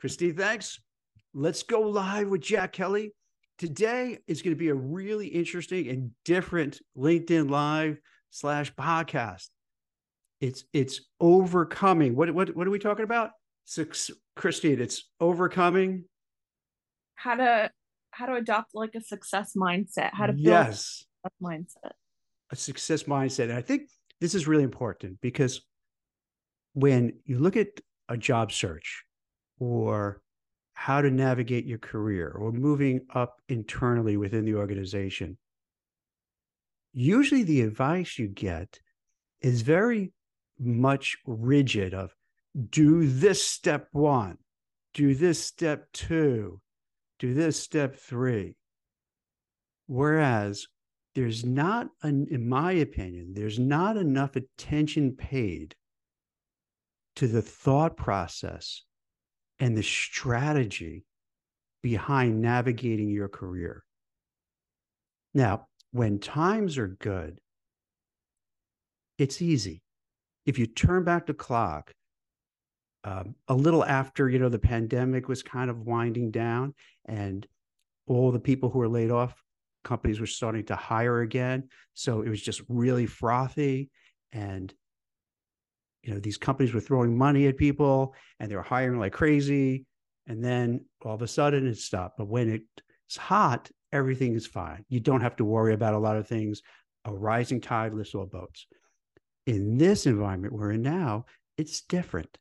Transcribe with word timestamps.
Christy, 0.00 0.32
thanks. 0.32 0.80
Let's 1.34 1.62
go 1.62 1.82
live 1.82 2.28
with 2.28 2.40
Jack 2.40 2.72
Kelly. 2.72 3.12
Today 3.58 4.16
is 4.26 4.40
going 4.40 4.56
to 4.56 4.58
be 4.58 4.70
a 4.70 4.74
really 4.74 5.26
interesting 5.26 5.88
and 5.88 6.12
different 6.24 6.80
LinkedIn 6.96 7.50
Live 7.50 8.00
slash 8.30 8.74
podcast. 8.76 9.48
It's 10.40 10.64
it's 10.72 11.02
overcoming. 11.20 12.16
What 12.16 12.32
what 12.32 12.56
what 12.56 12.66
are 12.66 12.70
we 12.70 12.78
talking 12.78 13.04
about? 13.04 13.32
Six, 13.66 14.10
Christine, 14.36 14.80
it's 14.80 15.10
overcoming 15.20 16.04
how 17.16 17.34
to 17.34 17.70
how 18.10 18.24
to 18.24 18.36
adopt 18.36 18.70
like 18.72 18.94
a 18.94 19.02
success 19.02 19.52
mindset, 19.54 20.14
how 20.14 20.28
to 20.28 20.32
build 20.32 20.46
yes 20.46 21.04
a 21.26 21.44
mindset. 21.44 21.92
a 22.50 22.56
success 22.56 23.02
mindset. 23.02 23.50
And 23.50 23.52
I 23.52 23.60
think 23.60 23.82
this 24.18 24.34
is 24.34 24.48
really 24.48 24.64
important 24.64 25.20
because 25.20 25.60
when 26.72 27.18
you 27.26 27.38
look 27.38 27.58
at 27.58 27.68
a 28.08 28.16
job 28.16 28.50
search 28.50 29.04
or 29.60 30.20
how 30.72 31.02
to 31.02 31.10
navigate 31.10 31.66
your 31.66 31.78
career 31.78 32.30
or 32.30 32.50
moving 32.50 33.02
up 33.14 33.40
internally 33.48 34.16
within 34.16 34.44
the 34.44 34.54
organization, 34.54 35.36
usually 36.92 37.44
the 37.44 37.60
advice 37.60 38.18
you 38.18 38.26
get 38.26 38.80
is 39.42 39.60
very 39.60 40.12
much 40.58 41.16
rigid 41.26 41.94
of 41.94 42.14
do 42.70 43.06
this 43.06 43.46
step 43.46 43.88
one, 43.92 44.38
do 44.94 45.14
this 45.14 45.42
step 45.44 45.86
two, 45.92 46.60
do 47.18 47.34
this 47.34 47.62
step 47.62 47.96
three. 47.96 48.56
Whereas 49.86 50.66
there's 51.14 51.44
not, 51.44 51.88
an, 52.02 52.26
in 52.30 52.48
my 52.48 52.72
opinion, 52.72 53.34
there's 53.34 53.58
not 53.58 53.96
enough 53.96 54.36
attention 54.36 55.16
paid 55.16 55.74
to 57.16 57.26
the 57.26 57.42
thought 57.42 57.96
process 57.96 58.82
and 59.60 59.76
the 59.76 59.82
strategy 59.82 61.04
behind 61.82 62.40
navigating 62.40 63.10
your 63.10 63.28
career. 63.28 63.84
Now, 65.34 65.68
when 65.92 66.18
times 66.18 66.78
are 66.78 66.88
good, 66.88 67.40
it's 69.18 69.40
easy. 69.40 69.82
If 70.46 70.58
you 70.58 70.66
turn 70.66 71.04
back 71.04 71.26
the 71.26 71.34
clock 71.34 71.92
um, 73.04 73.34
a 73.48 73.54
little 73.54 73.84
after 73.84 74.28
you 74.28 74.38
know 74.38 74.48
the 74.48 74.58
pandemic 74.58 75.28
was 75.28 75.42
kind 75.42 75.70
of 75.70 75.86
winding 75.86 76.30
down 76.30 76.74
and 77.06 77.46
all 78.06 78.30
the 78.30 78.40
people 78.40 78.68
who 78.68 78.78
were 78.78 78.88
laid 78.88 79.10
off 79.10 79.42
companies 79.84 80.20
were 80.20 80.26
starting 80.26 80.64
to 80.66 80.76
hire 80.76 81.20
again 81.20 81.68
so 81.94 82.20
it 82.20 82.28
was 82.28 82.42
just 82.42 82.60
really 82.68 83.06
frothy 83.06 83.88
and 84.32 84.74
you 86.02 86.12
know 86.12 86.20
these 86.20 86.38
companies 86.38 86.72
were 86.72 86.80
throwing 86.80 87.16
money 87.16 87.46
at 87.46 87.56
people 87.56 88.14
and 88.38 88.50
they 88.50 88.56
were 88.56 88.62
hiring 88.62 88.98
like 88.98 89.12
crazy. 89.12 89.86
And 90.26 90.42
then 90.44 90.84
all 91.04 91.14
of 91.14 91.22
a 91.22 91.28
sudden 91.28 91.66
it 91.66 91.78
stopped. 91.78 92.18
But 92.18 92.28
when 92.28 92.48
it's 93.06 93.16
hot 93.16 93.70
everything 93.92 94.34
is 94.34 94.46
fine. 94.46 94.84
You 94.88 95.00
don't 95.00 95.20
have 95.20 95.36
to 95.36 95.44
worry 95.44 95.74
about 95.74 95.94
a 95.94 95.98
lot 95.98 96.16
of 96.16 96.26
things 96.28 96.62
a 97.06 97.12
rising 97.12 97.60
tide 97.60 97.94
lifts 97.94 98.14
all 98.14 98.26
boats. 98.26 98.66
In 99.46 99.78
this 99.78 100.06
environment 100.06 100.52
we're 100.52 100.72
in 100.72 100.82
now 100.82 101.24
it's 101.58 101.82
different. 101.82 102.38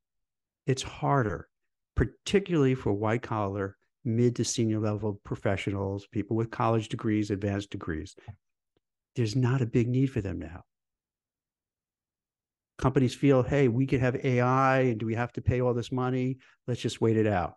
It's 0.67 0.83
harder, 0.83 1.49
particularly 1.95 2.75
for 2.75 2.93
white 2.93 3.21
collar, 3.23 3.75
mid 4.05 4.35
to 4.37 4.45
senior 4.45 4.79
level 4.79 5.19
professionals, 5.23 6.07
people 6.07 6.37
with 6.37 6.51
college 6.51 6.89
degrees, 6.89 7.31
advanced 7.31 7.71
degrees. 7.71 8.15
There's 9.15 9.35
not 9.35 9.61
a 9.61 9.65
big 9.65 9.87
need 9.89 10.07
for 10.07 10.21
them 10.21 10.39
now. 10.39 10.63
Companies 12.79 13.13
feel, 13.13 13.43
hey, 13.43 13.67
we 13.67 13.85
could 13.85 13.99
have 13.99 14.15
AI, 14.23 14.79
and 14.79 14.97
do 14.97 15.05
we 15.05 15.13
have 15.15 15.33
to 15.33 15.41
pay 15.41 15.59
all 15.59 15.73
this 15.73 15.91
money? 15.91 16.37
Let's 16.65 16.79
just 16.79 17.01
wait 17.01 17.17
it 17.17 17.27
out. 17.27 17.55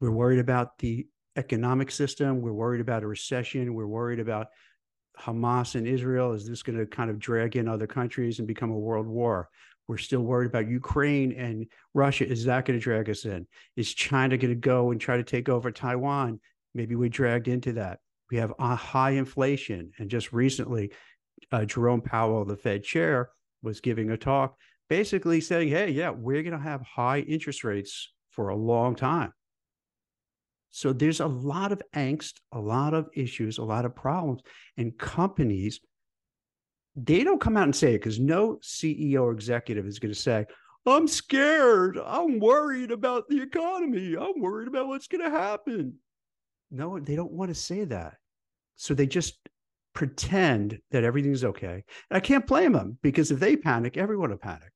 We're 0.00 0.10
worried 0.10 0.38
about 0.38 0.78
the 0.78 1.06
economic 1.34 1.90
system. 1.90 2.42
We're 2.42 2.52
worried 2.52 2.82
about 2.82 3.02
a 3.02 3.06
recession. 3.06 3.74
We're 3.74 3.86
worried 3.86 4.20
about 4.20 4.48
Hamas 5.18 5.76
and 5.76 5.86
Israel. 5.86 6.32
Is 6.32 6.46
this 6.46 6.62
going 6.62 6.78
to 6.78 6.84
kind 6.84 7.08
of 7.08 7.18
drag 7.18 7.56
in 7.56 7.66
other 7.66 7.86
countries 7.86 8.38
and 8.38 8.46
become 8.46 8.70
a 8.70 8.78
world 8.78 9.06
war? 9.06 9.48
We're 9.88 9.96
still 9.96 10.20
worried 10.20 10.50
about 10.50 10.68
Ukraine 10.68 11.32
and 11.32 11.66
Russia. 11.94 12.28
Is 12.28 12.44
that 12.44 12.66
going 12.66 12.78
to 12.78 12.82
drag 12.84 13.08
us 13.08 13.24
in? 13.24 13.46
Is 13.76 13.94
China 13.94 14.36
going 14.36 14.52
to 14.52 14.60
go 14.60 14.90
and 14.90 15.00
try 15.00 15.16
to 15.16 15.24
take 15.24 15.48
over 15.48 15.70
Taiwan? 15.70 16.38
Maybe 16.74 16.96
we 16.96 17.08
dragged 17.08 17.48
into 17.48 17.72
that. 17.74 18.00
We 18.30 18.36
have 18.36 18.52
a 18.58 18.74
high 18.76 19.12
inflation. 19.12 19.92
And 19.98 20.10
just 20.10 20.34
recently, 20.34 20.92
uh, 21.50 21.64
Jerome 21.64 22.02
Powell, 22.02 22.44
the 22.44 22.56
Fed 22.56 22.82
chair, 22.82 23.30
was 23.64 23.80
giving 23.80 24.10
a 24.10 24.16
talk 24.16 24.56
basically 24.88 25.40
saying, 25.40 25.68
hey, 25.68 25.90
yeah, 25.90 26.10
we're 26.10 26.42
going 26.42 26.56
to 26.56 26.62
have 26.62 26.82
high 26.82 27.20
interest 27.20 27.64
rates 27.64 28.12
for 28.30 28.50
a 28.50 28.56
long 28.56 28.94
time. 28.94 29.32
So 30.70 30.92
there's 30.92 31.20
a 31.20 31.26
lot 31.26 31.72
of 31.72 31.80
angst, 31.94 32.34
a 32.52 32.60
lot 32.60 32.94
of 32.94 33.08
issues, 33.14 33.58
a 33.58 33.64
lot 33.64 33.84
of 33.84 33.96
problems. 33.96 34.42
And 34.76 34.96
companies 34.98 35.80
they 36.96 37.24
don't 37.24 37.40
come 37.40 37.56
out 37.56 37.64
and 37.64 37.74
say 37.74 37.94
it 37.94 37.98
because 37.98 38.20
no 38.20 38.58
CEO 38.62 39.22
or 39.22 39.32
executive 39.32 39.86
is 39.86 39.98
going 39.98 40.14
to 40.14 40.20
say, 40.20 40.46
I'm 40.86 41.08
scared. 41.08 41.98
I'm 41.98 42.38
worried 42.38 42.90
about 42.90 43.28
the 43.28 43.42
economy. 43.42 44.16
I'm 44.16 44.40
worried 44.40 44.68
about 44.68 44.86
what's 44.86 45.08
going 45.08 45.24
to 45.24 45.30
happen. 45.30 45.94
No, 46.70 46.98
they 47.00 47.16
don't 47.16 47.32
want 47.32 47.50
to 47.50 47.54
say 47.54 47.84
that. 47.84 48.16
So 48.76 48.94
they 48.94 49.06
just 49.06 49.38
pretend 49.94 50.78
that 50.90 51.04
everything's 51.04 51.44
okay. 51.44 51.84
And 52.10 52.16
I 52.16 52.20
can't 52.20 52.46
blame 52.46 52.72
them 52.72 52.98
because 53.02 53.30
if 53.30 53.40
they 53.40 53.56
panic, 53.56 53.96
everyone 53.96 54.30
will 54.30 54.36
panic. 54.36 54.72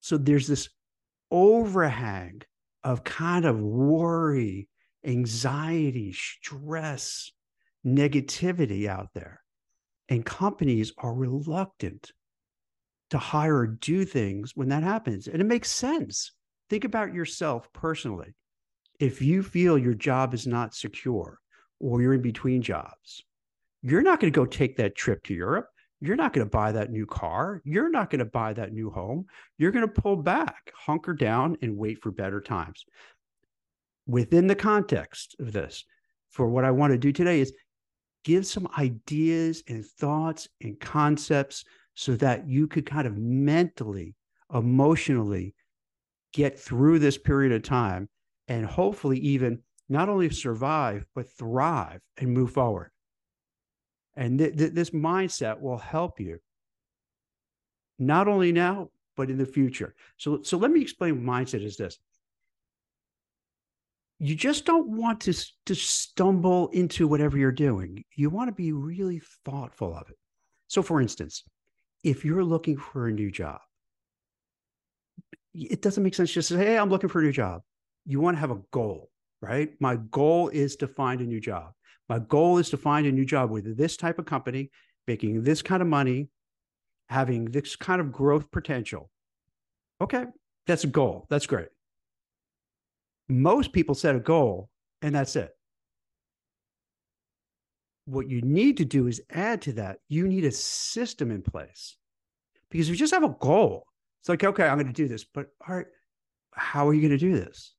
So 0.00 0.16
there's 0.16 0.46
this 0.46 0.68
overhang 1.30 2.42
of 2.84 3.04
kind 3.04 3.44
of 3.44 3.60
worry, 3.60 4.68
anxiety, 5.04 6.12
stress, 6.12 7.30
negativity 7.84 8.86
out 8.86 9.08
there. 9.14 9.40
And 10.08 10.24
companies 10.24 10.92
are 10.98 11.12
reluctant 11.12 12.12
to 13.10 13.18
hire 13.18 13.56
or 13.56 13.66
do 13.66 14.04
things 14.04 14.52
when 14.54 14.68
that 14.68 14.82
happens. 14.82 15.26
And 15.26 15.40
it 15.40 15.46
makes 15.46 15.70
sense. 15.70 16.32
Think 16.70 16.84
about 16.84 17.12
yourself 17.12 17.70
personally. 17.72 18.34
If 19.00 19.20
you 19.20 19.42
feel 19.42 19.76
your 19.76 19.94
job 19.94 20.32
is 20.32 20.46
not 20.46 20.74
secure 20.74 21.38
or 21.80 22.02
you're 22.02 22.14
in 22.14 22.22
between 22.22 22.62
jobs, 22.62 23.22
you're 23.82 24.02
not 24.02 24.20
going 24.20 24.32
to 24.32 24.36
go 24.36 24.46
take 24.46 24.76
that 24.76 24.96
trip 24.96 25.22
to 25.24 25.34
Europe. 25.34 25.68
You're 26.00 26.16
not 26.16 26.32
going 26.32 26.46
to 26.46 26.50
buy 26.50 26.72
that 26.72 26.90
new 26.90 27.06
car. 27.06 27.60
You're 27.64 27.90
not 27.90 28.10
going 28.10 28.20
to 28.20 28.24
buy 28.24 28.52
that 28.52 28.72
new 28.72 28.90
home. 28.90 29.26
You're 29.58 29.72
going 29.72 29.86
to 29.86 30.00
pull 30.00 30.16
back, 30.16 30.72
hunker 30.74 31.12
down, 31.12 31.56
and 31.62 31.76
wait 31.76 32.00
for 32.00 32.10
better 32.10 32.40
times. 32.40 32.84
Within 34.06 34.46
the 34.46 34.54
context 34.54 35.34
of 35.40 35.52
this, 35.52 35.84
for 36.30 36.48
what 36.48 36.64
I 36.64 36.70
want 36.70 36.92
to 36.92 36.98
do 36.98 37.12
today 37.12 37.40
is 37.40 37.52
give 38.24 38.46
some 38.46 38.68
ideas 38.78 39.62
and 39.68 39.84
thoughts 39.84 40.48
and 40.60 40.78
concepts 40.78 41.64
so 41.94 42.14
that 42.16 42.48
you 42.48 42.68
could 42.68 42.86
kind 42.86 43.06
of 43.06 43.16
mentally, 43.16 44.14
emotionally 44.54 45.54
get 46.32 46.58
through 46.58 47.00
this 47.00 47.18
period 47.18 47.52
of 47.52 47.62
time 47.62 48.08
and 48.46 48.64
hopefully 48.64 49.18
even 49.18 49.60
not 49.88 50.08
only 50.08 50.30
survive, 50.30 51.06
but 51.14 51.30
thrive 51.30 52.00
and 52.16 52.32
move 52.32 52.52
forward. 52.52 52.90
And 54.14 54.38
th- 54.38 54.56
th- 54.56 54.72
this 54.72 54.90
mindset 54.90 55.60
will 55.60 55.78
help 55.78 56.20
you 56.20 56.40
not 57.98 58.28
only 58.28 58.52
now, 58.52 58.90
but 59.16 59.30
in 59.30 59.38
the 59.38 59.46
future. 59.46 59.94
So, 60.16 60.42
so 60.42 60.56
let 60.58 60.70
me 60.70 60.80
explain 60.80 61.22
mindset 61.22 61.64
is 61.64 61.76
this 61.76 61.98
you 64.20 64.34
just 64.34 64.64
don't 64.64 64.88
want 64.88 65.20
to, 65.22 65.34
to 65.66 65.74
stumble 65.74 66.68
into 66.68 67.06
whatever 67.06 67.38
you're 67.38 67.52
doing. 67.52 68.04
You 68.16 68.30
want 68.30 68.48
to 68.48 68.54
be 68.54 68.72
really 68.72 69.20
thoughtful 69.44 69.94
of 69.94 70.10
it. 70.10 70.16
So, 70.66 70.82
for 70.82 71.00
instance, 71.00 71.44
if 72.02 72.24
you're 72.24 72.44
looking 72.44 72.76
for 72.76 73.06
a 73.06 73.12
new 73.12 73.30
job, 73.30 73.60
it 75.54 75.82
doesn't 75.82 76.02
make 76.02 76.14
sense 76.14 76.32
just 76.32 76.48
to 76.48 76.56
say, 76.56 76.64
Hey, 76.64 76.78
I'm 76.78 76.90
looking 76.90 77.08
for 77.08 77.20
a 77.20 77.24
new 77.24 77.32
job. 77.32 77.62
You 78.06 78.20
want 78.20 78.36
to 78.36 78.40
have 78.40 78.50
a 78.50 78.60
goal, 78.72 79.10
right? 79.40 79.70
My 79.80 79.96
goal 79.96 80.48
is 80.48 80.76
to 80.76 80.88
find 80.88 81.20
a 81.20 81.24
new 81.24 81.40
job. 81.40 81.72
My 82.08 82.18
goal 82.18 82.58
is 82.58 82.70
to 82.70 82.76
find 82.76 83.06
a 83.06 83.12
new 83.12 83.24
job 83.24 83.50
with 83.50 83.76
this 83.76 83.96
type 83.96 84.18
of 84.18 84.24
company, 84.24 84.70
making 85.06 85.42
this 85.42 85.62
kind 85.62 85.82
of 85.82 85.88
money, 85.88 86.28
having 87.08 87.46
this 87.46 87.76
kind 87.76 88.00
of 88.00 88.12
growth 88.12 88.50
potential. 88.50 89.10
Okay, 90.00 90.24
that's 90.66 90.84
a 90.84 90.88
goal. 90.88 91.26
That's 91.28 91.46
great. 91.46 91.68
Most 93.28 93.72
people 93.72 93.94
set 93.94 94.16
a 94.16 94.20
goal 94.20 94.70
and 95.02 95.14
that's 95.14 95.36
it. 95.36 95.50
What 98.06 98.28
you 98.28 98.40
need 98.40 98.78
to 98.78 98.86
do 98.86 99.06
is 99.06 99.20
add 99.30 99.62
to 99.62 99.72
that. 99.74 99.98
You 100.08 100.26
need 100.26 100.44
a 100.44 100.50
system 100.50 101.30
in 101.30 101.42
place 101.42 101.96
because 102.70 102.88
if 102.88 102.92
you 102.92 102.98
just 102.98 103.12
have 103.12 103.24
a 103.24 103.36
goal, 103.38 103.84
it's 104.20 104.28
like, 104.28 104.44
okay, 104.44 104.66
I'm 104.66 104.78
going 104.78 104.86
to 104.86 104.92
do 104.92 105.08
this, 105.08 105.24
but 105.24 105.48
all 105.68 105.76
right, 105.76 105.86
how 106.52 106.88
are 106.88 106.94
you 106.94 107.02
going 107.02 107.10
to 107.10 107.18
do 107.18 107.34
this? 107.34 107.74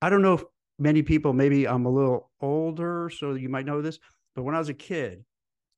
I 0.00 0.10
don't 0.10 0.22
know 0.22 0.34
if 0.34 0.44
many 0.78 1.02
people, 1.02 1.32
maybe 1.32 1.66
I'm 1.66 1.86
a 1.86 1.90
little 1.90 2.30
older, 2.40 3.10
so 3.10 3.34
you 3.34 3.48
might 3.48 3.66
know 3.66 3.82
this, 3.82 3.98
but 4.34 4.42
when 4.42 4.54
I 4.54 4.58
was 4.58 4.68
a 4.68 4.74
kid, 4.74 5.24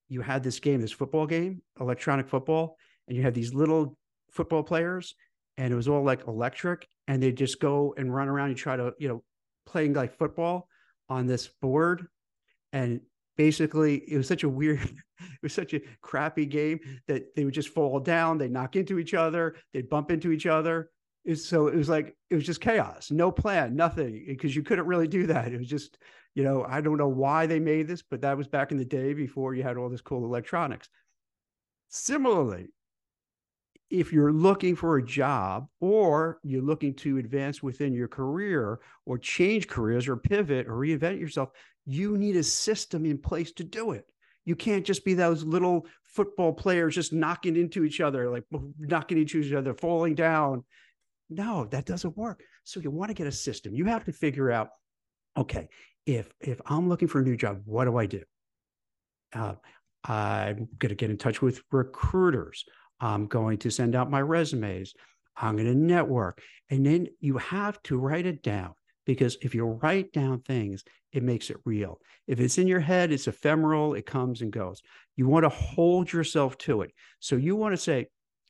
you 0.08 0.20
had 0.20 0.42
this 0.42 0.58
game, 0.58 0.80
this 0.80 0.92
football 0.92 1.26
game, 1.26 1.62
electronic 1.80 2.28
football, 2.28 2.76
and 3.08 3.16
you 3.16 3.22
had 3.22 3.34
these 3.34 3.54
little 3.54 3.96
football 4.30 4.62
players 4.62 5.14
and 5.56 5.72
it 5.72 5.76
was 5.76 5.88
all 5.88 6.02
like 6.02 6.26
electric, 6.26 6.88
and 7.06 7.22
they 7.22 7.32
just 7.32 7.60
go 7.60 7.94
and 7.98 8.14
run 8.14 8.28
around 8.28 8.48
and 8.48 8.56
try 8.56 8.76
to, 8.76 8.94
you 8.98 9.08
know, 9.08 9.22
playing 9.66 9.92
like 9.92 10.16
football 10.16 10.68
on 11.08 11.26
this 11.26 11.48
board. 11.60 12.06
And 12.72 13.00
basically 13.40 14.02
it 14.06 14.18
was 14.18 14.28
such 14.28 14.42
a 14.42 14.48
weird 14.48 14.80
it 15.18 15.42
was 15.42 15.54
such 15.54 15.72
a 15.72 15.80
crappy 16.02 16.44
game 16.44 16.78
that 17.08 17.34
they 17.34 17.44
would 17.44 17.54
just 17.54 17.70
fall 17.70 17.98
down 17.98 18.36
they'd 18.36 18.52
knock 18.52 18.76
into 18.76 18.98
each 18.98 19.14
other 19.14 19.56
they'd 19.72 19.88
bump 19.88 20.10
into 20.10 20.30
each 20.30 20.44
other 20.44 20.90
so 21.34 21.68
it 21.68 21.74
was 21.74 21.88
like 21.88 22.16
it 22.30 22.34
was 22.34 22.44
just 22.44 22.60
chaos 22.60 23.10
no 23.10 23.30
plan 23.30 23.76
nothing 23.76 24.24
eh, 24.26 24.32
because 24.32 24.54
you 24.54 24.62
couldn't 24.62 24.86
really 24.86 25.08
do 25.08 25.26
that 25.26 25.52
it 25.52 25.58
was 25.58 25.68
just 25.68 25.98
you 26.34 26.42
know 26.42 26.64
i 26.68 26.80
don't 26.80 26.98
know 26.98 27.08
why 27.08 27.46
they 27.46 27.60
made 27.60 27.86
this 27.86 28.02
but 28.02 28.20
that 28.22 28.36
was 28.36 28.48
back 28.48 28.72
in 28.72 28.78
the 28.78 28.84
day 28.84 29.12
before 29.12 29.54
you 29.54 29.62
had 29.62 29.76
all 29.76 29.88
this 29.88 30.00
cool 30.00 30.24
electronics 30.24 30.88
similarly 31.88 32.68
if 33.90 34.12
you're 34.12 34.32
looking 34.32 34.76
for 34.76 34.96
a 34.98 35.04
job 35.04 35.66
or 35.80 36.38
you're 36.44 36.62
looking 36.62 36.94
to 36.94 37.18
advance 37.18 37.60
within 37.60 37.92
your 37.92 38.06
career 38.06 38.78
or 39.04 39.18
change 39.18 39.66
careers 39.66 40.06
or 40.06 40.16
pivot 40.16 40.68
or 40.68 40.74
reinvent 40.74 41.18
yourself 41.18 41.50
you 41.86 42.16
need 42.16 42.36
a 42.36 42.42
system 42.42 43.04
in 43.04 43.18
place 43.18 43.52
to 43.52 43.64
do 43.64 43.92
it. 43.92 44.06
You 44.44 44.56
can't 44.56 44.86
just 44.86 45.04
be 45.04 45.14
those 45.14 45.44
little 45.44 45.86
football 46.04 46.52
players 46.52 46.94
just 46.94 47.12
knocking 47.12 47.56
into 47.56 47.84
each 47.84 48.00
other, 48.00 48.30
like 48.30 48.44
knocking 48.78 49.18
into 49.18 49.38
each 49.38 49.52
other, 49.52 49.74
falling 49.74 50.14
down. 50.14 50.64
No, 51.30 51.66
that 51.66 51.86
doesn't 51.86 52.16
work. 52.16 52.42
So 52.64 52.80
you 52.80 52.90
want 52.90 53.08
to 53.10 53.14
get 53.14 53.26
a 53.26 53.32
system. 53.32 53.74
You 53.74 53.86
have 53.86 54.04
to 54.04 54.12
figure 54.12 54.50
out, 54.50 54.68
okay, 55.36 55.68
if 56.06 56.32
if 56.40 56.60
I'm 56.66 56.88
looking 56.88 57.08
for 57.08 57.20
a 57.20 57.24
new 57.24 57.36
job, 57.36 57.62
what 57.64 57.84
do 57.84 57.96
I 57.96 58.06
do? 58.06 58.22
Uh, 59.32 59.54
I'm 60.04 60.68
going 60.78 60.90
to 60.90 60.94
get 60.94 61.10
in 61.10 61.18
touch 61.18 61.40
with 61.40 61.62
recruiters. 61.70 62.64
I'm 63.00 63.26
going 63.26 63.58
to 63.58 63.70
send 63.70 63.94
out 63.94 64.10
my 64.10 64.20
resumes. 64.20 64.92
I'm 65.36 65.56
going 65.56 65.68
to 65.68 65.74
network. 65.74 66.42
And 66.68 66.84
then 66.84 67.06
you 67.20 67.38
have 67.38 67.82
to 67.84 67.98
write 67.98 68.26
it 68.26 68.42
down 68.42 68.74
because 69.06 69.36
if 69.42 69.54
you 69.54 69.64
write 69.64 70.12
down 70.12 70.40
things, 70.40 70.84
it 71.12 71.22
makes 71.22 71.50
it 71.50 71.56
real. 71.64 72.00
If 72.26 72.40
it's 72.40 72.58
in 72.58 72.66
your 72.66 72.80
head, 72.80 73.12
it's 73.12 73.26
ephemeral, 73.26 73.94
it 73.94 74.06
comes 74.06 74.42
and 74.42 74.52
goes. 74.52 74.80
You 75.16 75.28
want 75.28 75.44
to 75.44 75.48
hold 75.48 76.12
yourself 76.12 76.58
to 76.58 76.82
it. 76.82 76.92
So 77.20 77.36
you 77.36 77.56
want 77.56 77.72
to 77.72 77.80
say, 77.80 78.06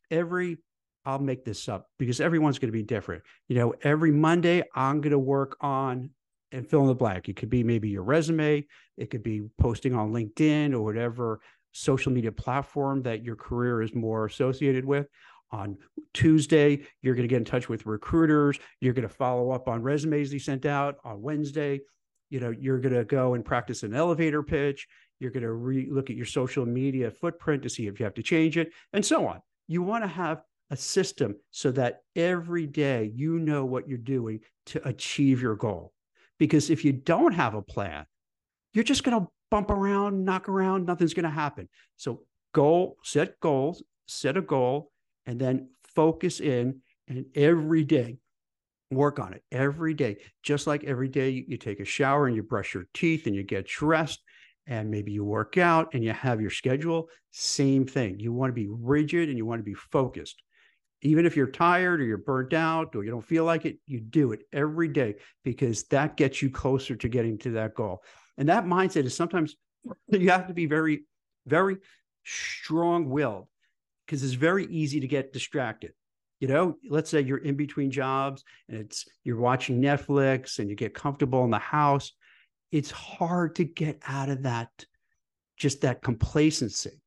every, 0.09 0.57
I'll 1.05 1.19
make 1.19 1.43
this 1.45 1.67
up 1.67 1.87
because 1.97 2.21
everyone's 2.21 2.59
going 2.59 2.71
to 2.71 2.77
be 2.77 2.83
different. 2.83 3.23
You 3.47 3.55
know, 3.55 3.73
every 3.81 4.11
Monday, 4.11 4.63
I'm 4.75 5.01
going 5.01 5.11
to 5.11 5.19
work 5.19 5.57
on 5.61 6.11
and 6.51 6.67
fill 6.67 6.81
in 6.81 6.87
the 6.87 6.95
blank. 6.95 7.29
It 7.29 7.37
could 7.37 7.49
be 7.49 7.63
maybe 7.63 7.89
your 7.89 8.03
resume, 8.03 8.65
it 8.97 9.09
could 9.09 9.23
be 9.23 9.43
posting 9.59 9.95
on 9.95 10.11
LinkedIn 10.11 10.73
or 10.73 10.81
whatever 10.81 11.39
social 11.73 12.11
media 12.11 12.31
platform 12.31 13.01
that 13.03 13.23
your 13.23 13.37
career 13.37 13.81
is 13.81 13.95
more 13.95 14.25
associated 14.25 14.83
with 14.83 15.07
on 15.51 15.77
Tuesday, 16.13 16.81
you're 17.01 17.15
going 17.15 17.27
to 17.27 17.31
get 17.31 17.37
in 17.37 17.45
touch 17.45 17.69
with 17.69 17.85
recruiters. 17.85 18.57
You're 18.79 18.93
going 18.93 19.07
to 19.07 19.13
follow 19.13 19.51
up 19.51 19.67
on 19.67 19.81
resumes 19.81 20.31
you 20.33 20.39
sent 20.39 20.65
out 20.65 20.95
on 21.03 21.21
Wednesday. 21.21 21.81
You 22.29 22.39
know, 22.39 22.51
you're 22.51 22.79
going 22.79 22.95
to 22.95 23.03
go 23.03 23.33
and 23.33 23.43
practice 23.43 23.83
an 23.83 23.93
elevator 23.93 24.43
pitch. 24.43 24.87
You're 25.19 25.31
going 25.31 25.43
to 25.43 25.51
re- 25.51 25.89
look 25.91 26.09
at 26.09 26.15
your 26.15 26.25
social 26.25 26.65
media 26.65 27.11
footprint 27.11 27.63
to 27.63 27.69
see 27.69 27.87
if 27.87 27.99
you 27.99 28.05
have 28.05 28.13
to 28.15 28.23
change 28.23 28.57
it, 28.57 28.71
and 28.93 29.05
so 29.05 29.27
on. 29.27 29.41
You 29.67 29.81
want 29.81 30.03
to 30.03 30.07
have 30.07 30.41
a 30.71 30.77
system 30.77 31.35
so 31.51 31.69
that 31.71 31.99
every 32.15 32.65
day 32.65 33.11
you 33.13 33.37
know 33.37 33.65
what 33.65 33.87
you're 33.87 33.97
doing 33.97 34.39
to 34.65 34.87
achieve 34.87 35.41
your 35.41 35.55
goal. 35.55 35.93
Because 36.39 36.69
if 36.69 36.83
you 36.83 36.93
don't 36.93 37.33
have 37.33 37.53
a 37.53 37.61
plan, 37.61 38.05
you're 38.73 38.83
just 38.85 39.03
going 39.03 39.19
to 39.19 39.27
bump 39.51 39.69
around, 39.69 40.23
knock 40.23 40.47
around, 40.49 40.85
nothing's 40.85 41.13
going 41.13 41.25
to 41.25 41.29
happen. 41.29 41.67
So, 41.97 42.21
goal, 42.53 42.95
set 43.03 43.39
goals, 43.41 43.83
set 44.07 44.37
a 44.37 44.41
goal, 44.41 44.91
and 45.25 45.39
then 45.39 45.69
focus 45.93 46.39
in 46.39 46.81
and 47.07 47.25
every 47.35 47.83
day 47.83 48.17
work 48.91 49.19
on 49.19 49.33
it 49.33 49.43
every 49.51 49.93
day 49.93 50.17
just 50.43 50.67
like 50.67 50.83
every 50.83 51.07
day 51.07 51.45
you, 51.47 51.57
take 51.57 51.79
a 51.79 51.85
shower 51.85 52.27
and 52.27 52.35
you 52.35 52.43
brush 52.43 52.73
your 52.73 52.85
teeth 52.93 53.25
and 53.25 53.35
you 53.35 53.43
get 53.43 53.65
dressed 53.65 54.21
and 54.67 54.89
maybe 54.89 55.11
you 55.11 55.23
work 55.23 55.57
out 55.57 55.93
and 55.93 56.03
you 56.03 56.11
have 56.11 56.41
your 56.41 56.49
schedule 56.49 57.07
same 57.31 57.85
thing 57.85 58.19
you 58.19 58.33
want 58.33 58.49
to 58.49 58.53
be 58.53 58.67
rigid 58.69 59.29
and 59.29 59.37
you 59.37 59.45
want 59.45 59.59
to 59.59 59.63
be 59.63 59.73
focused 59.73 60.41
even 61.01 61.25
if 61.25 61.35
you're 61.35 61.47
tired 61.47 61.99
or 61.99 62.03
you're 62.03 62.17
burnt 62.17 62.53
out 62.53 62.95
or 62.95 63.03
you 63.03 63.11
don't 63.11 63.25
feel 63.25 63.43
like 63.43 63.65
it 63.65 63.77
you 63.87 63.99
do 63.99 64.31
it 64.31 64.41
every 64.53 64.87
day 64.87 65.15
because 65.43 65.83
that 65.85 66.17
gets 66.17 66.41
you 66.41 66.49
closer 66.49 66.95
to 66.95 67.09
getting 67.09 67.37
to 67.37 67.51
that 67.51 67.73
goal 67.73 68.03
and 68.37 68.49
that 68.49 68.65
mindset 68.65 69.05
is 69.05 69.15
sometimes 69.15 69.55
you 70.09 70.29
have 70.29 70.47
to 70.47 70.53
be 70.53 70.65
very 70.65 71.03
very 71.45 71.77
strong 72.23 73.09
willed 73.09 73.47
because 74.05 74.23
it's 74.23 74.33
very 74.33 74.65
easy 74.65 74.99
to 74.99 75.07
get 75.07 75.33
distracted. 75.33 75.93
You 76.39 76.47
know, 76.47 76.75
let's 76.89 77.09
say 77.09 77.21
you're 77.21 77.37
in 77.37 77.55
between 77.55 77.91
jobs 77.91 78.43
and 78.67 78.77
it's 78.77 79.05
you're 79.23 79.39
watching 79.39 79.81
Netflix 79.81 80.59
and 80.59 80.69
you 80.69 80.75
get 80.75 80.93
comfortable 80.93 81.43
in 81.45 81.51
the 81.51 81.59
house. 81.59 82.11
It's 82.71 82.91
hard 82.91 83.55
to 83.55 83.63
get 83.63 84.01
out 84.07 84.29
of 84.29 84.43
that, 84.43 84.69
just 85.55 85.81
that 85.81 86.01
complacency. 86.01 87.01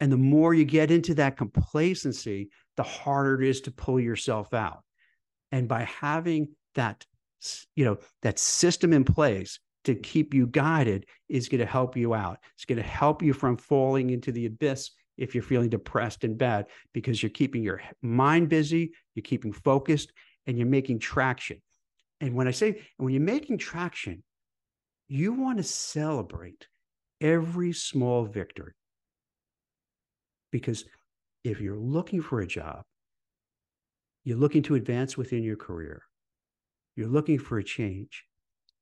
And 0.00 0.10
the 0.10 0.16
more 0.16 0.54
you 0.54 0.64
get 0.64 0.90
into 0.90 1.14
that 1.14 1.36
complacency, 1.36 2.50
the 2.76 2.82
harder 2.82 3.42
it 3.42 3.48
is 3.48 3.60
to 3.62 3.70
pull 3.70 3.98
yourself 4.00 4.54
out. 4.54 4.82
And 5.52 5.68
by 5.68 5.84
having 5.84 6.48
that, 6.74 7.04
you 7.74 7.84
know, 7.84 7.98
that 8.22 8.38
system 8.38 8.92
in 8.92 9.04
place 9.04 9.58
to 9.84 9.94
keep 9.94 10.34
you 10.34 10.46
guided 10.46 11.06
is 11.28 11.48
going 11.48 11.60
to 11.60 11.66
help 11.66 11.96
you 11.96 12.14
out. 12.14 12.38
It's 12.54 12.64
going 12.64 12.78
to 12.78 12.88
help 12.88 13.22
you 13.22 13.32
from 13.32 13.56
falling 13.56 14.10
into 14.10 14.32
the 14.32 14.46
abyss 14.46 14.90
if 15.16 15.34
you're 15.34 15.42
feeling 15.42 15.70
depressed 15.70 16.24
and 16.24 16.36
bad 16.36 16.66
because 16.92 17.22
you're 17.22 17.30
keeping 17.30 17.62
your 17.62 17.80
mind 18.02 18.48
busy, 18.48 18.92
you're 19.14 19.22
keeping 19.22 19.52
focused, 19.52 20.12
and 20.46 20.58
you're 20.58 20.66
making 20.66 20.98
traction. 20.98 21.62
And 22.20 22.34
when 22.34 22.48
I 22.48 22.50
say, 22.50 22.82
when 22.96 23.12
you're 23.12 23.22
making 23.22 23.58
traction, 23.58 24.22
you 25.08 25.32
want 25.32 25.58
to 25.58 25.64
celebrate 25.64 26.66
every 27.20 27.72
small 27.72 28.24
victory. 28.24 28.72
Because 30.50 30.84
if 31.50 31.60
you're 31.60 31.78
looking 31.78 32.20
for 32.20 32.40
a 32.40 32.46
job, 32.46 32.82
you're 34.24 34.36
looking 34.36 34.62
to 34.64 34.74
advance 34.74 35.16
within 35.16 35.42
your 35.42 35.56
career, 35.56 36.02
you're 36.96 37.08
looking 37.08 37.38
for 37.38 37.58
a 37.58 37.64
change 37.64 38.24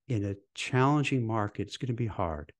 in 0.08 0.24
a 0.24 0.36
challenging 0.54 1.26
market, 1.26 1.66
it's 1.66 1.76
going 1.76 1.88
to 1.88 1.92
be 1.92 2.06
hard. 2.06 2.52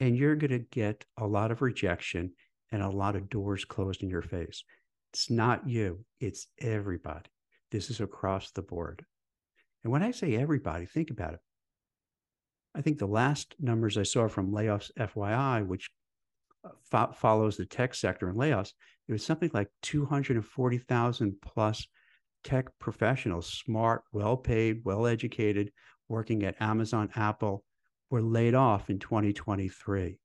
And 0.00 0.16
you're 0.16 0.36
going 0.36 0.50
to 0.50 0.58
get 0.58 1.04
a 1.18 1.26
lot 1.26 1.50
of 1.50 1.62
rejection 1.62 2.32
and 2.72 2.82
a 2.82 2.88
lot 2.88 3.16
of 3.16 3.28
doors 3.28 3.64
closed 3.64 4.02
in 4.02 4.08
your 4.08 4.22
face. 4.22 4.64
It's 5.12 5.30
not 5.30 5.68
you, 5.68 6.04
it's 6.20 6.46
everybody. 6.58 7.28
This 7.70 7.90
is 7.90 8.00
across 8.00 8.50
the 8.52 8.62
board. 8.62 9.04
And 9.82 9.92
when 9.92 10.02
I 10.02 10.10
say 10.10 10.36
everybody, 10.36 10.86
think 10.86 11.10
about 11.10 11.34
it. 11.34 11.40
I 12.74 12.82
think 12.82 12.98
the 12.98 13.06
last 13.06 13.54
numbers 13.58 13.98
I 13.98 14.04
saw 14.04 14.28
from 14.28 14.52
Layoffs 14.52 14.90
FYI, 14.98 15.66
which 15.66 15.90
uh, 16.64 16.70
fo- 16.90 17.12
follows 17.12 17.56
the 17.56 17.66
tech 17.66 17.94
sector 17.94 18.28
and 18.28 18.38
layoffs, 18.38 18.72
it 19.10 19.14
was 19.14 19.24
something 19.24 19.50
like 19.52 19.68
240,000 19.82 21.34
plus 21.42 21.88
tech 22.44 22.66
professionals, 22.78 23.52
smart, 23.52 24.04
well 24.12 24.36
paid, 24.36 24.82
well 24.84 25.04
educated, 25.04 25.72
working 26.08 26.44
at 26.44 26.54
Amazon, 26.62 27.10
Apple, 27.16 27.64
were 28.08 28.22
laid 28.22 28.54
off 28.54 28.88
in 28.88 29.00
2023. 29.00 30.16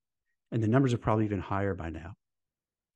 And 0.51 0.61
the 0.61 0.67
numbers 0.67 0.93
are 0.93 0.99
probably 0.99 1.25
even 1.25 1.39
higher 1.39 1.73
by 1.73 1.89
now. 1.89 2.13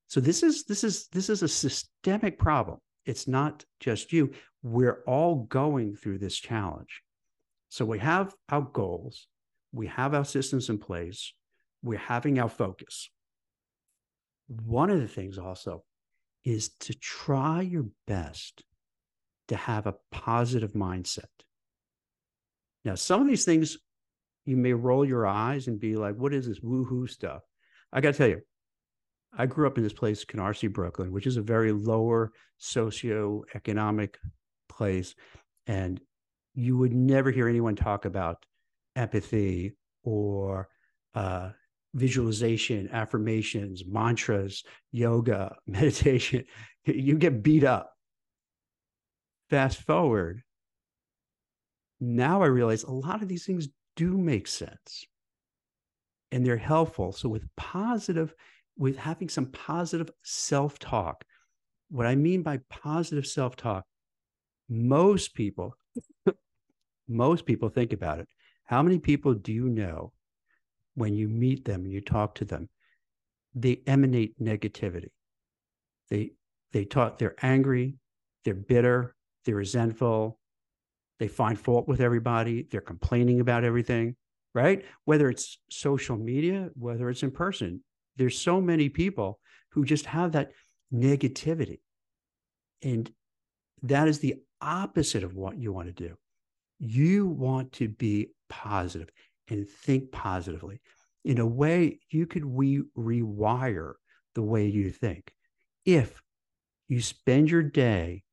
So 0.10 0.20
this 0.20 0.44
is 0.44 0.64
this 0.66 0.84
is 0.84 1.08
this 1.08 1.28
is 1.28 1.42
a 1.42 1.48
systemic 1.48 2.38
problem. 2.38 2.78
It's 3.08 3.28
not 3.28 3.66
just 3.80 4.14
you. 4.14 4.30
We're 4.62 5.02
all 5.08 5.48
going 5.50 5.96
through 5.96 6.20
this 6.20 6.38
challenge. 6.38 7.02
So 7.70 7.84
we 7.84 7.98
have 7.98 8.36
our 8.50 8.62
goals, 8.62 9.26
we 9.72 9.88
have 9.88 10.14
our 10.14 10.26
systems 10.26 10.70
in 10.70 10.78
place, 10.78 11.34
we're 11.82 11.98
having 11.98 12.38
our 12.38 12.50
focus. 12.50 13.10
One 14.50 14.90
of 14.90 15.00
the 15.00 15.08
things 15.08 15.38
also 15.38 15.84
is 16.44 16.70
to 16.80 16.94
try 16.94 17.62
your 17.62 17.86
best 18.08 18.64
to 19.48 19.56
have 19.56 19.86
a 19.86 19.96
positive 20.12 20.74
mindset. 20.74 21.26
Now, 22.84 22.96
some 22.96 23.22
of 23.22 23.28
these 23.28 23.46
things 23.46 23.78
you 24.46 24.58
may 24.58 24.74
roll 24.74 25.06
your 25.06 25.28
eyes 25.28 25.68
and 25.68 25.80
be 25.80 25.96
like, 25.96 26.16
what 26.16 26.34
is 26.34 26.48
this 26.48 26.60
woohoo 26.60 27.08
stuff? 27.08 27.44
I 27.94 28.02
got 28.02 28.14
to 28.14 28.18
tell 28.18 28.28
you, 28.28 28.42
I 29.38 29.46
grew 29.46 29.68
up 29.68 29.78
in 29.78 29.84
this 29.84 29.94
place, 29.94 30.26
Canarsie, 30.26 30.72
Brooklyn, 30.72 31.12
which 31.12 31.28
is 31.28 31.38
a 31.38 31.42
very 31.42 31.72
lower 31.72 32.32
socioeconomic 32.60 34.16
place. 34.68 35.14
And 35.68 36.02
you 36.56 36.78
would 36.78 36.94
never 36.94 37.30
hear 37.30 37.48
anyone 37.48 37.76
talk 37.76 38.06
about 38.06 38.44
empathy 38.96 39.76
or 40.04 40.70
uh, 41.14 41.52
visualization, 41.94 42.90
affirmations, 42.92 43.84
mantras, 43.88 44.64
yoga, 44.92 45.56
meditation. 45.68 46.46
You 46.86 47.18
get 47.18 47.44
beat 47.44 47.64
up. 47.64 47.94
Fast 49.50 49.82
forward. 49.82 50.44
Now 52.00 52.42
I 52.42 52.46
realize 52.46 52.84
a 52.84 52.92
lot 52.92 53.22
of 53.22 53.28
these 53.28 53.46
things 53.46 53.68
do 53.96 54.18
make 54.18 54.48
sense 54.48 55.06
and 56.32 56.46
they're 56.46 56.58
helpful. 56.58 57.12
So, 57.12 57.30
with 57.30 57.44
positive 57.56 58.34
with 58.78 58.98
having 58.98 59.28
some 59.28 59.48
positive 59.48 60.10
self 60.24 60.80
talk, 60.80 61.24
what 61.90 62.06
I 62.06 62.16
mean 62.16 62.44
by 62.44 62.60
positive 62.70 63.28
self 63.28 63.56
talk, 63.56 63.86
most 64.70 65.34
people, 65.34 65.76
most 67.08 67.46
people 67.46 67.70
think 67.70 67.94
about 67.94 68.20
it. 68.20 68.28
How 68.64 68.82
many 68.84 69.00
people 69.00 69.34
do 69.34 69.52
you 69.52 69.68
know 69.68 70.14
when 71.00 71.14
you 71.14 71.28
meet 71.28 71.66
them 71.66 71.88
you 71.88 72.02
talk 72.02 72.36
to 72.36 72.46
them, 72.46 72.70
they 73.56 73.82
emanate 73.88 74.40
negativity? 74.40 75.10
They 76.10 76.32
they 76.72 76.86
talk, 76.86 77.18
they're 77.18 77.36
angry, 77.42 77.96
they're 78.46 78.54
bitter, 78.54 79.16
they're 79.46 79.56
resentful, 79.56 80.40
they 81.20 81.28
find 81.28 81.60
fault 81.60 81.88
with 81.88 82.00
everybody, 82.00 82.68
they're 82.70 82.82
complaining 82.82 83.40
about 83.40 83.64
everything, 83.64 84.16
right? 84.54 84.86
Whether 85.06 85.30
it's 85.30 85.60
social 85.70 86.16
media, 86.16 86.70
whether 86.76 87.10
it's 87.10 87.24
in 87.24 87.32
person, 87.32 87.84
there's 88.18 88.38
so 88.38 88.62
many 88.62 88.90
people 88.90 89.40
who 89.72 89.84
just 89.84 90.06
have 90.06 90.34
that 90.34 90.52
negativity. 90.94 91.80
And 92.84 93.12
that 93.84 94.08
is 94.08 94.20
the 94.20 94.36
opposite 94.62 95.24
of 95.24 95.36
what 95.36 95.58
you 95.58 95.74
want 95.74 95.88
to 95.88 95.94
do. 96.08 96.16
You 96.80 97.28
want 97.28 97.74
to 97.74 97.90
be 97.90 98.30
positive 98.50 99.10
and 99.50 99.68
think 99.68 100.12
positively. 100.12 100.82
In 101.24 101.40
a 101.40 101.46
way, 101.46 102.00
you 102.10 102.26
could 102.26 102.46
re- 102.46 102.84
rewire 102.98 103.94
the 104.36 104.44
way 104.44 104.68
you 104.68 104.92
think. 104.92 105.34
If 105.86 106.22
you 106.88 107.02
spend 107.02 107.50
your 107.50 107.64
day 107.64 108.24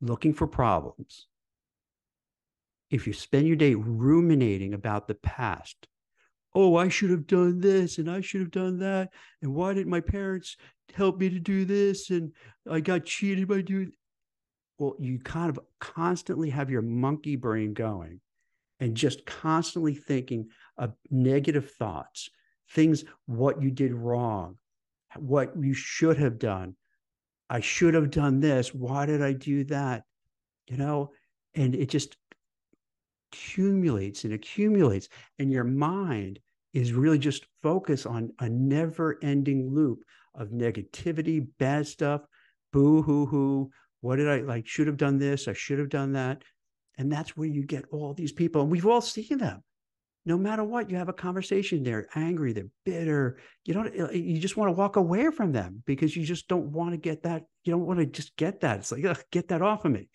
looking 0.00 0.34
for 0.34 0.46
problems, 0.46 1.26
if 2.90 3.06
you 3.06 3.12
spend 3.12 3.46
your 3.46 3.56
day 3.56 3.74
ruminating 3.74 4.74
about 4.74 5.08
the 5.08 5.14
past, 5.14 5.88
oh, 6.54 6.76
I 6.76 6.88
should 6.88 7.10
have 7.10 7.26
done 7.26 7.60
this 7.60 7.98
and 7.98 8.10
I 8.10 8.20
should 8.20 8.40
have 8.40 8.50
done 8.50 8.78
that. 8.78 9.10
And 9.42 9.54
why 9.54 9.74
didn't 9.74 9.90
my 9.90 10.00
parents 10.00 10.56
help 10.94 11.18
me 11.18 11.28
to 11.30 11.40
do 11.40 11.64
this? 11.64 12.10
And 12.10 12.32
I 12.70 12.80
got 12.80 13.04
cheated 13.04 13.48
by 13.48 13.62
doing. 13.62 13.92
Well, 14.78 14.96
you 14.98 15.20
kind 15.20 15.50
of 15.50 15.58
constantly 15.80 16.50
have 16.50 16.70
your 16.70 16.82
monkey 16.82 17.36
brain 17.36 17.74
going 17.74 18.20
and 18.80 18.96
just 18.96 19.24
constantly 19.24 19.94
thinking 19.94 20.48
of 20.76 20.94
negative 21.10 21.70
thoughts, 21.72 22.30
things, 22.70 23.04
what 23.26 23.62
you 23.62 23.70
did 23.70 23.92
wrong, 23.92 24.56
what 25.16 25.52
you 25.60 25.74
should 25.74 26.16
have 26.18 26.38
done. 26.38 26.76
I 27.48 27.60
should 27.60 27.94
have 27.94 28.10
done 28.10 28.40
this. 28.40 28.74
Why 28.74 29.06
did 29.06 29.22
I 29.22 29.32
do 29.32 29.64
that? 29.64 30.04
You 30.68 30.78
know, 30.78 31.12
and 31.54 31.74
it 31.74 31.88
just 31.88 32.16
accumulates 33.32 34.24
and 34.24 34.32
accumulates. 34.32 35.08
And 35.38 35.52
your 35.52 35.64
mind 35.64 36.40
is 36.72 36.92
really 36.92 37.18
just 37.18 37.46
focused 37.62 38.06
on 38.06 38.32
a 38.40 38.48
never 38.48 39.18
ending 39.22 39.72
loop 39.72 40.00
of 40.34 40.48
negativity, 40.48 41.46
bad 41.58 41.86
stuff, 41.86 42.22
boo 42.72 43.02
hoo 43.02 43.26
hoo. 43.26 43.70
What 44.00 44.16
did 44.16 44.28
I 44.28 44.38
like? 44.40 44.66
Should 44.66 44.88
have 44.88 44.96
done 44.96 45.18
this. 45.18 45.46
I 45.48 45.52
should 45.52 45.78
have 45.78 45.88
done 45.88 46.12
that. 46.12 46.42
And 46.98 47.10
that's 47.10 47.36
where 47.36 47.48
you 47.48 47.62
get 47.64 47.84
all 47.90 48.14
these 48.14 48.32
people. 48.32 48.62
And 48.62 48.70
we've 48.70 48.86
all 48.86 49.00
seen 49.00 49.38
them. 49.38 49.62
No 50.26 50.38
matter 50.38 50.64
what, 50.64 50.88
you 50.88 50.96
have 50.96 51.10
a 51.10 51.12
conversation. 51.12 51.82
They're 51.82 52.08
angry, 52.14 52.52
they're 52.52 52.70
bitter. 52.84 53.38
You 53.64 53.74
don't, 53.74 54.00
uh, 54.00 54.10
you 54.10 54.38
just 54.38 54.56
want 54.56 54.68
to 54.68 54.72
walk 54.72 54.96
away 54.96 55.30
from 55.30 55.52
them 55.52 55.82
because 55.84 56.16
you 56.16 56.24
just 56.24 56.48
don't 56.48 56.72
want 56.72 56.92
to 56.92 56.96
get 56.96 57.24
that. 57.24 57.44
You 57.64 57.72
don't 57.72 57.86
want 57.86 58.00
to 58.00 58.06
just 58.06 58.34
get 58.36 58.60
that. 58.60 58.78
It's 58.78 58.92
like, 58.92 59.30
get 59.30 59.48
that 59.48 59.60
off 59.60 59.84
of 59.84 59.92
me. 59.92 60.08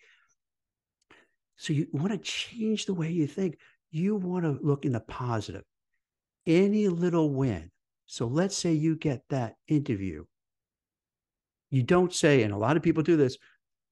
So 1.56 1.72
you 1.72 1.86
want 1.92 2.10
to 2.10 2.18
change 2.18 2.86
the 2.86 2.94
way 2.94 3.10
you 3.10 3.26
think. 3.26 3.58
You 3.90 4.16
want 4.16 4.44
to 4.44 4.58
look 4.62 4.84
in 4.84 4.92
the 4.92 5.00
positive. 5.00 5.62
Any 6.46 6.88
little 6.88 7.30
win. 7.30 7.70
So 8.06 8.26
let's 8.26 8.56
say 8.56 8.72
you 8.72 8.96
get 8.96 9.22
that 9.30 9.54
interview. 9.68 10.24
You 11.70 11.84
don't 11.84 12.12
say, 12.12 12.42
and 12.42 12.52
a 12.52 12.56
lot 12.56 12.76
of 12.76 12.82
people 12.82 13.04
do 13.04 13.16
this, 13.16 13.36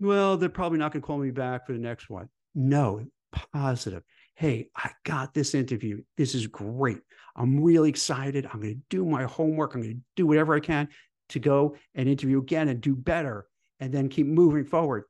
well, 0.01 0.37
they're 0.37 0.49
probably 0.49 0.79
not 0.79 0.93
going 0.93 1.03
to 1.03 1.07
call 1.07 1.19
me 1.19 1.31
back 1.31 1.67
for 1.67 1.73
the 1.73 1.79
next 1.79 2.11
one. 2.11 2.29
No, 2.55 3.05
positive. 3.53 4.03
Hey, 4.39 4.69
I 4.77 4.93
got 5.05 5.35
this 5.35 5.53
interview. 5.53 6.03
This 6.17 6.33
is 6.33 6.47
great. 6.47 7.01
I'm 7.35 7.61
really 7.61 7.89
excited. 7.89 8.47
I'm 8.47 8.61
going 8.61 8.77
to 8.77 8.81
do 8.89 9.05
my 9.05 9.25
homework. 9.25 9.75
I'm 9.75 9.83
going 9.83 9.95
to 9.95 10.01
do 10.15 10.29
whatever 10.29 10.55
I 10.55 10.61
can 10.61 10.89
to 11.31 11.41
go 11.41 11.75
and 11.97 12.09
interview 12.09 12.39
again 12.39 12.69
and 12.69 12.81
do 12.81 12.95
better 12.95 13.49
and 13.81 13.93
then 13.93 14.09
keep 14.09 14.29
moving 14.29 14.65
forward. 14.65 15.07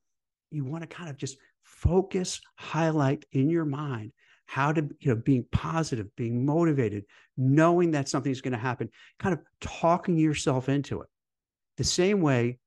You 0.51 0.65
want 0.65 0.83
to 0.83 0.87
kind 0.87 1.11
of 1.11 1.19
just 1.19 1.37
focus, 1.63 2.41
highlight 2.57 3.27
in 3.33 3.51
your 3.51 3.67
mind 3.67 4.13
how 4.47 4.73
to, 4.73 4.89
you 4.99 5.15
know, 5.15 5.21
being 5.23 5.45
positive, 5.53 6.07
being 6.17 6.47
motivated, 6.47 7.05
knowing 7.37 7.91
that 7.91 8.09
something's 8.09 8.41
going 8.41 8.53
to 8.53 8.59
happen, 8.59 8.89
kind 9.19 9.35
of 9.35 9.41
talking 9.61 10.17
yourself 10.17 10.71
into 10.71 11.03
it. 11.03 11.09
The 11.77 11.85
same 11.85 12.23
way, 12.23 12.61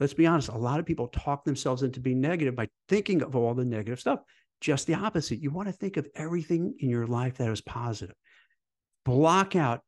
let's 0.00 0.12
be 0.12 0.26
honest, 0.26 0.48
a 0.48 0.58
lot 0.58 0.80
of 0.80 0.86
people 0.86 1.06
talk 1.06 1.44
themselves 1.44 1.84
into 1.84 2.00
being 2.00 2.20
negative 2.20 2.56
by 2.56 2.66
thinking 2.88 3.22
of 3.22 3.36
all 3.36 3.54
the 3.54 3.64
negative 3.64 4.00
stuff. 4.00 4.18
Just 4.64 4.86
the 4.86 4.94
opposite. 4.94 5.42
You 5.42 5.50
want 5.50 5.68
to 5.68 5.74
think 5.74 5.98
of 5.98 6.08
everything 6.14 6.74
in 6.78 6.88
your 6.88 7.06
life 7.06 7.36
that 7.36 7.50
is 7.50 7.60
positive. 7.60 8.16
Block 9.04 9.54
out 9.54 9.82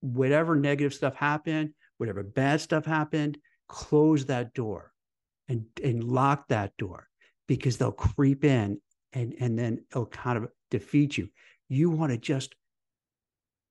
whatever 0.00 0.56
negative 0.56 0.92
stuff 0.92 1.14
happened, 1.14 1.70
whatever 1.96 2.22
bad 2.22 2.60
stuff 2.60 2.84
happened, 2.84 3.38
close 3.66 4.26
that 4.26 4.52
door 4.52 4.92
and, 5.48 5.64
and 5.82 6.04
lock 6.04 6.48
that 6.48 6.76
door 6.76 7.08
because 7.48 7.78
they'll 7.78 7.92
creep 7.92 8.44
in 8.44 8.78
and, 9.14 9.36
and 9.40 9.58
then 9.58 9.82
it'll 9.90 10.04
kind 10.04 10.36
of 10.36 10.50
defeat 10.70 11.16
you. 11.16 11.30
You 11.70 11.88
want 11.88 12.12
to 12.12 12.18
just 12.18 12.54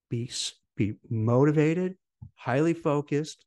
be, 0.09 0.31
be 0.75 0.95
motivated, 1.11 1.95
highly 2.33 2.73
focused, 2.73 3.45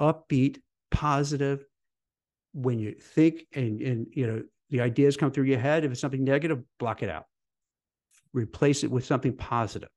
upbeat, 0.00 0.60
positive. 0.92 1.64
When 2.54 2.78
you 2.78 2.92
think 2.92 3.46
and, 3.52 3.80
and 3.80 4.06
you 4.12 4.26
know 4.28 4.42
the 4.70 4.80
ideas 4.80 5.16
come 5.16 5.30
through 5.30 5.44
your 5.44 5.58
head, 5.58 5.84
if 5.84 5.92
it's 5.92 6.00
something 6.00 6.24
negative, 6.24 6.62
block 6.78 7.02
it 7.02 7.08
out. 7.08 7.24
Replace 8.32 8.84
it 8.84 8.90
with 8.90 9.06
something 9.06 9.36
positive 9.36 9.88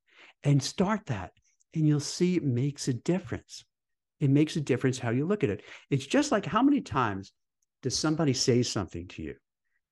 and 0.44 0.62
start 0.62 1.06
that. 1.08 1.32
And 1.74 1.88
you'll 1.88 2.00
see 2.00 2.36
it 2.36 2.44
makes 2.44 2.88
a 2.88 2.94
difference. 2.94 3.66
It 4.20 4.30
makes 4.30 4.56
a 4.56 4.62
difference 4.62 5.00
how 5.00 5.10
you 5.10 5.26
look 5.26 5.44
at 5.44 5.50
it. 5.50 5.64
It's 5.90 6.06
just 6.06 6.32
like 6.32 6.46
how 6.46 6.62
many 6.62 6.82
times 6.82 7.34
does 7.82 7.98
somebody 7.98 8.34
say 8.34 8.62
something 8.64 9.08
to 9.10 9.24
you 9.24 9.36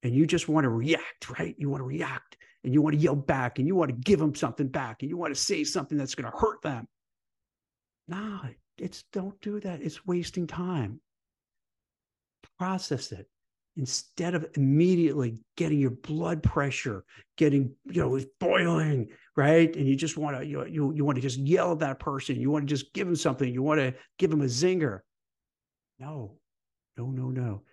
and 0.04 0.14
you 0.14 0.26
just 0.26 0.48
want 0.48 0.66
to 0.66 0.70
react, 0.70 1.30
right? 1.40 1.56
You 1.58 1.70
want 1.70 1.82
to 1.82 1.86
react 1.86 2.38
and 2.64 2.74
you 2.74 2.82
want 2.82 2.96
to 2.96 3.02
yell 3.02 3.16
back 3.16 3.60
and 3.60 3.68
you 3.68 3.76
want 3.76 3.90
to 3.90 3.98
give 3.98 4.20
them 4.20 4.36
something 4.36 4.68
back 4.68 5.02
and 5.02 5.10
you 5.10 5.18
want 5.18 5.34
to 5.34 5.42
say 5.42 5.64
something 5.64 5.98
that's 5.98 6.16
going 6.16 6.32
to 6.32 6.38
hurt 6.38 6.62
them. 6.62 6.88
No, 8.08 8.42
it's 8.78 9.04
don't 9.12 9.40
do 9.42 9.60
that. 9.62 9.82
It's 9.82 10.06
wasting 10.06 10.48
time. 10.48 11.00
Process 12.58 13.12
it 13.12 13.28
instead 13.80 14.36
of 14.36 14.46
immediately 14.56 15.40
getting 15.58 15.80
your 15.80 15.90
blood 15.90 16.44
pressure 16.44 17.04
getting 17.38 17.74
you 17.86 18.02
know 18.02 18.20
boiling 18.40 19.08
right 19.36 19.76
and 19.76 19.88
you 19.88 19.96
just 19.96 20.18
want 20.18 20.38
to 20.38 20.46
you, 20.46 20.66
you 20.66 20.94
you 20.94 21.04
want 21.06 21.16
to 21.16 21.22
just 21.22 21.40
yell 21.40 21.72
at 21.72 21.80
that 21.80 22.00
person 22.00 22.40
you 22.40 22.52
want 22.52 22.68
to 22.68 22.76
just 22.76 22.94
give 22.94 23.08
them 23.08 23.16
something 23.16 23.52
you 23.52 23.64
want 23.64 23.80
to 23.80 23.94
give 24.18 24.30
them 24.30 24.42
a 24.42 24.46
zinger 24.46 25.00
no 25.98 26.36
no 26.98 27.08
no 27.08 27.30
no 27.30 27.64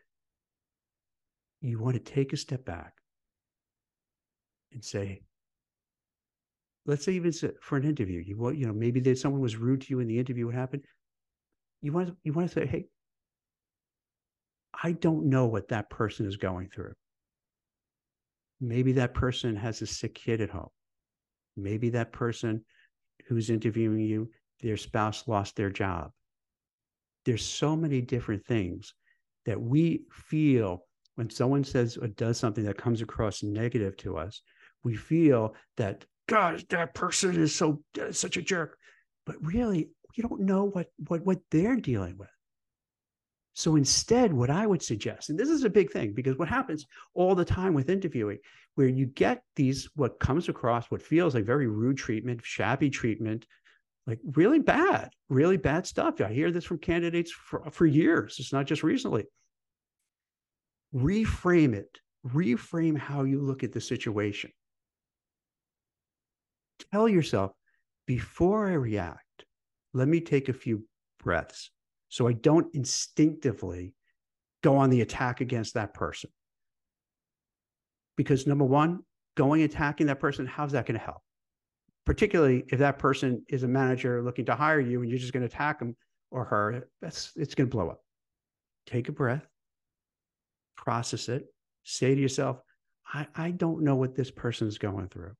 you 1.60 1.78
want 1.78 1.94
to 1.94 2.12
take 2.12 2.32
a 2.32 2.36
step 2.36 2.64
back 2.64 2.92
and 4.72 4.84
say, 4.84 5.22
let's 6.84 7.04
say 7.04 7.12
even 7.12 7.32
for 7.60 7.76
an 7.76 7.84
interview, 7.84 8.22
you 8.24 8.36
want, 8.36 8.56
you 8.56 8.66
know, 8.66 8.72
maybe 8.72 9.00
that 9.00 9.18
someone 9.18 9.40
was 9.40 9.56
rude 9.56 9.80
to 9.82 9.86
you 9.90 10.00
in 10.00 10.06
the 10.06 10.18
interview. 10.18 10.46
What 10.46 10.54
happened? 10.54 10.84
You 11.82 11.92
want 11.92 12.08
to, 12.08 12.16
you 12.22 12.32
want 12.32 12.48
to 12.48 12.54
say, 12.54 12.66
hey, 12.66 12.86
I 14.82 14.92
don't 14.92 15.26
know 15.26 15.46
what 15.46 15.68
that 15.68 15.90
person 15.90 16.26
is 16.26 16.36
going 16.36 16.68
through. 16.68 16.92
Maybe 18.60 18.92
that 18.92 19.14
person 19.14 19.56
has 19.56 19.82
a 19.82 19.86
sick 19.86 20.14
kid 20.14 20.40
at 20.40 20.50
home. 20.50 20.68
Maybe 21.56 21.90
that 21.90 22.12
person 22.12 22.64
who's 23.26 23.50
interviewing 23.50 24.00
you, 24.00 24.30
their 24.60 24.76
spouse 24.76 25.26
lost 25.26 25.56
their 25.56 25.70
job. 25.70 26.10
There's 27.24 27.44
so 27.44 27.76
many 27.76 28.00
different 28.00 28.44
things 28.46 28.94
that 29.46 29.60
we 29.60 30.02
feel 30.10 30.84
when 31.16 31.30
someone 31.30 31.64
says 31.64 31.96
or 31.96 32.08
does 32.08 32.38
something 32.38 32.64
that 32.64 32.76
comes 32.76 33.02
across 33.02 33.42
negative 33.42 33.96
to 33.98 34.18
us, 34.18 34.42
we 34.84 34.94
feel 34.94 35.54
that 35.76 36.04
God, 36.28 36.62
that 36.68 36.94
person 36.94 37.40
is 37.40 37.54
so 37.54 37.82
uh, 38.00 38.12
such 38.12 38.36
a 38.36 38.42
jerk, 38.42 38.78
but 39.24 39.36
really, 39.40 39.88
you 40.14 40.22
don't 40.22 40.42
know 40.42 40.64
what 40.64 40.88
what 41.08 41.24
what 41.24 41.38
they're 41.50 41.76
dealing 41.76 42.16
with. 42.18 42.28
So 43.56 43.76
instead, 43.76 44.34
what 44.34 44.50
I 44.50 44.66
would 44.66 44.82
suggest, 44.82 45.30
and 45.30 45.38
this 45.38 45.48
is 45.48 45.64
a 45.64 45.70
big 45.70 45.90
thing 45.90 46.12
because 46.12 46.36
what 46.36 46.46
happens 46.46 46.84
all 47.14 47.34
the 47.34 47.42
time 47.42 47.72
with 47.72 47.88
interviewing, 47.88 48.36
where 48.74 48.86
you 48.86 49.06
get 49.06 49.42
these 49.56 49.88
what 49.96 50.20
comes 50.20 50.50
across 50.50 50.90
what 50.90 51.00
feels 51.00 51.34
like 51.34 51.46
very 51.46 51.66
rude 51.66 51.96
treatment, 51.96 52.42
shabby 52.44 52.90
treatment, 52.90 53.46
like 54.06 54.20
really 54.34 54.58
bad, 54.58 55.08
really 55.30 55.56
bad 55.56 55.86
stuff. 55.86 56.20
I 56.20 56.34
hear 56.34 56.50
this 56.50 56.66
from 56.66 56.76
candidates 56.76 57.32
for, 57.32 57.64
for 57.70 57.86
years. 57.86 58.36
It's 58.38 58.52
not 58.52 58.66
just 58.66 58.82
recently 58.82 59.24
reframe 60.94 61.72
it, 61.72 61.98
reframe 62.26 62.98
how 62.98 63.22
you 63.22 63.40
look 63.40 63.64
at 63.64 63.72
the 63.72 63.80
situation. 63.80 64.50
Tell 66.92 67.08
yourself, 67.08 67.52
before 68.06 68.68
I 68.68 68.74
react, 68.74 69.46
let 69.94 70.08
me 70.08 70.20
take 70.20 70.50
a 70.50 70.52
few 70.52 70.84
breaths 71.18 71.70
so 72.08 72.26
I 72.28 72.32
don't 72.32 72.74
instinctively 72.74 73.94
go 74.62 74.76
on 74.76 74.90
the 74.90 75.00
attack 75.00 75.40
against 75.40 75.74
that 75.74 75.94
person. 75.94 76.30
Because 78.16 78.46
number 78.46 78.64
one, 78.64 79.00
going 79.36 79.62
attacking 79.62 80.06
that 80.06 80.20
person, 80.20 80.46
how's 80.46 80.72
that 80.72 80.86
going 80.86 80.98
to 80.98 81.04
help? 81.04 81.22
Particularly 82.04 82.64
if 82.68 82.78
that 82.78 82.98
person 82.98 83.44
is 83.48 83.62
a 83.62 83.68
manager 83.68 84.22
looking 84.22 84.46
to 84.46 84.54
hire 84.54 84.80
you 84.80 85.02
and 85.02 85.10
you're 85.10 85.18
just 85.18 85.32
going 85.32 85.46
to 85.46 85.54
attack 85.54 85.80
him 85.80 85.96
or 86.30 86.44
her, 86.44 86.88
that's 87.02 87.32
it's 87.36 87.54
going 87.54 87.68
to 87.68 87.76
blow 87.76 87.90
up. 87.90 88.00
Take 88.86 89.08
a 89.08 89.12
breath, 89.12 89.46
process 90.76 91.28
it, 91.28 91.46
say 91.84 92.14
to 92.14 92.20
yourself, 92.20 92.58
I, 93.12 93.26
I 93.34 93.50
don't 93.50 93.82
know 93.82 93.96
what 93.96 94.14
this 94.14 94.30
person 94.30 94.68
is 94.68 94.78
going 94.78 95.08
through. 95.08 95.32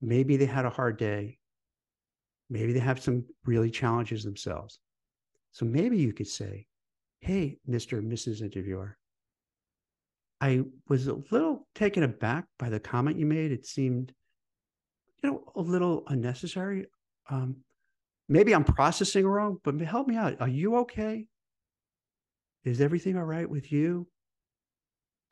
Maybe 0.00 0.36
they 0.36 0.46
had 0.46 0.64
a 0.64 0.70
hard 0.70 0.96
day. 0.96 1.38
Maybe 2.50 2.72
they 2.72 2.80
have 2.80 3.02
some 3.02 3.24
really 3.44 3.70
challenges 3.70 4.22
themselves. 4.22 4.78
So 5.54 5.64
maybe 5.64 5.96
you 5.96 6.12
could 6.12 6.26
say, 6.26 6.66
Hey, 7.20 7.56
Mr. 7.66 7.98
and 7.98 8.12
Mrs. 8.12 8.42
Interviewer, 8.42 8.98
I 10.40 10.62
was 10.88 11.06
a 11.06 11.14
little 11.30 11.66
taken 11.74 12.02
aback 12.02 12.44
by 12.58 12.68
the 12.68 12.80
comment 12.80 13.18
you 13.18 13.24
made. 13.24 13.50
It 13.50 13.64
seemed, 13.64 14.12
you 15.22 15.30
know, 15.30 15.44
a 15.56 15.60
little 15.60 16.02
unnecessary. 16.08 16.86
Um, 17.30 17.56
maybe 18.28 18.54
I'm 18.54 18.64
processing 18.64 19.26
wrong, 19.26 19.58
but 19.64 19.80
help 19.80 20.08
me 20.08 20.16
out. 20.16 20.38
Are 20.40 20.48
you 20.48 20.76
okay? 20.78 21.24
Is 22.64 22.80
everything 22.80 23.16
all 23.16 23.24
right 23.24 23.48
with 23.48 23.72
you? 23.72 24.08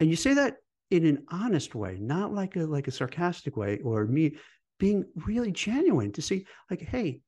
And 0.01 0.09
you 0.09 0.17
say 0.17 0.35
that 0.35 0.57
in 0.91 1.05
an 1.05 1.25
honest 1.29 1.75
way, 1.75 1.99
not 2.01 2.33
like 2.33 2.57
a 2.57 2.61
like 2.61 2.87
a 2.87 2.93
sarcastic 2.93 3.57
way 3.57 3.81
or 3.85 4.07
me 4.07 4.37
being 4.79 5.05
really 5.27 5.51
genuine 5.51 6.13
to 6.13 6.23
see 6.23 6.47
like, 6.71 6.81
hey, 6.81 7.21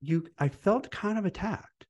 you 0.00 0.26
I 0.38 0.48
felt 0.48 0.90
kind 0.90 1.18
of 1.18 1.26
attacked. 1.26 1.86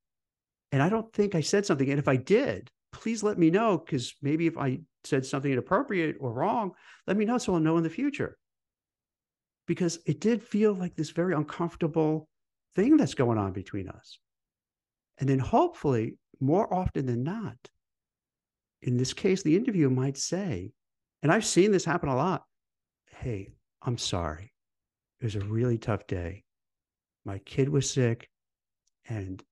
And 0.73 0.83
I 0.83 0.89
don't 0.89 1.12
think 1.12 1.35
I 1.35 1.41
said 1.41 1.67
something. 1.67 1.89
And 1.91 1.99
if 1.99 2.09
I 2.09 2.17
did, 2.17 2.71
please 2.93 3.23
let 3.23 3.39
me 3.39 3.50
know 3.50 3.79
because 3.79 4.15
maybe 4.23 4.47
if 4.47 4.57
I 4.57 4.81
said 5.05 5.27
something 5.27 5.50
inappropriate 5.50 6.17
or 6.21 6.33
wrong, 6.33 6.73
let 7.07 7.17
me 7.17 7.25
know 7.25 7.39
so 7.39 7.55
I'll 7.55 7.61
know 7.61 7.77
in 7.77 7.83
the 7.83 7.91
future. 7.91 8.37
Because 9.67 9.99
it 10.07 10.21
did 10.21 10.43
feel 10.43 10.73
like 10.75 10.95
this 10.97 11.11
very 11.11 11.35
uncomfortable 11.35 12.29
thing 12.75 12.97
that's 12.97 13.15
going 13.15 13.39
on 13.39 13.53
between 13.53 13.89
us. 13.89 14.19
And 15.19 15.29
then 15.29 15.39
hopefully, 15.39 16.17
more 16.41 16.73
often 16.73 17.07
than 17.07 17.23
not, 17.23 17.57
in 18.83 18.97
this 18.97 19.12
case, 19.12 19.43
the 19.43 19.57
interviewer 19.57 19.91
might 19.91 20.17
say, 20.17 20.73
and 21.23 21.31
I've 21.31 21.45
seen 21.45 21.71
this 21.71 21.85
happen 21.85 22.09
a 22.09 22.17
lot 22.17 22.45
Hey, 23.21 23.50
I'm 23.83 23.99
sorry. 23.99 24.55
It 25.21 25.25
was 25.25 25.37
a 25.37 25.41
really 25.41 25.77
tough 25.77 26.07
day. 26.07 26.43
My 27.27 27.39
kid 27.39 27.69
was 27.69 27.91
sick, 27.91 28.31
and 29.07 29.43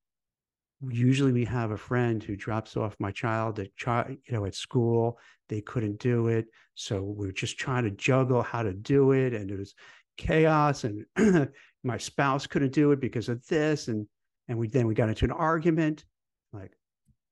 usually 0.87 1.32
we 1.32 1.44
have 1.44 1.70
a 1.70 1.76
friend 1.76 2.23
who 2.23 2.37
drops 2.37 2.76
off 2.76 2.97
my 2.99 3.11
child 3.11 3.58
at 3.58 3.75
child, 3.76 4.11
you 4.11 4.32
know, 4.32 4.44
at 4.44 4.54
school. 4.54 5.18
They 5.49 5.61
couldn't 5.61 5.99
do 5.99 6.28
it, 6.28 6.47
so 6.75 7.02
we 7.02 7.28
are 7.28 7.32
just 7.32 7.58
trying 7.58 7.85
to 7.85 7.90
juggle 7.90 8.42
how 8.42 8.62
to 8.62 8.73
do 8.73 9.12
it, 9.12 9.32
and 9.32 9.50
it 9.50 9.58
was 9.58 9.75
chaos. 10.16 10.85
And 10.85 11.06
my 11.85 11.99
spouse 11.99 12.47
couldn't 12.47 12.73
do 12.73 12.92
it 12.92 13.00
because 13.00 13.28
of 13.28 13.47
this, 13.47 13.88
and 13.88 14.06
and 14.49 14.58
we 14.58 14.68
then 14.68 14.87
we 14.87 14.94
got 14.94 15.08
into 15.08 15.25
an 15.25 15.32
argument. 15.32 16.04
Like, 16.52 16.73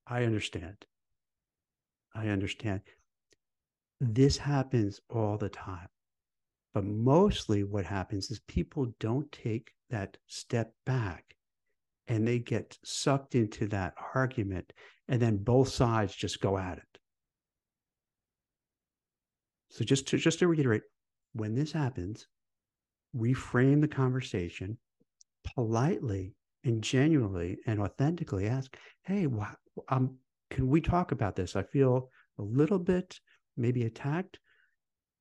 I 0.07 0.25
understand. 0.25 0.76
I 2.15 2.29
understand. 2.29 2.81
This 4.00 4.37
happens 4.37 5.00
all 5.09 5.38
the 5.38 5.49
time. 5.49 5.88
But 6.75 6.85
mostly 6.85 7.65
what 7.65 7.87
happens 7.87 8.31
is 8.31 8.41
people 8.41 8.93
don't 9.00 9.31
take 9.33 9.73
that 9.88 10.19
step 10.26 10.75
back 10.85 11.36
and 12.09 12.27
they 12.27 12.39
get 12.39 12.79
sucked 12.85 13.35
into 13.35 13.67
that 13.69 13.95
argument 14.15 14.73
and 15.09 15.21
then 15.21 15.37
both 15.37 15.69
sides 15.69 16.15
just 16.15 16.41
go 16.41 16.59
at 16.59 16.79
it. 16.79 16.99
So 19.71 19.85
just 19.85 20.09
to 20.09 20.19
just 20.19 20.38
to 20.38 20.49
reiterate, 20.49 20.83
when 21.33 21.55
this 21.55 21.73
happens, 21.73 22.27
reframe 23.14 23.81
the 23.81 23.88
conversation 23.88 24.79
politely 25.55 26.35
and 26.64 26.83
genuinely 26.83 27.59
and 27.66 27.81
authentically 27.81 28.47
ask, 28.47 28.77
"Hey, 29.03 29.27
um, 29.88 30.19
can 30.51 30.69
we 30.69 30.81
talk 30.81 31.12
about 31.12 31.37
this? 31.37 31.57
I 31.57 31.62
feel 31.62 32.11
a 32.38 32.42
little 32.42 32.79
bit 32.79 33.21
maybe 33.57 33.85
attacked, 33.85 34.38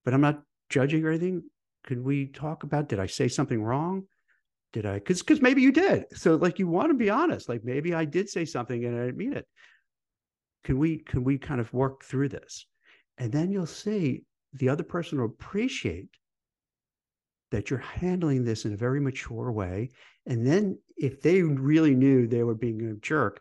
but 0.04 0.14
I'm 0.14 0.22
not 0.22 0.44
judging 0.70 1.04
or 1.04 1.10
anything. 1.10 1.44
Could 1.84 2.04
we 2.04 2.28
talk 2.28 2.64
about? 2.64 2.90
Did 2.90 3.00
I 3.00 3.06
say 3.06 3.28
something 3.28 3.62
wrong? 3.62 4.08
Did 4.76 4.86
I? 4.86 4.96
Because 4.96 5.22
because 5.22 5.42
maybe 5.42 5.62
you 5.62 5.72
did. 5.72 6.04
So 6.18 6.36
like 6.36 6.60
you 6.60 6.68
want 6.68 6.90
to 6.90 6.96
be 6.96 7.10
honest. 7.10 7.48
Like 7.48 7.64
maybe 7.64 7.94
I 7.94 8.04
did 8.04 8.28
say 8.28 8.44
something 8.44 8.84
and 8.84 9.00
I 9.00 9.06
didn't 9.06 9.16
mean 9.16 9.32
it. 9.32 9.48
Can 10.66 10.78
we 10.78 10.98
can 10.98 11.24
we 11.24 11.38
kind 11.38 11.62
of 11.62 11.72
work 11.72 12.04
through 12.04 12.28
this? 12.28 12.66
And 13.18 13.32
then 13.32 13.54
you'll 13.54 13.68
see 13.68 14.26
the 14.52 14.68
other 14.68 14.84
person 14.84 15.18
will 15.18 15.28
appreciate 15.28 16.10
that 17.52 17.70
you're 17.70 17.80
handling 17.80 18.44
this 18.44 18.66
in 18.66 18.74
a 18.74 18.78
very 18.78 19.00
mature 19.00 19.50
way. 19.50 19.92
And 20.26 20.46
then 20.46 20.78
if 20.98 21.22
they 21.22 21.42
really 21.42 21.96
knew 21.96 22.28
they 22.28 22.44
were 22.44 22.54
being 22.54 22.82
a 22.82 22.96
jerk, 22.96 23.40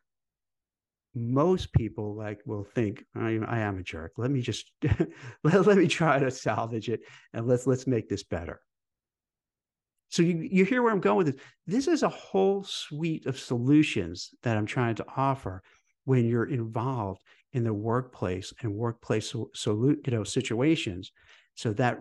most 1.16 1.72
people 1.72 2.14
like 2.14 2.38
will 2.46 2.62
think 2.62 3.02
I, 3.16 3.40
I 3.44 3.58
am 3.58 3.78
a 3.78 3.82
jerk. 3.82 4.12
Let 4.18 4.30
me 4.30 4.40
just 4.40 4.70
let, 5.42 5.66
let 5.66 5.78
me 5.78 5.88
try 5.88 6.20
to 6.20 6.30
salvage 6.30 6.88
it 6.88 7.00
and 7.32 7.48
let's 7.48 7.66
let's 7.66 7.88
make 7.88 8.08
this 8.08 8.22
better. 8.22 8.60
So 10.14 10.22
you, 10.22 10.48
you 10.48 10.64
hear 10.64 10.80
where 10.80 10.92
I'm 10.92 11.00
going 11.00 11.16
with 11.16 11.26
this. 11.26 11.42
This 11.66 11.88
is 11.88 12.04
a 12.04 12.08
whole 12.08 12.62
suite 12.62 13.26
of 13.26 13.36
solutions 13.36 14.30
that 14.44 14.56
I'm 14.56 14.64
trying 14.64 14.94
to 14.94 15.06
offer 15.16 15.60
when 16.04 16.24
you're 16.24 16.48
involved 16.48 17.20
in 17.52 17.64
the 17.64 17.74
workplace 17.74 18.52
and 18.62 18.76
workplace 18.76 19.34
so, 19.54 19.74
you 19.84 20.00
know 20.06 20.22
situations 20.22 21.10
so 21.56 21.72
that 21.72 21.98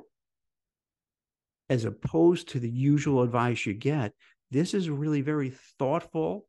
as 1.71 1.86
opposed 1.86 2.49
to 2.49 2.60
the 2.60 2.69
usual 2.69 3.23
advice 3.23 3.65
you 3.65 3.73
get 3.73 4.13
this 4.52 4.76
is 4.76 4.91
really 4.91 5.21
very 5.21 5.52
thoughtful 5.80 6.45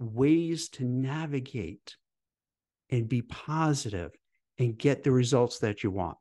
ways 0.00 0.68
to 0.70 0.84
navigate 0.84 1.96
and 2.90 3.08
be 3.08 3.22
positive 3.22 4.10
and 4.58 4.76
get 4.76 5.04
the 5.04 5.12
results 5.12 5.60
that 5.60 5.84
you 5.84 5.92
want. 5.92 6.18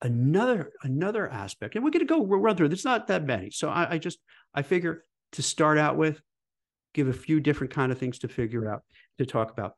Another 0.00 0.70
another 0.82 1.28
aspect, 1.28 1.74
and 1.74 1.82
we're 1.82 1.90
going 1.90 2.06
to 2.06 2.06
go 2.06 2.20
we'll 2.20 2.38
run 2.38 2.56
through. 2.56 2.68
There's 2.68 2.84
not 2.84 3.08
that 3.08 3.24
many, 3.24 3.50
so 3.50 3.68
I, 3.68 3.94
I 3.94 3.98
just 3.98 4.18
I 4.54 4.62
figure 4.62 5.04
to 5.32 5.42
start 5.42 5.76
out 5.76 5.96
with, 5.96 6.20
give 6.94 7.08
a 7.08 7.12
few 7.12 7.40
different 7.40 7.72
kind 7.72 7.90
of 7.90 7.98
things 7.98 8.20
to 8.20 8.28
figure 8.28 8.72
out 8.72 8.82
to 9.18 9.26
talk 9.26 9.50
about. 9.50 9.74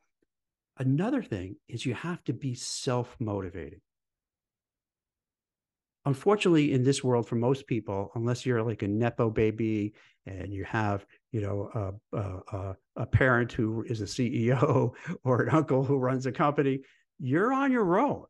Another 0.78 1.22
thing 1.22 1.56
is 1.68 1.86
you 1.86 1.94
have 1.94 2.22
to 2.24 2.34
be 2.34 2.54
self 2.54 3.16
motivated. 3.18 3.80
Unfortunately, 6.04 6.72
in 6.72 6.84
this 6.84 7.02
world, 7.04 7.26
for 7.26 7.36
most 7.36 7.66
people, 7.66 8.10
unless 8.14 8.44
you're 8.44 8.62
like 8.62 8.82
a 8.82 8.88
nepo 8.88 9.30
baby 9.30 9.94
and 10.26 10.52
you 10.52 10.64
have 10.64 11.04
you 11.32 11.40
know 11.40 11.98
a, 12.12 12.18
a, 12.18 12.76
a 12.96 13.06
parent 13.06 13.52
who 13.52 13.84
is 13.88 14.00
a 14.00 14.04
ceo 14.04 14.92
or 15.24 15.42
an 15.42 15.50
uncle 15.50 15.84
who 15.84 15.96
runs 15.96 16.26
a 16.26 16.32
company 16.32 16.80
you're 17.18 17.52
on 17.52 17.72
your 17.72 17.98
own 17.98 18.24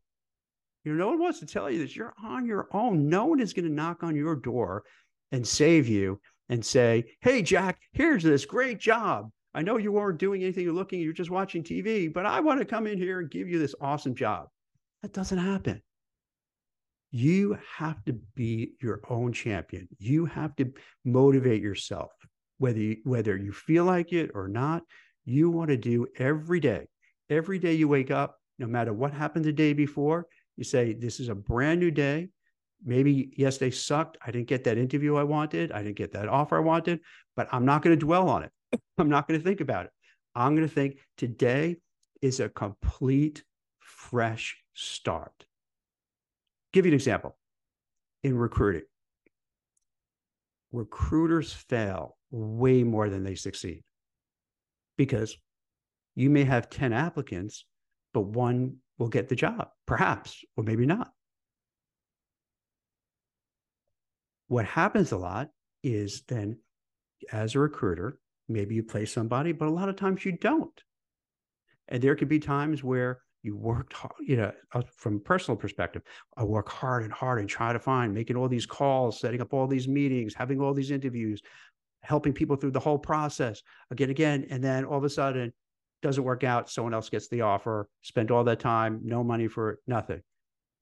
you 0.84 0.92
know 0.92 0.98
no 0.98 1.08
one 1.10 1.20
wants 1.20 1.40
to 1.40 1.46
tell 1.46 1.70
you 1.70 1.78
this. 1.78 1.94
You're 1.94 2.14
on 2.22 2.46
your 2.46 2.68
own. 2.72 3.08
No 3.08 3.26
one 3.26 3.40
is 3.40 3.52
going 3.52 3.66
to 3.66 3.72
knock 3.72 4.02
on 4.02 4.16
your 4.16 4.36
door 4.36 4.84
and 5.32 5.46
save 5.46 5.86
you 5.86 6.20
and 6.48 6.64
say 6.64 7.04
hey 7.20 7.42
jack 7.42 7.78
here's 7.92 8.22
this. 8.22 8.44
Great 8.44 8.78
job. 8.78 9.30
I 9.54 9.62
know 9.62 9.76
you 9.78 9.92
weren't 9.92 10.18
doing 10.18 10.42
anything 10.42 10.64
you're 10.64 10.72
looking. 10.72 11.00
You're 11.00 11.12
just 11.12 11.30
watching 11.30 11.62
tv 11.62 12.12
but 12.12 12.26
i 12.26 12.40
want 12.40 12.60
to 12.60 12.64
come 12.64 12.86
in 12.86 12.98
here 12.98 13.20
and 13.20 13.30
give 13.30 13.48
you 13.48 13.58
this 13.58 13.74
awesome 13.80 14.14
job. 14.14 14.48
That 15.02 15.12
doesn't 15.12 15.38
happen. 15.38 15.82
You 17.12 17.58
have 17.76 18.04
to 18.04 18.12
be 18.34 18.74
your 18.80 19.00
own 19.08 19.32
champion. 19.32 19.88
You 19.98 20.26
have 20.26 20.54
to 20.56 20.72
motivate 21.04 21.60
yourself, 21.60 22.12
whether 22.58 22.78
you, 22.78 22.98
whether 23.04 23.36
you 23.36 23.52
feel 23.52 23.84
like 23.84 24.12
it 24.12 24.30
or 24.34 24.46
not. 24.46 24.84
You 25.24 25.50
want 25.50 25.70
to 25.70 25.76
do 25.76 26.06
every 26.18 26.60
day. 26.60 26.86
Every 27.28 27.58
day 27.58 27.74
you 27.74 27.88
wake 27.88 28.10
up, 28.10 28.36
no 28.58 28.66
matter 28.66 28.92
what 28.92 29.12
happened 29.12 29.44
the 29.44 29.52
day 29.52 29.72
before, 29.72 30.26
you 30.60 30.64
say, 30.64 30.92
This 30.92 31.18
is 31.18 31.28
a 31.28 31.34
brand 31.34 31.80
new 31.80 31.90
day. 31.90 32.28
Maybe 32.84 33.32
yesterday 33.36 33.72
sucked. 33.72 34.16
I 34.24 34.30
didn't 34.30 34.46
get 34.46 34.64
that 34.64 34.78
interview 34.78 35.16
I 35.16 35.24
wanted. 35.24 35.72
I 35.72 35.82
didn't 35.82 35.96
get 35.96 36.12
that 36.12 36.28
offer 36.28 36.56
I 36.56 36.60
wanted, 36.60 37.00
but 37.36 37.48
I'm 37.52 37.66
not 37.66 37.82
going 37.82 37.98
to 37.98 38.06
dwell 38.06 38.28
on 38.28 38.44
it. 38.44 38.52
I'm 38.98 39.08
not 39.08 39.26
going 39.26 39.38
to 39.38 39.44
think 39.44 39.60
about 39.60 39.86
it. 39.86 39.92
I'm 40.34 40.54
going 40.54 40.66
to 40.66 40.72
think 40.72 40.98
today 41.18 41.76
is 42.22 42.40
a 42.40 42.48
complete 42.48 43.42
fresh 43.80 44.56
start 44.74 45.44
give 46.72 46.86
you 46.86 46.90
an 46.90 46.94
example 46.94 47.36
in 48.22 48.36
recruiting 48.36 48.82
recruiters 50.72 51.52
fail 51.52 52.16
way 52.30 52.82
more 52.84 53.10
than 53.10 53.24
they 53.24 53.34
succeed 53.34 53.82
because 54.96 55.36
you 56.14 56.30
may 56.30 56.44
have 56.44 56.70
10 56.70 56.92
applicants 56.92 57.66
but 58.14 58.22
one 58.22 58.76
will 59.00 59.08
get 59.08 59.28
the 59.28 59.36
job 59.36 59.70
perhaps 59.86 60.44
or 60.56 60.64
maybe 60.64 60.86
not 60.86 61.12
what 64.48 64.66
happens 64.66 65.12
a 65.12 65.18
lot 65.18 65.50
is 65.82 66.22
then 66.28 66.58
as 67.32 67.56
a 67.56 67.58
recruiter 67.58 68.18
maybe 68.48 68.76
you 68.76 68.84
place 68.84 69.12
somebody 69.12 69.52
but 69.52 69.68
a 69.68 69.72
lot 69.72 69.88
of 69.88 69.96
times 69.96 70.24
you 70.24 70.32
don't 70.32 70.82
And 71.88 72.02
there 72.02 72.14
could 72.16 72.28
be 72.28 72.38
times 72.38 72.84
where 72.84 73.20
you 73.42 73.56
worked 73.56 73.92
hard, 73.94 74.12
you 74.20 74.36
know, 74.36 74.52
uh, 74.74 74.82
from 74.96 75.16
a 75.16 75.20
personal 75.20 75.56
perspective, 75.56 76.02
I 76.36 76.44
work 76.44 76.68
hard 76.68 77.04
and 77.04 77.12
hard 77.12 77.40
and 77.40 77.48
try 77.48 77.72
to 77.72 77.78
find, 77.78 78.14
making 78.14 78.36
all 78.36 78.48
these 78.48 78.66
calls, 78.66 79.20
setting 79.20 79.40
up 79.40 79.54
all 79.54 79.66
these 79.66 79.88
meetings, 79.88 80.34
having 80.34 80.60
all 80.60 80.74
these 80.74 80.90
interviews, 80.90 81.40
helping 82.02 82.32
people 82.34 82.56
through 82.56 82.72
the 82.72 82.80
whole 82.80 82.98
process 82.98 83.62
again, 83.90 84.10
again. 84.10 84.46
And 84.50 84.62
then 84.62 84.84
all 84.84 84.98
of 84.98 85.04
a 85.04 85.10
sudden, 85.10 85.52
doesn't 86.02 86.24
work 86.24 86.44
out. 86.44 86.70
Someone 86.70 86.94
else 86.94 87.08
gets 87.08 87.28
the 87.28 87.42
offer, 87.42 87.88
spend 88.02 88.30
all 88.30 88.44
that 88.44 88.60
time, 88.60 89.00
no 89.04 89.22
money 89.22 89.48
for 89.48 89.80
nothing. 89.86 90.22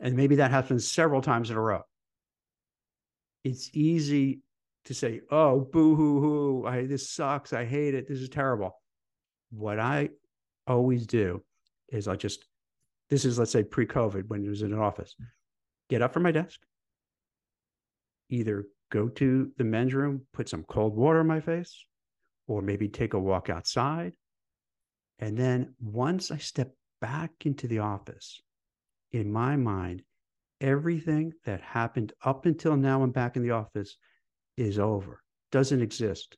And 0.00 0.16
maybe 0.16 0.36
that 0.36 0.50
happens 0.50 0.90
several 0.90 1.20
times 1.20 1.50
in 1.50 1.56
a 1.56 1.60
row. 1.60 1.82
It's 3.44 3.70
easy 3.72 4.42
to 4.84 4.94
say, 4.94 5.20
oh, 5.30 5.60
boo 5.60 5.94
hoo 5.96 6.20
hoo, 6.20 6.66
I, 6.66 6.86
this 6.86 7.10
sucks. 7.10 7.52
I 7.52 7.64
hate 7.64 7.94
it. 7.94 8.08
This 8.08 8.20
is 8.20 8.28
terrible. 8.28 8.80
What 9.50 9.78
I 9.78 10.10
always 10.66 11.06
do 11.06 11.42
is 11.88 12.08
I 12.08 12.16
just, 12.16 12.44
this 13.10 13.24
is, 13.24 13.38
let's 13.38 13.50
say, 13.50 13.64
pre 13.64 13.86
COVID 13.86 14.28
when 14.28 14.44
it 14.44 14.48
was 14.48 14.62
in 14.62 14.72
an 14.72 14.78
office, 14.78 15.14
get 15.88 16.02
up 16.02 16.12
from 16.12 16.22
my 16.22 16.32
desk, 16.32 16.60
either 18.30 18.66
go 18.90 19.08
to 19.08 19.50
the 19.56 19.64
men's 19.64 19.94
room, 19.94 20.22
put 20.32 20.48
some 20.48 20.64
cold 20.64 20.96
water 20.96 21.20
on 21.20 21.26
my 21.26 21.40
face, 21.40 21.84
or 22.46 22.62
maybe 22.62 22.88
take 22.88 23.14
a 23.14 23.18
walk 23.18 23.50
outside. 23.50 24.12
And 25.18 25.36
then 25.36 25.74
once 25.80 26.30
I 26.30 26.38
step 26.38 26.74
back 27.00 27.32
into 27.44 27.66
the 27.66 27.80
office, 27.80 28.40
in 29.12 29.32
my 29.32 29.56
mind, 29.56 30.02
everything 30.60 31.32
that 31.44 31.60
happened 31.60 32.12
up 32.24 32.46
until 32.46 32.76
now 32.76 33.02
and 33.02 33.12
back 33.12 33.36
in 33.36 33.42
the 33.42 33.50
office 33.50 33.96
is 34.56 34.78
over, 34.78 35.22
doesn't 35.50 35.82
exist. 35.82 36.36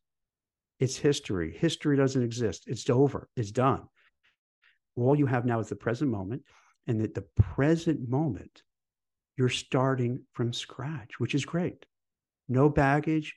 It's 0.78 0.96
history. 0.96 1.56
History 1.56 1.96
doesn't 1.96 2.22
exist. 2.22 2.64
It's 2.66 2.88
over. 2.88 3.28
It's 3.36 3.50
done. 3.50 3.82
All 4.96 5.16
you 5.16 5.26
have 5.26 5.44
now 5.44 5.60
is 5.60 5.68
the 5.68 5.76
present 5.76 6.10
moment. 6.10 6.42
And 6.86 7.02
at 7.02 7.14
the 7.14 7.26
present 7.36 8.08
moment, 8.08 8.62
you're 9.36 9.48
starting 9.48 10.24
from 10.32 10.52
scratch, 10.52 11.18
which 11.18 11.34
is 11.34 11.44
great. 11.44 11.84
No 12.48 12.68
baggage, 12.68 13.36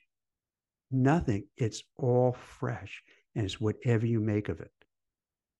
nothing. 0.90 1.46
It's 1.56 1.82
all 1.96 2.32
fresh 2.32 3.02
and 3.34 3.44
it's 3.44 3.60
whatever 3.60 4.06
you 4.06 4.20
make 4.20 4.48
of 4.48 4.60
it. 4.60 4.70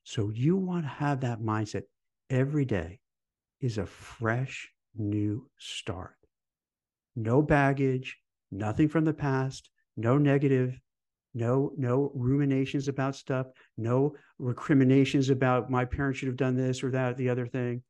So 0.04 0.30
you 0.30 0.56
want 0.56 0.84
to 0.84 0.88
have 0.88 1.20
that 1.20 1.40
mindset 1.40 1.84
every 2.28 2.66
day 2.66 3.00
is 3.60 3.78
a 3.78 3.86
fresh 3.86 4.70
new 4.94 5.48
start. 5.58 6.14
No 7.16 7.40
baggage, 7.40 8.18
nothing 8.50 8.88
from 8.88 9.04
the 9.04 9.14
past, 9.14 9.70
no 9.96 10.18
negative, 10.18 10.78
no 11.32 11.72
no 11.76 12.12
ruminations 12.14 12.86
about 12.86 13.16
stuff, 13.16 13.46
no 13.76 14.14
recriminations 14.38 15.30
about 15.30 15.70
my 15.70 15.84
parents 15.84 16.18
should 16.18 16.28
have 16.28 16.36
done 16.36 16.56
this 16.56 16.84
or 16.84 16.90
that, 16.90 17.16
the 17.16 17.30
other 17.30 17.46
thing. 17.46 17.82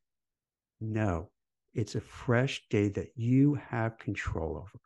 No, 0.81 1.31
it's 1.75 1.97
a 1.97 2.01
fresh 2.01 2.63
day 2.71 2.89
that 2.91 3.09
you 3.17 3.55
have 3.55 3.99
control 3.99 4.57
over, 4.57 4.81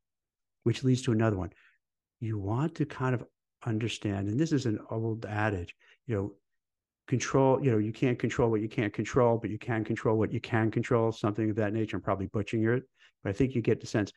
which 0.62 0.82
leads 0.82 1.02
to 1.02 1.12
another 1.12 1.36
one. 1.36 1.50
You 2.20 2.38
want 2.38 2.74
to 2.76 2.86
kind 2.86 3.14
of 3.14 3.24
understand, 3.66 4.28
and 4.28 4.40
this 4.40 4.52
is 4.52 4.66
an 4.66 4.78
old 4.90 5.26
adage, 5.26 5.74
you 6.06 6.16
know, 6.16 6.32
control, 7.08 7.62
you 7.64 7.70
know, 7.70 7.78
you 7.78 7.92
can't 7.92 8.18
control 8.18 8.50
what 8.50 8.60
you 8.60 8.68
can't 8.68 8.92
control, 8.92 9.38
but 9.38 9.50
you 9.50 9.58
can 9.58 9.82
control 9.82 10.18
what 10.18 10.32
you 10.32 10.40
can 10.40 10.70
control, 10.70 11.10
something 11.10 11.50
of 11.50 11.56
that 11.56 11.72
nature. 11.72 11.96
I'm 11.96 12.02
probably 12.02 12.26
butchering 12.26 12.68
it, 12.68 12.84
but 13.24 13.30
I 13.30 13.32
think 13.32 13.54
you 13.54 13.62
get 13.62 13.80
the 13.80 13.86
sense 13.86 14.12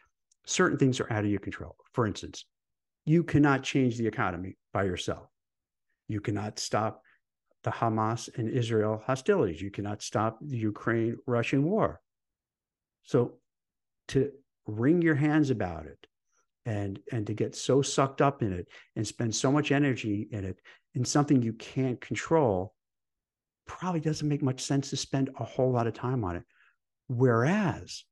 certain 0.45 0.77
things 0.77 0.99
are 0.99 1.11
out 1.11 1.23
of 1.23 1.31
your 1.31 1.39
control. 1.39 1.75
For 1.93 2.05
instance, 2.05 2.45
you 3.05 3.23
cannot 3.23 3.63
change 3.63 3.97
the 3.97 4.07
economy 4.07 4.57
by 4.73 4.83
yourself. 4.83 5.27
You 6.07 6.19
cannot 6.19 6.59
stop 6.59 7.01
the 7.63 7.71
Hamas 7.71 8.29
and 8.37 8.49
Israel 8.49 9.01
hostilities. 9.05 9.61
You 9.61 9.71
cannot 9.71 10.01
stop 10.01 10.39
the 10.41 10.57
Ukraine 10.57 11.17
Russian 11.25 11.63
war. 11.63 12.01
So 13.03 13.37
to 14.09 14.31
wring 14.67 15.01
your 15.01 15.15
hands 15.15 15.49
about 15.49 15.85
it 15.85 16.07
and 16.65 16.99
and 17.11 17.25
to 17.27 17.33
get 17.33 17.55
so 17.55 17.81
sucked 17.81 18.21
up 18.21 18.41
in 18.41 18.51
it 18.51 18.67
and 18.95 19.07
spend 19.07 19.33
so 19.33 19.51
much 19.51 19.71
energy 19.71 20.27
in 20.31 20.43
it 20.43 20.59
in 20.93 21.05
something 21.05 21.41
you 21.41 21.53
can't 21.53 22.01
control 22.01 22.73
probably 23.65 23.99
doesn't 23.99 24.27
make 24.27 24.41
much 24.41 24.61
sense 24.61 24.89
to 24.89 24.97
spend 24.97 25.29
a 25.39 25.43
whole 25.43 25.71
lot 25.71 25.87
of 25.87 25.93
time 25.93 26.23
on 26.23 26.35
it. 26.35 26.43
Whereas 27.07 28.03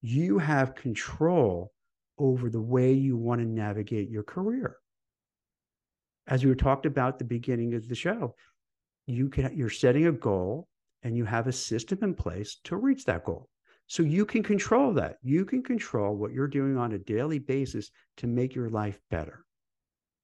you 0.00 0.38
have 0.38 0.74
control 0.74 1.72
over 2.18 2.50
the 2.50 2.60
way 2.60 2.92
you 2.92 3.16
want 3.16 3.40
to 3.40 3.46
navigate 3.46 4.10
your 4.10 4.22
career. 4.22 4.76
As 6.26 6.44
we 6.44 6.54
talked 6.54 6.86
about 6.86 7.14
at 7.14 7.18
the 7.18 7.24
beginning 7.24 7.74
of 7.74 7.88
the 7.88 7.94
show, 7.94 8.34
you 9.06 9.28
can 9.28 9.56
you're 9.56 9.70
setting 9.70 10.06
a 10.06 10.12
goal 10.12 10.68
and 11.02 11.16
you 11.16 11.24
have 11.24 11.46
a 11.46 11.52
system 11.52 11.98
in 12.02 12.14
place 12.14 12.58
to 12.64 12.76
reach 12.76 13.04
that 13.04 13.24
goal. 13.24 13.48
So 13.86 14.02
you 14.02 14.26
can 14.26 14.42
control 14.42 14.92
that. 14.94 15.16
You 15.22 15.46
can 15.46 15.62
control 15.62 16.14
what 16.14 16.32
you're 16.32 16.46
doing 16.46 16.76
on 16.76 16.92
a 16.92 16.98
daily 16.98 17.38
basis 17.38 17.90
to 18.18 18.26
make 18.26 18.54
your 18.54 18.68
life 18.68 19.00
better. 19.10 19.44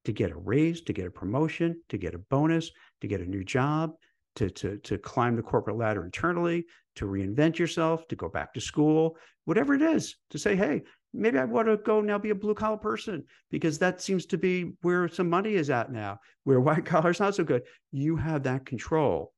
To 0.04 0.12
get 0.12 0.30
a 0.30 0.36
raise, 0.36 0.82
to 0.82 0.92
get 0.92 1.06
a 1.06 1.10
promotion, 1.10 1.80
to 1.88 1.96
get 1.96 2.14
a 2.14 2.18
bonus, 2.18 2.70
to 3.00 3.06
get 3.06 3.22
a 3.22 3.26
new 3.26 3.42
job, 3.42 3.94
to, 4.36 4.50
to, 4.50 4.78
to 4.78 4.98
climb 4.98 5.36
the 5.36 5.42
corporate 5.42 5.76
ladder 5.76 6.04
internally, 6.04 6.66
to 6.96 7.06
reinvent 7.06 7.58
yourself, 7.58 8.06
to 8.08 8.16
go 8.16 8.28
back 8.28 8.54
to 8.54 8.60
school, 8.60 9.16
whatever 9.44 9.74
it 9.74 9.82
is, 9.82 10.16
to 10.30 10.38
say, 10.38 10.56
hey, 10.56 10.82
maybe 11.12 11.38
I 11.38 11.44
want 11.44 11.68
to 11.68 11.76
go 11.76 12.00
now 12.00 12.18
be 12.18 12.30
a 12.30 12.34
blue 12.34 12.54
collar 12.54 12.76
person 12.76 13.24
because 13.50 13.78
that 13.78 14.00
seems 14.00 14.26
to 14.26 14.38
be 14.38 14.72
where 14.82 15.08
some 15.08 15.30
money 15.30 15.54
is 15.54 15.70
at 15.70 15.92
now, 15.92 16.18
where 16.44 16.60
white 16.60 16.84
collar 16.84 17.10
is 17.10 17.20
not 17.20 17.34
so 17.34 17.44
good. 17.44 17.62
You 17.92 18.16
have 18.16 18.42
that 18.44 18.66
control 18.66 19.32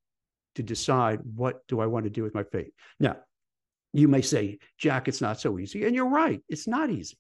to 0.54 0.62
decide 0.62 1.20
what 1.34 1.66
do 1.68 1.80
I 1.80 1.86
want 1.86 2.04
to 2.04 2.10
do 2.10 2.22
with 2.22 2.34
my 2.34 2.44
fate. 2.44 2.72
Now, 2.98 3.16
you 3.92 4.08
may 4.08 4.22
say, 4.22 4.58
Jack, 4.78 5.08
it's 5.08 5.20
not 5.20 5.40
so 5.40 5.58
easy. 5.58 5.84
And 5.84 5.94
you're 5.94 6.08
right, 6.08 6.42
it's 6.48 6.66
not 6.66 6.90
easy. 6.90 7.16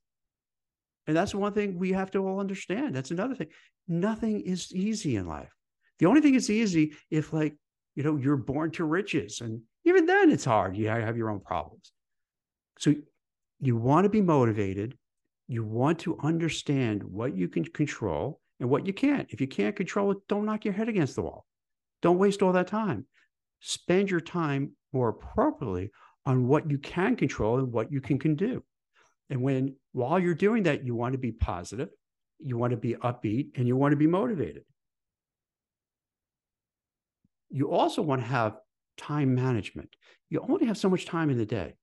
And 1.06 1.16
that's 1.16 1.34
one 1.34 1.52
thing 1.52 1.78
we 1.78 1.92
have 1.92 2.10
to 2.12 2.26
all 2.26 2.40
understand. 2.40 2.94
That's 2.94 3.12
another 3.12 3.34
thing. 3.34 3.48
Nothing 3.86 4.40
is 4.40 4.74
easy 4.74 5.16
in 5.16 5.26
life. 5.26 5.52
The 5.98 6.06
only 6.06 6.20
thing 6.20 6.32
that's 6.32 6.50
easy 6.50 6.94
if 7.10 7.32
like 7.32 7.54
you 7.96 8.02
know, 8.02 8.16
you're 8.16 8.36
born 8.36 8.70
to 8.72 8.84
riches. 8.84 9.40
And 9.40 9.62
even 9.84 10.06
then 10.06 10.30
it's 10.30 10.44
hard. 10.44 10.76
You 10.76 10.88
have 10.88 11.16
your 11.16 11.30
own 11.30 11.40
problems. 11.40 11.90
So 12.78 12.94
you 13.58 13.76
want 13.76 14.04
to 14.04 14.10
be 14.10 14.20
motivated. 14.20 14.96
You 15.48 15.64
want 15.64 15.98
to 16.00 16.18
understand 16.22 17.02
what 17.02 17.34
you 17.34 17.48
can 17.48 17.64
control 17.64 18.40
and 18.60 18.68
what 18.68 18.86
you 18.86 18.92
can't. 18.92 19.26
If 19.30 19.40
you 19.40 19.48
can't 19.48 19.74
control 19.74 20.12
it, 20.12 20.18
don't 20.28 20.44
knock 20.44 20.64
your 20.64 20.74
head 20.74 20.88
against 20.88 21.16
the 21.16 21.22
wall. 21.22 21.46
Don't 22.02 22.18
waste 22.18 22.42
all 22.42 22.52
that 22.52 22.68
time. 22.68 23.06
Spend 23.60 24.10
your 24.10 24.20
time 24.20 24.72
more 24.92 25.08
appropriately 25.08 25.90
on 26.26 26.46
what 26.46 26.70
you 26.70 26.76
can 26.78 27.16
control 27.16 27.58
and 27.58 27.72
what 27.72 27.90
you 27.90 28.00
can, 28.00 28.18
can 28.18 28.34
do. 28.34 28.62
And 29.30 29.40
when 29.40 29.74
while 29.92 30.18
you're 30.18 30.34
doing 30.34 30.64
that, 30.64 30.84
you 30.84 30.94
want 30.94 31.12
to 31.12 31.18
be 31.18 31.32
positive, 31.32 31.88
you 32.38 32.58
want 32.58 32.72
to 32.72 32.76
be 32.76 32.94
upbeat, 32.94 33.48
and 33.56 33.66
you 33.66 33.76
want 33.76 33.92
to 33.92 33.96
be 33.96 34.06
motivated 34.06 34.64
you 37.50 37.70
also 37.70 38.02
want 38.02 38.20
to 38.22 38.26
have 38.26 38.56
time 38.96 39.34
management. 39.34 39.94
You 40.30 40.44
only 40.48 40.66
have 40.66 40.78
so 40.78 40.88
much 40.88 41.06
time 41.06 41.30
in 41.30 41.38
the 41.38 41.46
day. 41.46 41.74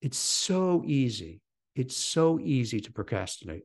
It's 0.00 0.18
so 0.18 0.82
easy. 0.86 1.40
It's 1.74 1.96
so 1.96 2.38
easy 2.40 2.80
to 2.80 2.92
procrastinate, 2.92 3.62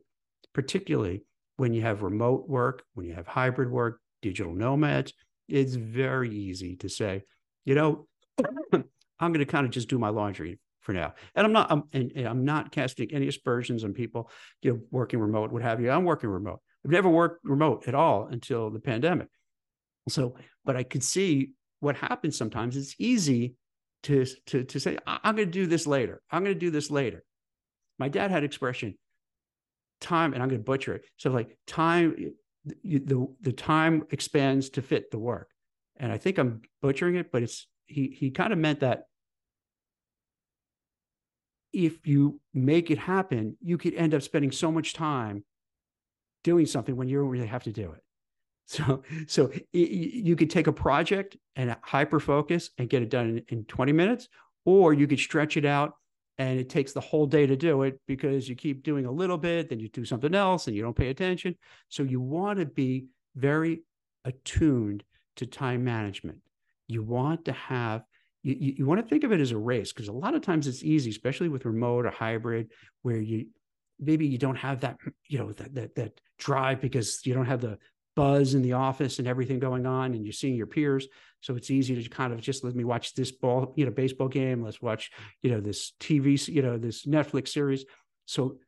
particularly 0.52 1.22
when 1.56 1.72
you 1.72 1.82
have 1.82 2.02
remote 2.02 2.48
work, 2.48 2.84
when 2.94 3.06
you 3.06 3.14
have 3.14 3.26
hybrid 3.26 3.70
work, 3.70 4.00
digital 4.22 4.54
nomads. 4.54 5.12
It's 5.48 5.74
very 5.74 6.30
easy 6.34 6.76
to 6.76 6.88
say, 6.88 7.22
you 7.64 7.74
know, 7.74 8.06
I'm 8.72 9.32
going 9.32 9.38
to 9.38 9.46
kind 9.46 9.66
of 9.66 9.72
just 9.72 9.88
do 9.88 9.98
my 9.98 10.08
laundry 10.08 10.58
for 10.80 10.92
now. 10.92 11.14
And 11.34 11.46
I'm 11.46 11.52
not, 11.52 11.70
I'm, 11.70 11.84
and, 11.92 12.12
and 12.14 12.28
I'm 12.28 12.44
not 12.44 12.72
casting 12.72 13.12
any 13.12 13.28
aspersions 13.28 13.84
on 13.84 13.94
people, 13.94 14.30
you 14.62 14.72
know, 14.72 14.80
working 14.90 15.18
remote, 15.18 15.50
what 15.50 15.62
have 15.62 15.80
you. 15.80 15.90
I'm 15.90 16.04
working 16.04 16.30
remote. 16.30 16.60
I've 16.84 16.90
never 16.90 17.08
worked 17.08 17.44
remote 17.44 17.88
at 17.88 17.94
all 17.94 18.28
until 18.30 18.70
the 18.70 18.80
pandemic. 18.80 19.28
So, 20.08 20.36
but 20.64 20.76
I 20.76 20.82
could 20.82 21.02
see 21.02 21.52
what 21.80 21.96
happens 21.96 22.36
sometimes. 22.36 22.76
It's 22.76 22.94
easy 22.98 23.54
to 24.04 24.26
to 24.46 24.64
to 24.64 24.80
say, 24.80 24.98
I'm 25.06 25.34
going 25.36 25.48
to 25.48 25.52
do 25.52 25.66
this 25.66 25.86
later. 25.86 26.20
I'm 26.30 26.44
going 26.44 26.54
to 26.54 26.60
do 26.60 26.70
this 26.70 26.90
later. 26.90 27.24
My 27.98 28.08
dad 28.08 28.30
had 28.30 28.44
expression 28.44 28.96
time, 30.00 30.34
and 30.34 30.42
I'm 30.42 30.48
going 30.48 30.60
to 30.60 30.64
butcher 30.64 30.94
it. 30.94 31.04
So 31.16 31.30
like 31.30 31.56
time, 31.66 32.32
the 32.82 33.28
the 33.40 33.52
time 33.52 34.04
expands 34.10 34.70
to 34.70 34.82
fit 34.82 35.10
the 35.10 35.18
work, 35.18 35.48
and 35.96 36.12
I 36.12 36.18
think 36.18 36.38
I'm 36.38 36.62
butchering 36.82 37.16
it, 37.16 37.32
but 37.32 37.42
it's 37.42 37.66
he 37.86 38.14
he 38.18 38.30
kind 38.30 38.52
of 38.52 38.58
meant 38.58 38.80
that 38.80 39.04
if 41.72 42.06
you 42.06 42.40
make 42.52 42.90
it 42.90 42.98
happen, 42.98 43.56
you 43.60 43.76
could 43.78 43.94
end 43.94 44.14
up 44.14 44.22
spending 44.22 44.52
so 44.52 44.70
much 44.70 44.92
time 44.92 45.44
doing 46.44 46.66
something 46.66 46.94
when 46.94 47.08
you 47.08 47.18
don't 47.18 47.28
really 47.28 47.46
have 47.46 47.64
to 47.64 47.72
do 47.72 47.90
it. 47.92 48.00
So, 48.66 49.02
so 49.26 49.50
you 49.72 50.36
could 50.36 50.50
take 50.50 50.66
a 50.66 50.72
project 50.72 51.36
and 51.56 51.76
hyper 51.82 52.20
focus 52.20 52.70
and 52.78 52.88
get 52.88 53.02
it 53.02 53.10
done 53.10 53.42
in, 53.50 53.58
in 53.58 53.64
20 53.64 53.92
minutes, 53.92 54.28
or 54.64 54.92
you 54.92 55.06
could 55.06 55.20
stretch 55.20 55.56
it 55.56 55.64
out 55.64 55.94
and 56.38 56.58
it 56.58 56.68
takes 56.68 56.92
the 56.92 57.00
whole 57.00 57.26
day 57.26 57.46
to 57.46 57.56
do 57.56 57.82
it 57.82 58.00
because 58.06 58.48
you 58.48 58.56
keep 58.56 58.82
doing 58.82 59.06
a 59.06 59.10
little 59.10 59.38
bit, 59.38 59.68
then 59.68 59.78
you 59.78 59.88
do 59.88 60.04
something 60.04 60.34
else 60.34 60.66
and 60.66 60.74
you 60.74 60.82
don't 60.82 60.96
pay 60.96 61.08
attention. 61.08 61.54
So 61.88 62.02
you 62.02 62.20
want 62.20 62.58
to 62.58 62.66
be 62.66 63.06
very 63.36 63.82
attuned 64.24 65.04
to 65.36 65.46
time 65.46 65.84
management. 65.84 66.38
You 66.88 67.02
want 67.02 67.44
to 67.44 67.52
have, 67.52 68.02
you, 68.42 68.74
you, 68.78 68.86
want 68.86 69.00
to 69.00 69.06
think 69.06 69.24
of 69.24 69.32
it 69.32 69.40
as 69.40 69.52
a 69.52 69.56
race 69.56 69.92
because 69.92 70.08
a 70.08 70.12
lot 70.12 70.34
of 70.34 70.42
times 70.42 70.66
it's 70.66 70.82
easy, 70.82 71.10
especially 71.10 71.48
with 71.48 71.64
remote 71.64 72.04
or 72.04 72.10
hybrid, 72.10 72.72
where 73.02 73.20
you 73.20 73.46
maybe 74.00 74.26
you 74.26 74.38
don't 74.38 74.56
have 74.56 74.80
that, 74.80 74.96
you 75.28 75.38
know, 75.38 75.52
that, 75.52 75.74
that, 75.74 75.94
that 75.94 76.20
drive 76.38 76.80
because 76.80 77.24
you 77.24 77.32
don't 77.32 77.46
have 77.46 77.60
the 77.60 77.78
buzz 78.16 78.54
in 78.54 78.62
the 78.62 78.72
office 78.72 79.18
and 79.18 79.28
everything 79.28 79.58
going 79.58 79.86
on 79.86 80.14
and 80.14 80.24
you're 80.24 80.32
seeing 80.32 80.54
your 80.54 80.66
peers. 80.66 81.06
So 81.40 81.54
it's 81.54 81.70
easy 81.70 82.00
to 82.00 82.08
kind 82.08 82.32
of 82.32 82.40
just 82.40 82.64
let 82.64 82.74
me 82.74 82.84
watch 82.84 83.14
this 83.14 83.32
ball 83.32 83.74
you 83.76 83.84
know 83.84 83.90
baseball 83.90 84.28
game. 84.28 84.62
Let's 84.62 84.80
watch 84.80 85.10
you 85.42 85.50
know 85.50 85.60
this 85.60 85.92
tv 86.00 86.48
you 86.48 86.62
know 86.62 86.78
this 86.78 87.06
netflix 87.06 87.48
series. 87.48 87.84
So 88.26 88.58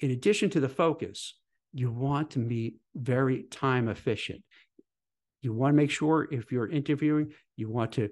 in 0.00 0.10
addition 0.10 0.50
to 0.50 0.60
the 0.60 0.68
focus 0.68 1.34
you 1.72 1.90
want 1.90 2.30
to 2.30 2.38
be 2.38 2.76
very 2.94 3.44
time 3.44 3.88
efficient. 3.88 4.42
You 5.42 5.52
want 5.52 5.72
to 5.72 5.76
make 5.76 5.90
sure 5.90 6.28
if 6.30 6.52
you're 6.52 6.68
interviewing 6.68 7.32
you 7.56 7.70
want 7.70 7.92
to 7.92 8.10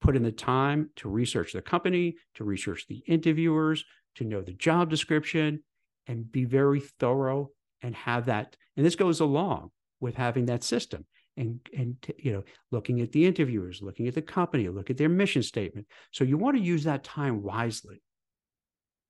put 0.00 0.16
in 0.16 0.22
the 0.22 0.32
time 0.32 0.90
to 0.96 1.08
research 1.08 1.52
the 1.52 1.62
company 1.62 2.16
to 2.34 2.44
research 2.44 2.86
the 2.88 3.02
interviewers 3.06 3.84
to 4.16 4.24
know 4.24 4.40
the 4.40 4.52
job 4.52 4.90
description 4.90 5.62
and 6.06 6.30
be 6.30 6.44
very 6.44 6.80
thorough 6.80 7.50
and 7.82 7.94
have 7.94 8.26
that. 8.26 8.56
And 8.76 8.84
this 8.84 8.96
goes 8.96 9.20
along 9.20 9.70
with 10.00 10.14
having 10.14 10.46
that 10.46 10.64
system 10.64 11.04
and 11.36 11.60
and 11.76 11.96
you 12.18 12.32
know 12.32 12.42
looking 12.70 13.00
at 13.00 13.12
the 13.12 13.26
interviewers 13.26 13.82
looking 13.82 14.08
at 14.08 14.14
the 14.14 14.22
company 14.22 14.68
look 14.68 14.90
at 14.90 14.96
their 14.96 15.08
mission 15.08 15.42
statement. 15.42 15.86
So 16.12 16.24
you 16.24 16.36
want 16.38 16.56
to 16.56 16.62
use 16.62 16.84
that 16.84 17.04
time 17.04 17.42
wisely 17.42 18.02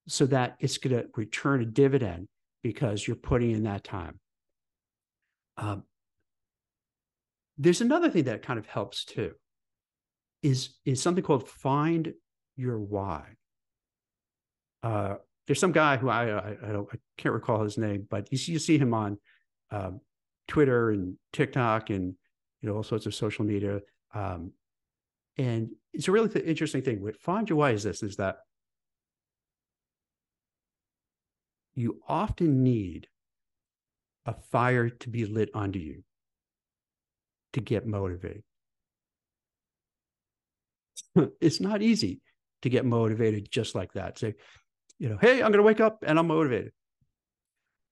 so 0.08 0.26
that 0.26 0.56
it's 0.60 0.78
going 0.78 0.96
to 0.96 1.06
return 1.16 1.62
a 1.62 1.66
dividend 1.66 2.28
because 2.62 3.06
you're 3.06 3.16
putting 3.16 3.50
in 3.50 3.64
that 3.64 3.84
time. 3.84 4.18
Um, 5.56 5.84
there's 7.58 7.80
another 7.80 8.10
thing 8.10 8.24
that 8.24 8.42
kind 8.42 8.58
of 8.58 8.66
helps 8.66 9.04
too 9.04 9.32
is 10.42 10.74
is 10.84 11.02
something 11.02 11.24
called 11.24 11.48
find 11.48 12.12
your 12.56 12.78
why. 12.78 13.24
Uh, 14.82 15.16
there's 15.46 15.60
some 15.60 15.72
guy 15.72 15.96
who 15.96 16.08
I 16.08 16.28
I, 16.30 16.56
I, 16.62 16.72
don't, 16.72 16.88
I 16.92 16.96
can't 17.16 17.34
recall 17.34 17.62
his 17.62 17.78
name, 17.78 18.06
but 18.08 18.30
you 18.30 18.38
see, 18.38 18.52
you 18.52 18.58
see 18.58 18.78
him 18.78 18.94
on 18.94 19.18
um, 19.70 20.00
Twitter 20.48 20.90
and 20.90 21.16
TikTok 21.32 21.90
and 21.90 22.14
you 22.60 22.68
know 22.68 22.76
all 22.76 22.82
sorts 22.82 23.06
of 23.06 23.14
social 23.14 23.44
media. 23.44 23.80
Um, 24.14 24.52
and 25.38 25.70
it's 25.92 26.08
a 26.08 26.12
really 26.12 26.28
th- 26.28 26.44
interesting 26.44 26.82
thing. 26.82 27.02
What 27.02 27.16
Why 27.50 27.70
is 27.72 27.82
this: 27.82 28.02
is 28.02 28.16
that 28.16 28.38
you 31.74 32.00
often 32.08 32.62
need 32.62 33.08
a 34.24 34.34
fire 34.34 34.88
to 34.88 35.08
be 35.08 35.24
lit 35.24 35.50
under 35.54 35.78
you 35.78 36.02
to 37.52 37.60
get 37.60 37.86
motivated. 37.86 38.42
it's 41.40 41.60
not 41.60 41.82
easy 41.82 42.20
to 42.62 42.68
get 42.68 42.84
motivated 42.84 43.48
just 43.50 43.74
like 43.74 43.92
that. 43.92 44.18
Say, 44.18 44.34
you 44.98 45.08
know, 45.08 45.18
hey, 45.20 45.34
I'm 45.34 45.52
going 45.52 45.54
to 45.54 45.62
wake 45.62 45.80
up 45.80 46.02
and 46.06 46.18
I'm 46.18 46.26
motivated. 46.26 46.72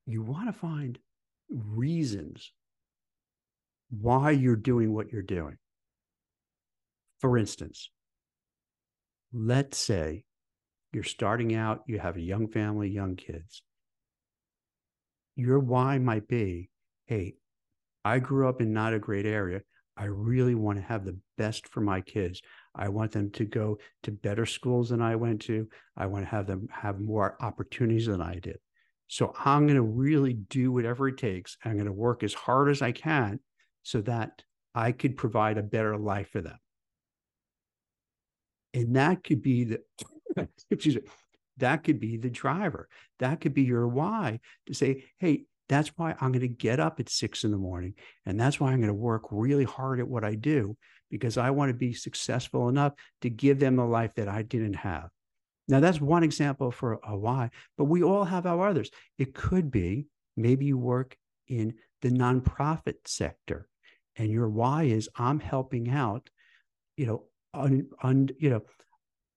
You 0.07 0.23
want 0.23 0.49
to 0.49 0.53
find 0.53 0.99
reasons 1.48 2.52
why 3.90 4.30
you're 4.30 4.57
doing 4.57 4.92
what 4.92 5.11
you're 5.12 5.22
doing. 5.22 5.57
For 7.20 7.38
instance, 7.38 7.90
let's 9.33 9.78
say 9.78 10.24
you're 10.92 11.04
starting 11.04 11.54
out, 11.54 11.83
you 11.87 11.98
have 11.98 12.16
a 12.16 12.20
young 12.20 12.48
family, 12.48 12.88
young 12.88 13.16
kids. 13.16 13.62
Your 15.37 15.59
why 15.59 15.98
might 15.98 16.28
be 16.28 16.70
hey, 17.07 17.35
I 18.04 18.18
grew 18.18 18.48
up 18.48 18.61
in 18.61 18.72
not 18.72 18.94
a 18.94 18.98
great 18.98 19.26
area. 19.26 19.61
I 19.96 20.04
really 20.04 20.54
want 20.54 20.78
to 20.78 20.85
have 20.85 21.04
the 21.04 21.18
best 21.38 21.68
for 21.68 21.80
my 21.80 22.00
kids. 22.00 22.40
I 22.74 22.88
want 22.88 23.12
them 23.12 23.30
to 23.33 23.44
go 23.44 23.78
to 24.02 24.11
better 24.11 24.46
schools 24.46 24.88
than 24.88 25.00
I 25.00 25.16
went 25.16 25.42
to. 25.42 25.68
I 25.96 26.07
want 26.07 26.24
to 26.24 26.30
have 26.30 26.46
them 26.46 26.68
have 26.72 26.98
more 26.98 27.37
opportunities 27.40 28.07
than 28.07 28.20
I 28.20 28.38
did. 28.40 28.59
So 29.09 29.35
I'm 29.45 29.67
going 29.67 29.77
to 29.77 29.83
really 29.83 30.33
do 30.35 30.73
whatever 30.73 31.09
it 31.09 31.19
takes. 31.19 31.57
I'm 31.64 31.75
going 31.75 31.87
to 31.87 31.93
work 31.93 32.23
as 32.23 32.35
hard 32.35 32.71
as 32.71 32.83
I 32.83 32.93
can 32.93 33.40
so 33.83 34.01
that 34.03 34.43
I 34.75 34.93
could 34.93 35.17
provide 35.17 35.59
a 35.59 35.62
better 35.62 35.97
life 35.97 36.31
for 36.31 36.40
them. 36.40 36.59
And 38.73 38.97
that 38.97 39.23
could 39.23 39.43
be 39.43 39.64
the, 39.64 39.81
excuse 40.71 40.97
me, 40.97 41.03
that 41.59 41.85
could 41.85 42.01
be 42.01 42.17
the 42.17 42.31
driver. 42.31 42.88
That 43.21 43.40
could 43.40 43.55
be 43.55 43.62
your 43.62 43.87
why 43.87 44.40
to 44.67 44.75
say, 44.75 45.05
hey, 45.19 45.45
that's 45.69 45.90
why 45.97 46.14
I'm 46.21 46.33
going 46.33 46.40
to 46.40 46.49
get 46.49 46.81
up 46.81 47.01
at 47.01 47.09
six 47.09 47.45
in 47.45 47.51
the 47.51 47.57
morning. 47.57 47.95
And 48.27 48.38
that's 48.38 48.59
why 48.59 48.73
I'm 48.73 48.81
going 48.81 48.88
to 48.88 48.95
work 48.95 49.25
really 49.31 49.64
hard 49.64 50.01
at 50.01 50.09
what 50.09 50.25
I 50.25 50.35
do 50.35 50.77
because 51.11 51.38
I 51.38 51.51
want 51.51 51.71
to 51.71 51.75
be 51.75 51.93
successful 51.93 52.69
enough 52.69 52.95
to 53.23 53.31
give 53.31 53.61
them 53.61 53.79
a 53.79 53.88
life 53.88 54.12
that 54.17 54.29
I 54.29 54.43
didn't 54.43 54.75
have. 54.75 55.09
Now, 55.66 55.81
that's 55.81 56.00
one 56.00 56.22
example 56.22 56.70
for 56.70 57.00
a 57.05 57.16
why, 57.16 57.50
but 57.79 57.85
we 57.85 58.03
all 58.03 58.24
have 58.24 58.46
our 58.46 58.68
others. 58.68 58.90
It 59.18 59.35
could 59.35 59.70
be 59.70 60.07
maybe 60.37 60.66
you 60.66 60.77
work 60.77 61.16
in 61.48 61.74
the 62.03 62.11
nonprofit 62.11 62.96
sector 63.07 63.68
and 64.16 64.31
your 64.31 64.48
why 64.48 64.85
is 64.85 65.09
I'm 65.16 65.40
helping 65.40 65.90
out, 65.90 66.29
you 66.96 67.07
know, 67.07 67.24
un, 67.55 67.87
un, 68.03 68.29
you 68.38 68.50
know, 68.50 68.62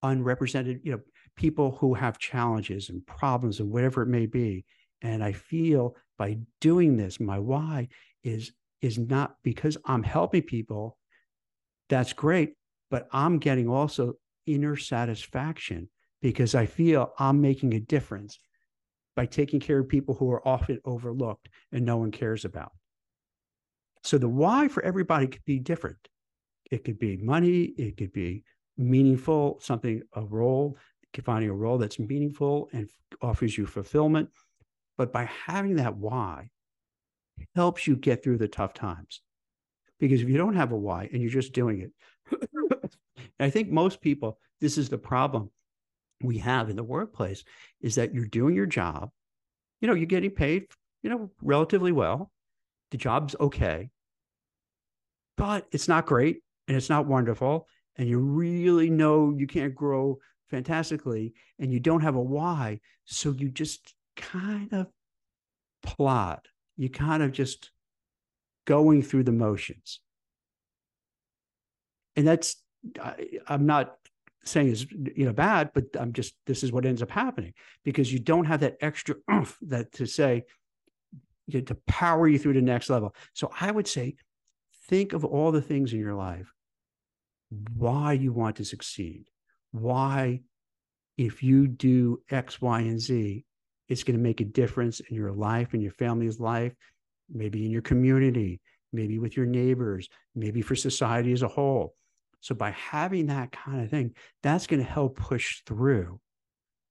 unrepresented, 0.03 0.81
you 0.83 0.91
know, 0.93 0.99
people 1.35 1.77
who 1.79 1.93
have 1.93 2.19
challenges 2.19 2.89
and 2.89 3.05
problems 3.05 3.59
and 3.59 3.71
whatever 3.71 4.01
it 4.01 4.07
may 4.07 4.25
be. 4.25 4.65
And 5.01 5.23
I 5.23 5.31
feel 5.31 5.95
by 6.17 6.39
doing 6.59 6.97
this, 6.97 7.19
my 7.19 7.39
why 7.39 7.89
is 8.23 8.51
is 8.81 8.97
not 8.97 9.35
because 9.43 9.77
I'm 9.85 10.03
helping 10.03 10.43
people. 10.43 10.97
That's 11.89 12.13
great, 12.13 12.53
but 12.91 13.07
I'm 13.11 13.39
getting 13.39 13.67
also 13.67 14.15
inner 14.45 14.75
satisfaction 14.75 15.89
because 16.21 16.55
I 16.55 16.65
feel 16.65 17.13
I'm 17.19 17.41
making 17.41 17.73
a 17.73 17.79
difference 17.79 18.39
by 19.15 19.25
taking 19.25 19.59
care 19.59 19.79
of 19.79 19.89
people 19.89 20.15
who 20.15 20.31
are 20.31 20.47
often 20.47 20.79
overlooked 20.85 21.49
and 21.71 21.85
no 21.85 21.97
one 21.97 22.11
cares 22.11 22.45
about. 22.45 22.71
So 24.03 24.17
the 24.17 24.29
why 24.29 24.67
for 24.67 24.83
everybody 24.83 25.27
could 25.27 25.43
be 25.45 25.59
different. 25.59 25.97
It 26.71 26.83
could 26.83 26.99
be 26.99 27.17
money, 27.17 27.63
it 27.77 27.97
could 27.97 28.11
be 28.11 28.43
meaningful, 28.77 29.59
something, 29.61 30.01
a 30.13 30.23
role, 30.23 30.77
finding 31.23 31.49
a 31.49 31.53
role 31.53 31.79
that's 31.79 31.97
meaningful 31.97 32.69
and 32.73 32.87
offers 33.21 33.57
you 33.57 33.65
fulfillment. 33.65 34.29
But 34.97 35.11
by 35.11 35.25
having 35.25 35.77
that 35.77 35.95
why, 35.95 36.49
helps 37.55 37.87
you 37.87 37.95
get 37.95 38.23
through 38.23 38.37
the 38.37 38.47
tough 38.47 38.73
times. 38.73 39.21
Because 39.99 40.21
if 40.21 40.29
you 40.29 40.37
don't 40.37 40.55
have 40.55 40.71
a 40.71 40.77
why 40.77 41.09
and 41.11 41.21
you're 41.21 41.31
just 41.31 41.53
doing 41.53 41.81
it, 41.81 42.39
I 43.39 43.49
think 43.49 43.69
most 43.69 44.01
people, 44.01 44.39
this 44.61 44.77
is 44.77 44.89
the 44.89 44.97
problem 44.97 45.49
we 46.21 46.39
have 46.39 46.69
in 46.69 46.75
the 46.75 46.83
workplace 46.83 47.43
is 47.81 47.95
that 47.95 48.13
you're 48.13 48.25
doing 48.25 48.55
your 48.55 48.65
job, 48.65 49.09
you 49.81 49.87
know, 49.87 49.93
you're 49.93 50.05
getting 50.05 50.31
paid, 50.31 50.65
you 51.03 51.09
know, 51.09 51.31
relatively 51.41 51.91
well. 51.91 52.31
The 52.91 52.97
job's 52.97 53.35
okay, 53.39 53.89
but 55.35 55.67
it's 55.71 55.87
not 55.87 56.05
great 56.05 56.41
and 56.67 56.75
it's 56.77 56.89
not 56.89 57.05
wonderful. 57.05 57.67
And 57.97 58.07
you 58.07 58.19
really 58.19 58.89
know 58.89 59.33
you 59.37 59.47
can't 59.47 59.75
grow 59.75 60.19
fantastically 60.49 61.33
and 61.59 61.71
you 61.71 61.79
don't 61.79 62.01
have 62.01 62.15
a 62.15 62.21
why. 62.21 62.79
So 63.05 63.31
you 63.31 63.49
just 63.49 63.93
kind 64.15 64.73
of 64.73 64.87
plod. 65.83 66.41
You 66.77 66.89
kind 66.89 67.23
of 67.23 67.31
just 67.31 67.71
going 68.65 69.01
through 69.01 69.23
the 69.23 69.31
motions. 69.31 69.99
And 72.15 72.27
that's, 72.27 72.55
I, 73.01 73.39
I'm 73.47 73.65
not 73.65 73.95
saying 74.47 74.69
is 74.69 74.87
you 74.91 75.25
know 75.25 75.33
bad, 75.33 75.71
but 75.73 75.85
I'm 75.99 76.13
just 76.13 76.35
this 76.45 76.63
is 76.63 76.71
what 76.71 76.85
ends 76.85 77.01
up 77.01 77.11
happening 77.11 77.53
because 77.83 78.11
you 78.11 78.19
don't 78.19 78.45
have 78.45 78.61
that 78.61 78.77
extra 78.81 79.15
oomph 79.31 79.57
that 79.61 79.91
to 79.93 80.05
say 80.05 80.43
you 81.47 81.59
know, 81.59 81.65
to 81.65 81.75
power 81.87 82.27
you 82.27 82.37
through 82.37 82.53
to 82.53 82.59
the 82.59 82.65
next 82.65 82.89
level. 82.89 83.15
So 83.33 83.51
I 83.59 83.71
would 83.71 83.87
say, 83.87 84.15
think 84.89 85.13
of 85.13 85.25
all 85.25 85.51
the 85.51 85.61
things 85.61 85.93
in 85.93 85.99
your 85.99 86.15
life, 86.15 86.51
why 87.75 88.13
you 88.13 88.33
want 88.33 88.57
to 88.57 88.65
succeed, 88.65 89.29
why 89.71 90.41
if 91.17 91.41
you 91.41 91.67
do 91.67 92.21
X, 92.29 92.61
Y, 92.61 92.81
and 92.81 92.99
Z, 92.99 93.43
it's 93.89 94.03
going 94.03 94.17
to 94.17 94.23
make 94.23 94.41
a 94.41 94.45
difference 94.45 94.99
in 94.99 95.15
your 95.15 95.31
life 95.31 95.73
and 95.73 95.81
your 95.81 95.93
family's 95.93 96.39
life, 96.39 96.73
maybe 97.29 97.65
in 97.65 97.71
your 97.71 97.81
community, 97.81 98.59
maybe 98.91 99.17
with 99.17 99.35
your 99.35 99.45
neighbors, 99.45 100.09
maybe 100.35 100.61
for 100.61 100.75
society 100.75 101.31
as 101.31 101.41
a 101.41 101.47
whole. 101.47 101.95
So 102.47 102.55
by 102.55 102.71
having 102.71 103.25
that 103.25 103.51
kind 103.51 103.81
of 103.81 103.89
thing, 103.89 104.13
that's 104.41 104.67
going 104.67 104.81
to 104.81 104.89
help 104.89 105.17
push 105.17 105.63
through 105.65 106.21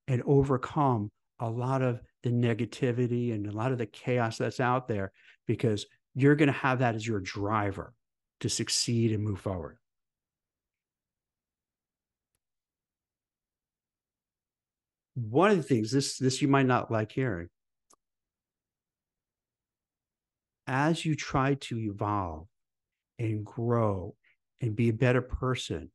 and 0.07 0.21
overcome 0.23 1.09
a 1.39 1.49
lot 1.49 1.81
of 1.81 1.99
the 2.21 2.29
negativity 2.29 3.33
and 3.33 3.47
a 3.47 3.51
lot 3.51 3.71
of 3.71 3.79
the 3.79 3.87
chaos 3.87 4.37
that's 4.37 4.59
out 4.59 4.87
there 4.87 5.11
because 5.47 5.87
you're 6.13 6.35
going 6.35 6.45
to 6.45 6.53
have 6.53 6.77
that 6.79 6.93
as 6.93 7.07
your 7.07 7.19
driver 7.19 7.95
to 8.41 8.49
succeed 8.49 9.11
and 9.11 9.23
move 9.23 9.39
forward. 9.39 9.79
One 15.15 15.49
of 15.49 15.57
the 15.57 15.63
things 15.63 15.91
this 15.91 16.19
this 16.19 16.39
you 16.39 16.47
might 16.47 16.67
not 16.67 16.91
like 16.91 17.11
hearing 17.11 17.49
as 20.67 21.03
you 21.03 21.15
try 21.15 21.55
to 21.55 21.79
evolve 21.79 22.45
and 23.17 23.43
grow 23.43 24.13
and 24.61 24.75
be 24.75 24.89
a 24.89 24.93
better 24.93 25.21
person 25.21 25.91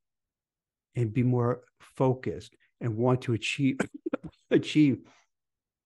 and 0.95 1.13
be 1.13 1.23
more 1.23 1.63
focused 1.81 2.55
and 2.81 2.97
want 2.97 3.23
to 3.23 3.33
achieve 3.33 3.79
achieve 4.51 4.99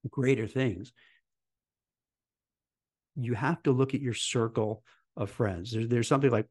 greater 0.08 0.46
things. 0.46 0.92
You 3.14 3.34
have 3.34 3.62
to 3.62 3.72
look 3.72 3.94
at 3.94 4.02
your 4.02 4.14
circle 4.14 4.82
of 5.16 5.30
friends. 5.30 5.72
There's, 5.72 5.88
there's 5.88 6.08
something 6.08 6.30
like 6.30 6.46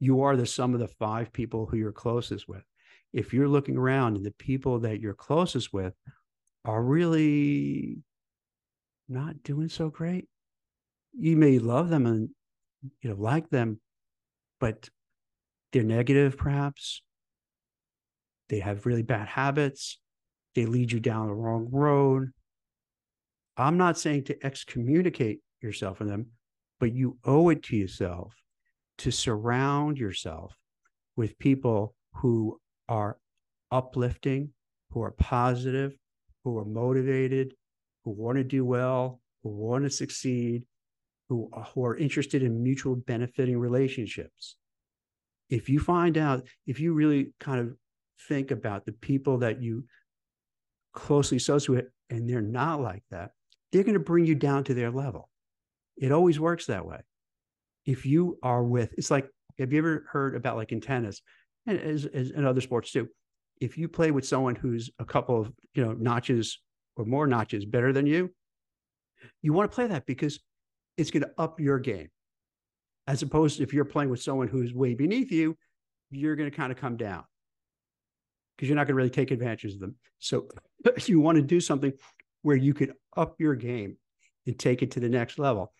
you 0.00 0.22
are 0.22 0.36
the 0.36 0.46
sum 0.46 0.74
of 0.74 0.80
the 0.80 0.88
five 0.88 1.32
people 1.32 1.66
who 1.66 1.76
you're 1.76 1.92
closest 1.92 2.48
with. 2.48 2.62
If 3.12 3.34
you're 3.34 3.48
looking 3.48 3.76
around 3.76 4.16
and 4.16 4.24
the 4.24 4.32
people 4.32 4.80
that 4.80 5.00
you're 5.00 5.14
closest 5.14 5.72
with 5.72 5.94
are 6.64 6.82
really 6.82 7.98
not 9.08 9.42
doing 9.42 9.68
so 9.68 9.88
great 9.88 10.26
you 11.18 11.36
may 11.36 11.58
love 11.58 11.88
them 11.88 12.06
and 12.06 12.28
you 13.00 13.10
know 13.10 13.16
like 13.16 13.48
them 13.50 13.80
but 14.60 14.88
they're 15.76 15.84
negative 15.84 16.38
perhaps. 16.38 17.02
They 18.48 18.60
have 18.60 18.86
really 18.86 19.02
bad 19.02 19.28
habits. 19.28 19.98
They 20.54 20.64
lead 20.64 20.90
you 20.90 21.00
down 21.00 21.26
the 21.26 21.34
wrong 21.34 21.68
road. 21.70 22.30
I'm 23.58 23.76
not 23.76 23.98
saying 23.98 24.24
to 24.24 24.46
excommunicate 24.46 25.40
yourself 25.60 25.98
from 25.98 26.08
them 26.08 26.26
but 26.78 26.94
you 26.94 27.18
owe 27.24 27.48
it 27.48 27.62
to 27.64 27.76
yourself 27.76 28.34
to 28.98 29.10
surround 29.10 29.98
yourself 29.98 30.54
with 31.16 31.38
people 31.38 31.94
who 32.12 32.60
are 32.88 33.18
uplifting 33.70 34.50
who 34.90 35.02
are 35.02 35.12
positive 35.12 35.96
who 36.44 36.56
are 36.58 36.64
motivated 36.64 37.54
who 38.04 38.10
want 38.10 38.36
to 38.36 38.44
do 38.44 38.64
well 38.64 39.20
who 39.42 39.50
want 39.50 39.84
to 39.84 39.90
succeed 39.90 40.62
who, 41.28 41.50
who 41.74 41.84
are 41.84 41.96
interested 41.96 42.42
in 42.42 42.62
mutual 42.62 42.94
benefiting 42.94 43.58
relationships 43.58 44.56
if 45.48 45.68
you 45.68 45.78
find 45.78 46.18
out, 46.18 46.46
if 46.66 46.80
you 46.80 46.92
really 46.92 47.32
kind 47.40 47.60
of 47.60 47.76
think 48.28 48.50
about 48.50 48.84
the 48.84 48.92
people 48.92 49.38
that 49.38 49.62
you 49.62 49.84
closely 50.92 51.36
associate 51.36 51.86
and 52.10 52.28
they're 52.28 52.40
not 52.40 52.80
like 52.80 53.02
that, 53.10 53.30
they're 53.72 53.84
going 53.84 53.94
to 53.94 54.00
bring 54.00 54.24
you 54.24 54.34
down 54.34 54.64
to 54.64 54.74
their 54.74 54.90
level. 54.90 55.28
It 55.96 56.12
always 56.12 56.40
works 56.40 56.66
that 56.66 56.86
way. 56.86 57.00
If 57.84 58.04
you 58.04 58.38
are 58.42 58.64
with, 58.64 58.92
it's 58.98 59.10
like, 59.10 59.28
have 59.58 59.72
you 59.72 59.78
ever 59.78 60.06
heard 60.10 60.34
about 60.34 60.56
like 60.56 60.72
in 60.72 60.80
tennis 60.80 61.22
and 61.66 61.78
as, 61.78 62.04
as 62.06 62.30
in 62.30 62.44
other 62.44 62.60
sports 62.60 62.90
too? 62.90 63.08
If 63.60 63.78
you 63.78 63.88
play 63.88 64.10
with 64.10 64.26
someone 64.26 64.54
who's 64.54 64.90
a 64.98 65.04
couple 65.04 65.40
of, 65.40 65.52
you 65.74 65.84
know, 65.84 65.92
notches 65.92 66.60
or 66.96 67.04
more 67.04 67.26
notches 67.26 67.64
better 67.64 67.92
than 67.92 68.06
you, 68.06 68.30
you 69.42 69.52
want 69.52 69.70
to 69.70 69.74
play 69.74 69.86
that 69.86 70.04
because 70.06 70.40
it's 70.96 71.10
going 71.10 71.22
to 71.22 71.30
up 71.38 71.60
your 71.60 71.78
game 71.78 72.08
as 73.06 73.22
opposed 73.22 73.58
to 73.58 73.62
if 73.62 73.72
you're 73.72 73.84
playing 73.84 74.10
with 74.10 74.22
someone 74.22 74.48
who's 74.48 74.74
way 74.74 74.94
beneath 74.94 75.30
you, 75.30 75.56
you're 76.10 76.36
going 76.36 76.50
to 76.50 76.56
kind 76.56 76.72
of 76.72 76.78
come 76.78 76.96
down 76.96 77.24
because 78.56 78.68
you're 78.68 78.76
not 78.76 78.86
going 78.86 78.94
to 78.94 78.96
really 78.96 79.10
take 79.10 79.30
advantage 79.30 79.74
of 79.74 79.80
them. 79.80 79.96
So 80.18 80.48
you 81.06 81.20
want 81.20 81.36
to 81.36 81.42
do 81.42 81.60
something 81.60 81.92
where 82.42 82.56
you 82.56 82.74
could 82.74 82.92
up 83.16 83.36
your 83.38 83.54
game 83.54 83.96
and 84.46 84.58
take 84.58 84.82
it 84.82 84.92
to 84.92 85.00
the 85.00 85.08
next 85.08 85.38
level. 85.38 85.72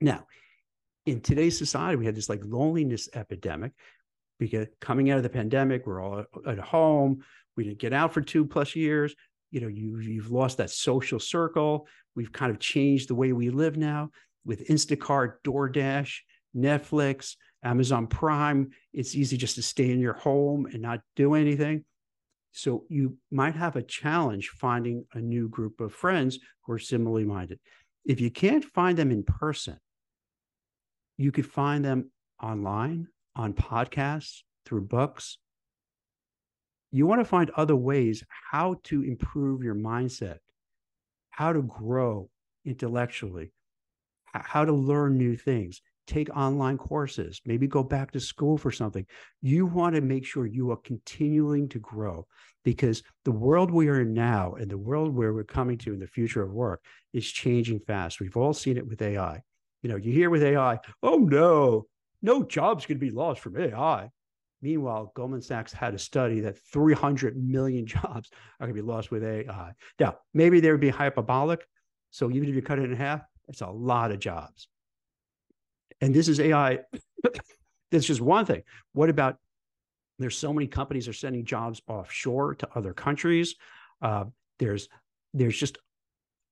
Now, 0.00 0.26
in 1.06 1.20
today's 1.20 1.58
society, 1.58 1.96
we 1.96 2.06
had 2.06 2.14
this 2.14 2.28
like 2.28 2.40
loneliness 2.44 3.08
epidemic 3.14 3.72
because 4.38 4.68
coming 4.80 5.10
out 5.10 5.16
of 5.16 5.22
the 5.22 5.28
pandemic, 5.28 5.86
we're 5.86 6.02
all 6.02 6.24
at 6.46 6.58
home. 6.58 7.24
We 7.56 7.64
didn't 7.64 7.78
get 7.78 7.92
out 7.92 8.14
for 8.14 8.20
two 8.20 8.44
plus 8.44 8.76
years. 8.76 9.14
You 9.50 9.60
know, 9.60 9.68
you 9.68 9.98
you've 9.98 10.30
lost 10.30 10.58
that 10.58 10.70
social 10.70 11.18
circle. 11.18 11.88
We've 12.14 12.32
kind 12.32 12.50
of 12.50 12.60
changed 12.60 13.08
the 13.08 13.14
way 13.14 13.32
we 13.32 13.50
live 13.50 13.76
now 13.76 14.10
with 14.44 14.68
Instacart, 14.68 15.34
DoorDash. 15.44 16.14
Netflix, 16.62 17.36
Amazon 17.62 18.06
Prime. 18.06 18.70
It's 18.92 19.14
easy 19.14 19.36
just 19.36 19.56
to 19.56 19.62
stay 19.62 19.90
in 19.90 20.00
your 20.00 20.14
home 20.14 20.66
and 20.66 20.82
not 20.82 21.00
do 21.16 21.34
anything. 21.34 21.84
So 22.52 22.84
you 22.88 23.18
might 23.30 23.54
have 23.54 23.76
a 23.76 23.82
challenge 23.82 24.48
finding 24.48 25.04
a 25.12 25.20
new 25.20 25.48
group 25.48 25.80
of 25.80 25.92
friends 25.92 26.38
who 26.62 26.72
are 26.72 26.78
similarly 26.78 27.24
minded. 27.24 27.60
If 28.04 28.20
you 28.20 28.30
can't 28.30 28.64
find 28.64 28.96
them 28.96 29.10
in 29.10 29.22
person, 29.22 29.78
you 31.16 31.32
could 31.32 31.46
find 31.46 31.84
them 31.84 32.10
online, 32.42 33.08
on 33.36 33.52
podcasts, 33.52 34.42
through 34.64 34.82
books. 34.82 35.38
You 36.90 37.06
want 37.06 37.20
to 37.20 37.24
find 37.24 37.50
other 37.50 37.76
ways 37.76 38.24
how 38.50 38.80
to 38.84 39.02
improve 39.02 39.62
your 39.62 39.74
mindset, 39.74 40.38
how 41.30 41.52
to 41.52 41.62
grow 41.62 42.30
intellectually, 42.64 43.52
how 44.32 44.64
to 44.64 44.72
learn 44.72 45.18
new 45.18 45.36
things 45.36 45.80
take 46.08 46.34
online 46.36 46.78
courses, 46.78 47.40
maybe 47.44 47.66
go 47.66 47.82
back 47.82 48.10
to 48.12 48.20
school 48.20 48.58
for 48.58 48.72
something. 48.72 49.06
You 49.42 49.66
want 49.66 49.94
to 49.94 50.00
make 50.00 50.24
sure 50.24 50.46
you 50.46 50.70
are 50.72 50.76
continuing 50.78 51.68
to 51.68 51.78
grow 51.78 52.26
because 52.64 53.02
the 53.24 53.30
world 53.32 53.70
we 53.70 53.88
are 53.88 54.00
in 54.00 54.14
now 54.14 54.54
and 54.54 54.70
the 54.70 54.78
world 54.78 55.14
where 55.14 55.32
we're 55.32 55.44
coming 55.44 55.78
to 55.78 55.92
in 55.92 56.00
the 56.00 56.06
future 56.06 56.42
of 56.42 56.52
work 56.52 56.82
is 57.12 57.30
changing 57.30 57.80
fast. 57.80 58.20
We've 58.20 58.36
all 58.36 58.52
seen 58.52 58.76
it 58.76 58.86
with 58.86 59.00
AI. 59.02 59.42
You 59.82 59.90
know, 59.90 59.96
you 59.96 60.12
hear 60.12 60.30
with 60.30 60.42
AI, 60.42 60.80
oh 61.02 61.18
no, 61.18 61.86
no 62.22 62.42
jobs 62.42 62.86
going 62.86 62.98
to 62.98 63.06
be 63.06 63.12
lost 63.12 63.40
from 63.40 63.56
AI. 63.56 64.10
Meanwhile, 64.60 65.12
Goldman 65.14 65.40
Sachs 65.40 65.72
had 65.72 65.94
a 65.94 65.98
study 65.98 66.40
that 66.40 66.58
300 66.72 67.36
million 67.36 67.86
jobs 67.86 68.30
are 68.58 68.66
going 68.66 68.74
to 68.74 68.82
be 68.82 68.86
lost 68.86 69.10
with 69.10 69.22
AI. 69.22 69.72
Now, 70.00 70.16
maybe 70.34 70.60
they 70.60 70.72
would 70.72 70.80
be 70.80 70.88
hyperbolic. 70.88 71.64
So 72.10 72.30
even 72.30 72.48
if 72.48 72.54
you 72.54 72.62
cut 72.62 72.78
it 72.78 72.90
in 72.90 72.96
half, 72.96 73.20
it's 73.46 73.60
a 73.60 73.68
lot 73.68 74.10
of 74.10 74.18
jobs. 74.18 74.68
And 76.00 76.14
this 76.14 76.28
is 76.28 76.40
AI. 76.40 76.80
That's 77.90 78.06
just 78.06 78.20
one 78.20 78.44
thing. 78.44 78.62
What 78.92 79.08
about 79.08 79.38
there's 80.18 80.36
so 80.36 80.52
many 80.52 80.66
companies 80.66 81.08
are 81.08 81.12
sending 81.12 81.44
jobs 81.44 81.80
offshore 81.86 82.54
to 82.56 82.68
other 82.74 82.92
countries. 82.92 83.54
Uh, 84.02 84.24
there's 84.58 84.88
there's 85.32 85.56
just 85.56 85.78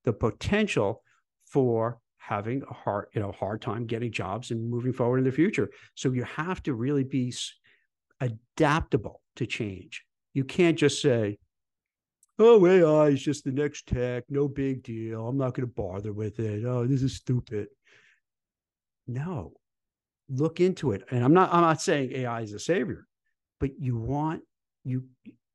the 0.04 0.12
potential 0.12 1.02
for 1.44 1.98
having 2.18 2.62
a 2.68 2.74
hard 2.74 3.08
you 3.14 3.20
know 3.20 3.32
hard 3.32 3.60
time 3.60 3.86
getting 3.86 4.12
jobs 4.12 4.50
and 4.50 4.70
moving 4.70 4.92
forward 4.92 5.18
in 5.18 5.24
the 5.24 5.32
future. 5.32 5.70
So 5.94 6.12
you 6.12 6.24
have 6.24 6.62
to 6.64 6.74
really 6.74 7.04
be 7.04 7.34
adaptable 8.20 9.20
to 9.36 9.46
change. 9.46 10.04
You 10.32 10.44
can't 10.44 10.78
just 10.78 11.02
say, 11.02 11.38
"Oh, 12.38 12.64
AI 12.66 13.08
is 13.08 13.22
just 13.22 13.44
the 13.44 13.52
next 13.52 13.86
tech, 13.86 14.24
no 14.28 14.48
big 14.48 14.82
deal. 14.82 15.26
I'm 15.26 15.36
not 15.36 15.54
going 15.54 15.68
to 15.68 15.74
bother 15.74 16.12
with 16.12 16.38
it. 16.38 16.64
Oh, 16.64 16.86
this 16.86 17.02
is 17.02 17.16
stupid." 17.16 17.68
No, 19.06 19.52
look 20.28 20.60
into 20.60 20.92
it. 20.92 21.02
And 21.10 21.24
I'm 21.24 21.34
not 21.34 21.52
I'm 21.52 21.62
not 21.62 21.80
saying 21.80 22.12
AI 22.12 22.40
is 22.40 22.52
a 22.52 22.58
savior, 22.58 23.06
but 23.60 23.70
you 23.78 23.96
want 23.96 24.42
you 24.84 25.04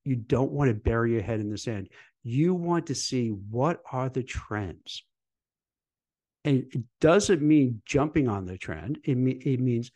you 0.04 0.16
don't 0.16 0.52
want 0.52 0.70
to 0.70 0.74
bury 0.74 1.14
your 1.14 1.22
head 1.22 1.40
in 1.40 1.50
the 1.50 1.58
sand. 1.58 1.90
You 2.24 2.54
want 2.54 2.88
to 2.88 2.96
see 2.96 3.30
what 3.30 3.82
are 3.92 4.10
the 4.10 4.24
trends. 4.24 5.04
And 6.44 6.66
it 6.72 6.82
doesn't 7.00 7.42
mean 7.42 7.82
jumping 7.86 8.28
on 8.28 8.46
the 8.46 8.58
trend. 8.58 8.98
It, 9.04 9.16
me- 9.16 9.42
it 9.44 9.60
means 9.60 9.92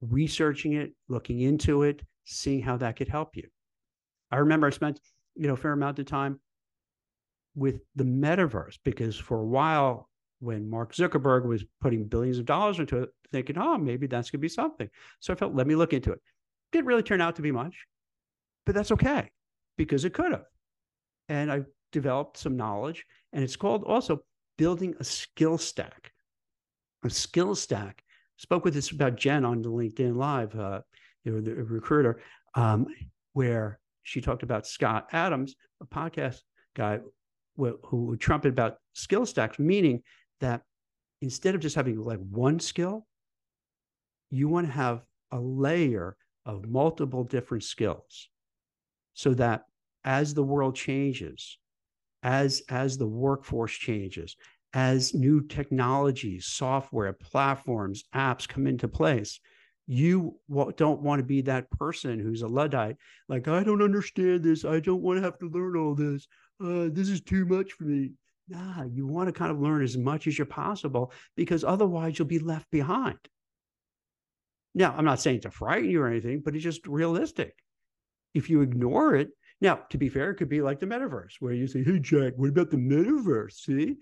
researching 0.00 0.74
it, 0.74 0.92
looking 1.08 1.40
into 1.40 1.82
it, 1.82 2.02
seeing 2.24 2.62
how 2.62 2.76
that 2.76 2.96
could 2.96 3.08
help 3.08 3.36
you. 3.36 3.48
I 4.30 4.36
remember 4.36 4.68
I 4.68 4.70
spent, 4.70 5.00
you 5.34 5.48
know, 5.48 5.54
a 5.54 5.56
fair 5.56 5.72
amount 5.72 5.98
of 5.98 6.06
time 6.06 6.40
with 7.54 7.80
the 7.96 8.04
metaverse 8.04 8.78
because 8.84 9.16
for 9.16 9.40
a 9.40 9.44
while 9.44 10.08
when 10.42 10.68
Mark 10.68 10.92
Zuckerberg 10.92 11.46
was 11.46 11.64
putting 11.80 12.04
billions 12.04 12.38
of 12.38 12.44
dollars 12.44 12.80
into 12.80 12.98
it, 12.98 13.10
thinking, 13.30 13.56
oh, 13.56 13.78
maybe 13.78 14.08
that's 14.08 14.28
going 14.28 14.40
to 14.40 14.42
be 14.42 14.48
something. 14.48 14.90
So 15.20 15.32
I 15.32 15.36
felt, 15.36 15.54
let 15.54 15.68
me 15.68 15.76
look 15.76 15.92
into 15.92 16.10
it. 16.10 16.20
Didn't 16.72 16.86
really 16.86 17.04
turn 17.04 17.20
out 17.20 17.36
to 17.36 17.42
be 17.42 17.52
much, 17.52 17.86
but 18.66 18.74
that's 18.74 18.90
okay 18.90 19.30
because 19.78 20.04
it 20.04 20.14
could 20.14 20.32
have. 20.32 20.46
And 21.28 21.50
I 21.50 21.62
developed 21.92 22.38
some 22.38 22.56
knowledge, 22.56 23.04
and 23.32 23.44
it's 23.44 23.54
called 23.54 23.84
also 23.84 24.24
building 24.58 24.96
a 24.98 25.04
skill 25.04 25.58
stack. 25.58 26.10
A 27.04 27.10
skill 27.10 27.54
stack. 27.54 28.02
Spoke 28.36 28.64
with 28.64 28.74
this 28.74 28.90
about 28.90 29.14
Jen 29.14 29.44
on 29.44 29.62
the 29.62 29.70
LinkedIn 29.70 30.16
Live, 30.16 30.58
uh, 30.58 30.80
you 31.22 31.32
know, 31.32 31.40
the 31.40 31.54
recruiter, 31.54 32.20
um, 32.56 32.88
where 33.34 33.78
she 34.02 34.20
talked 34.20 34.42
about 34.42 34.66
Scott 34.66 35.08
Adams, 35.12 35.54
a 35.80 35.86
podcast 35.86 36.40
guy 36.74 36.98
who, 37.56 37.78
who 37.84 38.18
about 38.44 38.76
skill 38.94 39.26
stacks, 39.26 39.58
meaning 39.58 40.02
that 40.42 40.62
instead 41.20 41.54
of 41.54 41.60
just 41.60 41.76
having 41.76 42.00
like 42.00 42.20
one 42.30 42.60
skill, 42.60 43.06
you 44.30 44.48
want 44.48 44.66
to 44.66 44.72
have 44.72 45.02
a 45.30 45.40
layer 45.40 46.16
of 46.44 46.68
multiple 46.68 47.24
different 47.24 47.64
skills 47.64 48.28
so 49.14 49.34
that 49.34 49.64
as 50.04 50.34
the 50.34 50.42
world 50.42 50.74
changes, 50.74 51.58
as, 52.22 52.62
as 52.68 52.98
the 52.98 53.06
workforce 53.06 53.72
changes, 53.72 54.36
as 54.74 55.14
new 55.14 55.40
technologies, 55.46 56.46
software, 56.46 57.12
platforms, 57.12 58.04
apps 58.14 58.48
come 58.48 58.66
into 58.66 58.88
place, 58.88 59.38
you 59.86 60.38
don't 60.76 61.02
want 61.02 61.18
to 61.18 61.24
be 61.24 61.42
that 61.42 61.70
person 61.70 62.18
who's 62.18 62.42
a 62.42 62.48
Luddite, 62.48 62.96
like, 63.28 63.48
I 63.48 63.62
don't 63.62 63.82
understand 63.82 64.42
this. 64.42 64.64
I 64.64 64.80
don't 64.80 65.02
want 65.02 65.18
to 65.18 65.22
have 65.22 65.38
to 65.40 65.50
learn 65.50 65.76
all 65.76 65.94
this. 65.94 66.26
Uh, 66.62 66.88
this 66.90 67.08
is 67.08 67.20
too 67.20 67.44
much 67.44 67.72
for 67.72 67.84
me. 67.84 68.12
Nah, 68.48 68.84
you 68.84 69.06
want 69.06 69.28
to 69.28 69.32
kind 69.32 69.50
of 69.50 69.60
learn 69.60 69.82
as 69.82 69.96
much 69.96 70.26
as 70.26 70.36
you're 70.36 70.46
possible 70.46 71.12
because 71.36 71.64
otherwise 71.64 72.18
you'll 72.18 72.28
be 72.28 72.38
left 72.38 72.70
behind. 72.70 73.18
Now, 74.74 74.94
I'm 74.96 75.04
not 75.04 75.20
saying 75.20 75.42
to 75.42 75.50
frighten 75.50 75.90
you 75.90 76.02
or 76.02 76.08
anything, 76.08 76.40
but 76.44 76.54
it's 76.54 76.64
just 76.64 76.86
realistic. 76.86 77.54
If 78.34 78.48
you 78.48 78.62
ignore 78.62 79.14
it, 79.14 79.30
now, 79.60 79.76
to 79.90 79.98
be 79.98 80.08
fair, 80.08 80.30
it 80.30 80.36
could 80.36 80.48
be 80.48 80.60
like 80.60 80.80
the 80.80 80.86
metaverse, 80.86 81.34
where 81.38 81.52
you 81.52 81.68
say, 81.68 81.84
Hey, 81.84 82.00
Jack, 82.00 82.32
what 82.36 82.48
about 82.48 82.70
the 82.70 82.78
metaverse? 82.78 83.52
See, 83.52 83.96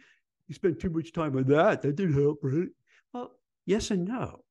you 0.48 0.54
spent 0.54 0.80
too 0.80 0.88
much 0.88 1.12
time 1.12 1.36
on 1.36 1.44
that. 1.44 1.82
That 1.82 1.96
didn't 1.96 2.20
help, 2.20 2.38
right? 2.42 2.68
Well, 3.12 3.32
yes 3.66 3.90
and 3.90 4.08
no, 4.08 4.42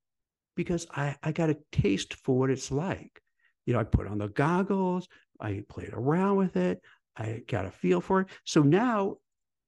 because 0.54 0.86
I, 0.94 1.16
I 1.22 1.32
got 1.32 1.50
a 1.50 1.58
taste 1.72 2.14
for 2.14 2.38
what 2.38 2.50
it's 2.50 2.70
like. 2.70 3.20
You 3.66 3.72
know, 3.72 3.80
I 3.80 3.84
put 3.84 4.06
on 4.06 4.18
the 4.18 4.28
goggles, 4.28 5.08
I 5.40 5.64
played 5.68 5.92
around 5.92 6.36
with 6.36 6.56
it, 6.56 6.80
I 7.16 7.42
got 7.48 7.66
a 7.66 7.70
feel 7.70 8.00
for 8.00 8.20
it. 8.20 8.28
So 8.44 8.62
now 8.62 9.16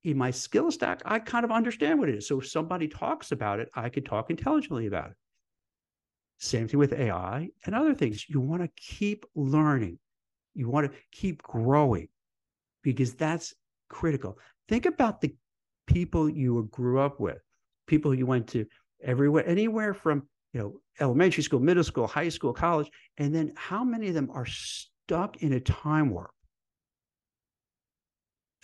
in 0.05 0.17
my 0.17 0.31
skill 0.31 0.71
stack, 0.71 1.03
I 1.05 1.19
kind 1.19 1.45
of 1.45 1.51
understand 1.51 1.99
what 1.99 2.09
it 2.09 2.17
is. 2.17 2.27
So 2.27 2.41
if 2.41 2.49
somebody 2.49 2.89
talks 2.89 3.33
about 3.33 3.61
it, 3.61 3.69
I 3.75 3.89
could 3.89 4.05
talk 4.05 4.31
intelligently 4.31 4.87
about 4.87 5.11
it. 5.11 5.17
Same 6.39 6.67
thing 6.67 6.79
with 6.79 6.93
AI 6.93 7.49
and 7.65 7.75
other 7.75 7.95
things. 7.95 8.29
You 8.29 8.41
want 8.41 8.63
to 8.63 8.71
keep 8.77 9.25
learning. 9.37 9.99
You 10.55 10.69
want 10.69 10.91
to 10.91 10.99
keep 11.13 11.43
growing 11.43 12.09
because 12.83 13.15
that's 13.15 13.55
critical. 13.89 14.39
Think 14.69 14.87
about 14.87 15.21
the 15.21 15.35
people 15.87 16.29
you 16.29 16.69
grew 16.73 16.99
up 16.99 17.21
with, 17.21 17.39
people 17.87 18.15
you 18.15 18.27
went 18.27 18.49
to 18.49 18.67
everywhere, 19.05 19.47
anywhere 19.47 19.95
from 19.95 20.27
you 20.53 20.61
know 20.61 20.81
elementary 21.01 21.45
school, 21.45 21.61
middle 21.61 21.85
school, 21.85 22.07
high 22.07 22.29
school, 22.29 22.53
college, 22.53 22.91
and 23.19 23.35
then 23.35 23.53
how 23.57 23.85
many 23.85 24.09
of 24.09 24.15
them 24.15 24.31
are 24.33 24.47
stuck 24.47 25.43
in 25.43 25.53
a 25.53 25.61
time 25.61 26.11
warp? 26.11 26.33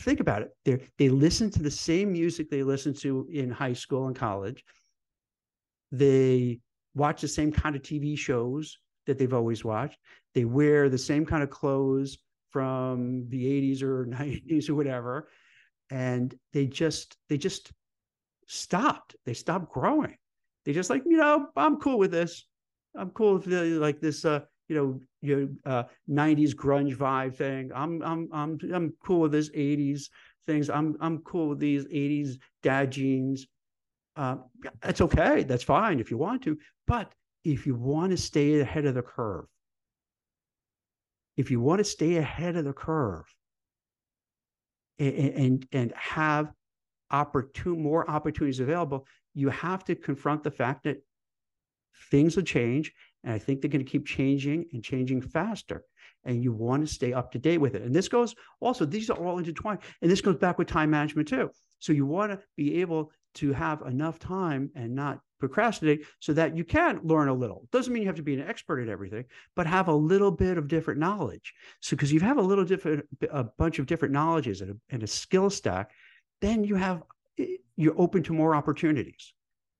Think 0.00 0.20
about 0.20 0.42
it. 0.42 0.50
They 0.64 0.80
they 0.96 1.08
listen 1.08 1.50
to 1.50 1.62
the 1.62 1.70
same 1.70 2.12
music 2.12 2.50
they 2.50 2.62
listened 2.62 2.98
to 3.00 3.26
in 3.32 3.50
high 3.50 3.72
school 3.72 4.06
and 4.06 4.14
college. 4.14 4.64
They 5.90 6.60
watch 6.94 7.20
the 7.20 7.28
same 7.28 7.52
kind 7.52 7.74
of 7.74 7.82
TV 7.82 8.16
shows 8.16 8.78
that 9.06 9.18
they've 9.18 9.32
always 9.34 9.64
watched. 9.64 9.98
They 10.34 10.44
wear 10.44 10.88
the 10.88 10.98
same 10.98 11.24
kind 11.26 11.42
of 11.42 11.50
clothes 11.50 12.18
from 12.50 13.28
the 13.28 13.44
80s 13.44 13.82
or 13.82 14.06
90s 14.10 14.68
or 14.68 14.74
whatever. 14.74 15.28
And 15.90 16.34
they 16.52 16.66
just, 16.66 17.16
they 17.28 17.38
just 17.38 17.72
stopped. 18.46 19.16
They 19.24 19.34
stopped 19.34 19.72
growing. 19.72 20.16
They 20.64 20.72
just 20.74 20.90
like, 20.90 21.02
you 21.06 21.16
know, 21.16 21.48
I'm 21.56 21.78
cool 21.78 21.98
with 21.98 22.10
this. 22.10 22.46
I'm 22.94 23.10
cool 23.10 23.34
with 23.34 23.46
like 23.46 24.00
this, 24.00 24.24
uh, 24.24 24.40
you 24.68 24.76
know, 24.76 25.00
your 25.22 25.48
uh, 25.64 25.84
90s 26.08 26.54
grunge 26.54 26.96
vibe 26.96 27.34
thing. 27.34 27.70
I'm, 27.74 28.02
I'm, 28.02 28.28
I'm, 28.32 28.58
I'm 28.72 28.94
cool 29.04 29.20
with 29.20 29.32
this 29.32 29.50
80s 29.50 30.08
things. 30.46 30.68
I'm, 30.70 30.96
I'm 31.00 31.18
cool 31.18 31.48
with 31.48 31.58
these 31.58 31.84
80s 31.86 32.38
dad 32.62 32.92
jeans. 32.92 33.46
Uh, 34.16 34.36
that's 34.82 35.00
okay. 35.00 35.44
That's 35.44 35.64
fine 35.64 36.00
if 36.00 36.10
you 36.10 36.18
want 36.18 36.42
to. 36.42 36.58
But 36.86 37.12
if 37.44 37.66
you 37.66 37.74
want 37.74 38.10
to 38.10 38.16
stay 38.16 38.60
ahead 38.60 38.84
of 38.84 38.94
the 38.94 39.02
curve, 39.02 39.46
if 41.36 41.50
you 41.50 41.60
want 41.60 41.78
to 41.78 41.84
stay 41.84 42.16
ahead 42.16 42.56
of 42.56 42.64
the 42.64 42.72
curve 42.72 43.24
and, 44.98 45.14
and, 45.14 45.66
and 45.72 45.92
have 45.96 46.52
opportun- 47.12 47.78
more 47.78 48.10
opportunities 48.10 48.60
available, 48.60 49.06
you 49.34 49.48
have 49.48 49.84
to 49.84 49.94
confront 49.94 50.42
the 50.42 50.50
fact 50.50 50.84
that 50.84 50.98
things 52.10 52.36
will 52.36 52.42
change. 52.42 52.92
And 53.24 53.32
I 53.32 53.38
think 53.38 53.60
they're 53.60 53.70
going 53.70 53.84
to 53.84 53.90
keep 53.90 54.06
changing 54.06 54.66
and 54.72 54.82
changing 54.82 55.20
faster. 55.22 55.84
And 56.24 56.42
you 56.42 56.52
want 56.52 56.86
to 56.86 56.92
stay 56.92 57.12
up 57.12 57.32
to 57.32 57.38
date 57.38 57.58
with 57.58 57.74
it. 57.74 57.82
And 57.82 57.94
this 57.94 58.08
goes 58.08 58.34
also, 58.60 58.84
these 58.84 59.10
are 59.10 59.16
all 59.16 59.38
intertwined. 59.38 59.80
And 60.02 60.10
this 60.10 60.20
goes 60.20 60.36
back 60.36 60.58
with 60.58 60.68
time 60.68 60.90
management 60.90 61.28
too. 61.28 61.50
So 61.78 61.92
you 61.92 62.06
want 62.06 62.32
to 62.32 62.40
be 62.56 62.80
able 62.80 63.12
to 63.34 63.52
have 63.52 63.82
enough 63.82 64.18
time 64.18 64.70
and 64.74 64.94
not 64.94 65.20
procrastinate 65.38 66.04
so 66.18 66.32
that 66.32 66.56
you 66.56 66.64
can 66.64 67.00
learn 67.04 67.28
a 67.28 67.34
little. 67.34 67.68
Doesn't 67.70 67.92
mean 67.92 68.02
you 68.02 68.08
have 68.08 68.16
to 68.16 68.22
be 68.22 68.34
an 68.34 68.48
expert 68.48 68.80
at 68.80 68.88
everything, 68.88 69.24
but 69.54 69.66
have 69.66 69.88
a 69.88 69.94
little 69.94 70.30
bit 70.30 70.58
of 70.58 70.68
different 70.68 70.98
knowledge. 70.98 71.54
So 71.80 71.96
because 71.96 72.12
you 72.12 72.20
have 72.20 72.38
a 72.38 72.42
little 72.42 72.64
different, 72.64 73.06
a 73.30 73.44
bunch 73.44 73.78
of 73.78 73.86
different 73.86 74.12
knowledges 74.12 74.60
and 74.60 74.72
a, 74.72 74.74
and 74.90 75.02
a 75.02 75.06
skill 75.06 75.50
stack, 75.50 75.92
then 76.40 76.64
you 76.64 76.74
have 76.74 77.02
eh, 77.38 77.56
you're 77.76 78.00
open 78.00 78.22
to 78.24 78.32
more 78.32 78.54
opportunities. 78.54 79.32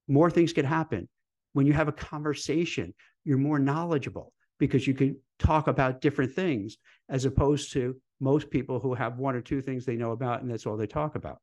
More 0.07 0.31
things 0.31 0.53
can 0.53 0.65
happen. 0.65 1.09
When 1.53 1.67
you 1.67 1.73
have 1.73 1.89
a 1.89 1.93
conversation, 1.93 2.95
you're 3.29 3.37
more 3.37 3.59
knowledgeable 3.59 4.33
because 4.59 4.87
you 4.87 4.95
can 4.95 5.15
talk 5.39 5.69
about 5.69 6.01
different 6.01 6.33
things 6.33 6.79
as 7.11 7.27
opposed 7.27 7.75
to 7.75 7.95
most 8.21 8.49
people 8.49 8.81
who 8.81 8.95
have 8.95 9.19
one 9.19 9.37
or 9.37 9.43
two 9.43 9.61
things 9.61 9.85
they 9.85 9.97
know 9.97 10.13
about 10.13 10.41
and 10.41 10.51
that's 10.51 10.65
all 10.65 10.79
they 10.79 10.87
talk 10.87 11.15
about. 11.15 11.37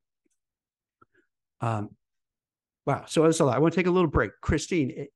Um, 1.60 1.90
wow. 2.86 3.04
So 3.06 3.22
that's 3.22 3.38
a 3.38 3.44
lot. 3.44 3.54
I 3.54 3.60
want 3.60 3.72
to 3.72 3.78
take 3.78 3.86
a 3.86 3.92
little 3.92 4.10
break. 4.10 4.32
Christine, 4.40 4.90
it, 4.90 5.12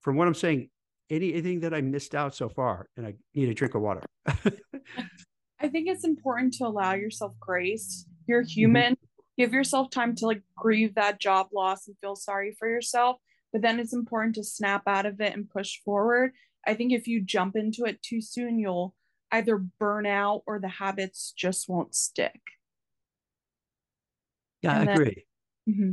from 0.00 0.16
what 0.16 0.26
I'm 0.26 0.34
saying, 0.34 0.70
anything 1.10 1.60
that 1.60 1.74
I 1.74 1.82
missed 1.82 2.14
out 2.14 2.34
so 2.34 2.48
far, 2.48 2.88
and 2.96 3.06
I 3.06 3.14
need 3.34 3.50
a 3.50 3.54
drink 3.54 3.74
of 3.74 3.82
water. 3.82 4.00
I 4.26 5.68
think 5.68 5.88
it's 5.88 6.04
important 6.04 6.54
to 6.54 6.66
allow 6.66 6.94
yourself 6.94 7.34
grace. 7.38 8.06
You're 8.26 8.44
mm-hmm. 8.44 8.48
human. 8.48 8.92
Mm-hmm. 8.94 9.04
Give 9.36 9.52
yourself 9.52 9.90
time 9.90 10.16
to 10.16 10.26
like 10.26 10.42
grieve 10.56 10.94
that 10.94 11.20
job 11.20 11.48
loss 11.52 11.86
and 11.86 11.96
feel 12.00 12.16
sorry 12.16 12.56
for 12.58 12.66
yourself. 12.66 13.18
But 13.52 13.62
then 13.62 13.80
it's 13.80 13.94
important 13.94 14.34
to 14.36 14.44
snap 14.44 14.82
out 14.86 15.06
of 15.06 15.20
it 15.20 15.34
and 15.34 15.48
push 15.48 15.80
forward. 15.84 16.32
I 16.66 16.74
think 16.74 16.92
if 16.92 17.06
you 17.06 17.22
jump 17.22 17.56
into 17.56 17.84
it 17.84 18.02
too 18.02 18.20
soon, 18.20 18.58
you'll 18.58 18.94
either 19.32 19.56
burn 19.56 20.06
out 20.06 20.42
or 20.46 20.58
the 20.58 20.68
habits 20.68 21.32
just 21.36 21.68
won't 21.68 21.94
stick. 21.94 22.40
Yeah, 24.62 24.72
and 24.72 24.82
I 24.82 24.84
then, 24.84 24.94
agree. 24.94 25.26
Mm-hmm. 25.68 25.92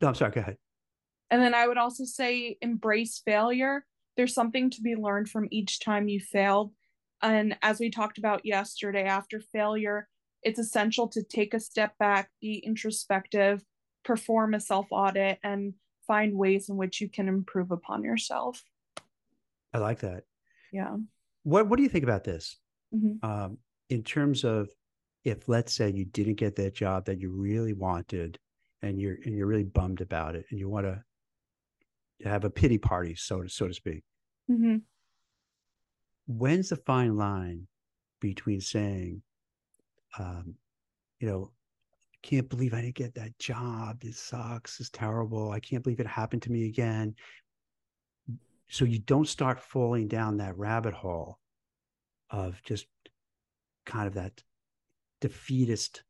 No, 0.00 0.08
I'm 0.08 0.14
sorry. 0.14 0.32
Go 0.32 0.40
ahead. 0.40 0.56
And 1.30 1.42
then 1.42 1.54
I 1.54 1.68
would 1.68 1.78
also 1.78 2.04
say 2.04 2.56
embrace 2.62 3.20
failure. 3.24 3.84
There's 4.16 4.34
something 4.34 4.70
to 4.70 4.80
be 4.80 4.96
learned 4.96 5.28
from 5.28 5.48
each 5.50 5.80
time 5.80 6.08
you 6.08 6.20
failed. 6.20 6.72
And 7.22 7.56
as 7.62 7.80
we 7.80 7.90
talked 7.90 8.18
about 8.18 8.46
yesterday, 8.46 9.04
after 9.04 9.40
failure, 9.40 10.08
it's 10.42 10.58
essential 10.58 11.08
to 11.08 11.22
take 11.22 11.52
a 11.52 11.60
step 11.60 11.98
back, 11.98 12.30
be 12.40 12.58
introspective, 12.58 13.62
perform 14.04 14.54
a 14.54 14.60
self 14.60 14.86
audit, 14.90 15.38
and 15.42 15.74
find 16.08 16.34
ways 16.34 16.68
in 16.68 16.76
which 16.76 17.00
you 17.00 17.08
can 17.08 17.28
improve 17.28 17.70
upon 17.70 18.02
yourself. 18.02 18.64
I 19.72 19.78
like 19.78 20.00
that. 20.00 20.24
Yeah. 20.72 20.96
What 21.44 21.68
What 21.68 21.76
do 21.76 21.84
you 21.84 21.88
think 21.88 22.04
about 22.04 22.24
this? 22.24 22.56
Mm-hmm. 22.92 23.24
Um, 23.24 23.58
in 23.88 24.02
terms 24.02 24.42
of 24.42 24.68
if, 25.24 25.48
let's 25.48 25.72
say, 25.72 25.90
you 25.90 26.04
didn't 26.06 26.36
get 26.36 26.56
that 26.56 26.74
job 26.74 27.04
that 27.04 27.20
you 27.20 27.30
really 27.30 27.74
wanted, 27.74 28.38
and 28.82 29.00
you're 29.00 29.16
and 29.24 29.36
you're 29.36 29.46
really 29.46 29.64
bummed 29.64 30.00
about 30.00 30.36
it 30.36 30.46
and 30.50 30.58
you 30.58 30.68
want 30.68 30.86
to 30.86 31.02
have 32.28 32.44
a 32.44 32.50
pity 32.50 32.78
party 32.78 33.14
so 33.14 33.42
to 33.42 33.48
so 33.48 33.68
to 33.68 33.74
speak 33.74 34.02
mm-hmm. 34.50 34.76
when's 36.26 36.70
the 36.70 36.76
fine 36.76 37.16
line 37.16 37.66
between 38.20 38.60
saying 38.60 39.22
um, 40.18 40.54
you 41.20 41.28
know 41.28 41.50
I 42.22 42.26
can't 42.26 42.48
believe 42.48 42.74
i 42.74 42.80
didn't 42.80 42.96
get 42.96 43.14
that 43.14 43.38
job 43.38 44.00
this 44.00 44.18
sucks 44.18 44.80
it's 44.80 44.90
terrible 44.90 45.52
i 45.52 45.60
can't 45.60 45.84
believe 45.84 46.00
it 46.00 46.06
happened 46.06 46.42
to 46.42 46.52
me 46.52 46.66
again 46.66 47.14
so 48.68 48.84
you 48.84 48.98
don't 48.98 49.28
start 49.28 49.60
falling 49.60 50.08
down 50.08 50.38
that 50.38 50.58
rabbit 50.58 50.94
hole 50.94 51.38
of 52.30 52.60
just 52.64 52.86
kind 53.86 54.06
of 54.06 54.14
that 54.14 54.42
defeatist 55.20 56.02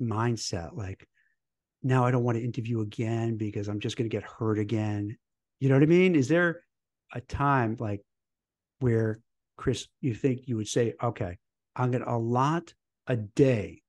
mindset 0.00 0.76
like 0.76 1.06
now 1.82 2.04
I 2.04 2.10
don't 2.10 2.24
want 2.24 2.36
to 2.36 2.44
interview 2.44 2.80
again 2.80 3.36
because 3.36 3.68
I'm 3.68 3.80
just 3.80 3.96
going 3.96 4.08
to 4.08 4.14
get 4.14 4.24
hurt 4.24 4.58
again. 4.58 5.16
You 5.60 5.68
know 5.68 5.76
what 5.76 5.82
I 5.82 5.86
mean? 5.86 6.14
Is 6.14 6.28
there 6.28 6.62
a 7.12 7.20
time 7.20 7.76
like 7.78 8.02
where 8.80 9.20
Chris, 9.56 9.88
you 10.00 10.14
think 10.14 10.42
you 10.46 10.56
would 10.56 10.68
say, 10.68 10.94
okay, 11.02 11.38
I'm 11.76 11.90
going 11.90 12.04
to 12.04 12.10
allot 12.10 12.74
a 13.06 13.16
day 13.16 13.82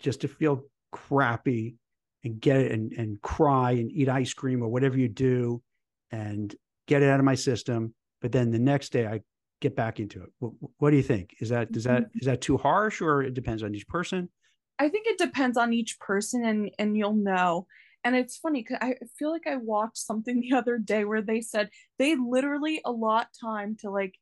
just 0.00 0.22
to 0.22 0.28
feel 0.28 0.64
crappy 0.92 1.76
and 2.24 2.40
get 2.40 2.56
it 2.56 2.72
and, 2.72 2.92
and 2.92 3.20
cry 3.22 3.72
and 3.72 3.90
eat 3.92 4.08
ice 4.08 4.34
cream 4.34 4.62
or 4.62 4.68
whatever 4.68 4.98
you 4.98 5.08
do 5.08 5.62
and 6.10 6.54
get 6.86 7.02
it 7.02 7.08
out 7.08 7.20
of 7.20 7.24
my 7.24 7.34
system. 7.34 7.94
But 8.20 8.32
then 8.32 8.50
the 8.50 8.58
next 8.58 8.92
day 8.92 9.06
I 9.06 9.20
get 9.60 9.76
back 9.76 10.00
into 10.00 10.22
it. 10.22 10.30
What, 10.38 10.52
what 10.78 10.90
do 10.90 10.96
you 10.96 11.02
think? 11.02 11.36
Is 11.40 11.48
that, 11.50 11.72
does 11.72 11.84
that, 11.84 12.02
mm-hmm. 12.02 12.26
that 12.26 12.40
too 12.40 12.56
harsh 12.56 13.00
or 13.00 13.22
it 13.22 13.34
depends 13.34 13.62
on 13.62 13.74
each 13.74 13.88
person? 13.88 14.28
I 14.80 14.88
think 14.88 15.06
it 15.06 15.18
depends 15.18 15.58
on 15.58 15.74
each 15.74 15.98
person 16.00 16.44
and 16.44 16.70
and 16.78 16.96
you'll 16.96 17.12
know. 17.12 17.66
And 18.02 18.16
it's 18.16 18.38
funny 18.38 18.62
because 18.62 18.78
I 18.80 18.94
feel 19.18 19.30
like 19.30 19.46
I 19.46 19.56
watched 19.56 19.98
something 19.98 20.40
the 20.50 20.56
other 20.56 20.78
day 20.78 21.04
where 21.04 21.22
they 21.22 21.42
said 21.42 21.68
they 21.98 22.16
literally 22.16 22.80
allot 22.84 23.28
time 23.38 23.76
to 23.80 23.90
like 23.90 24.14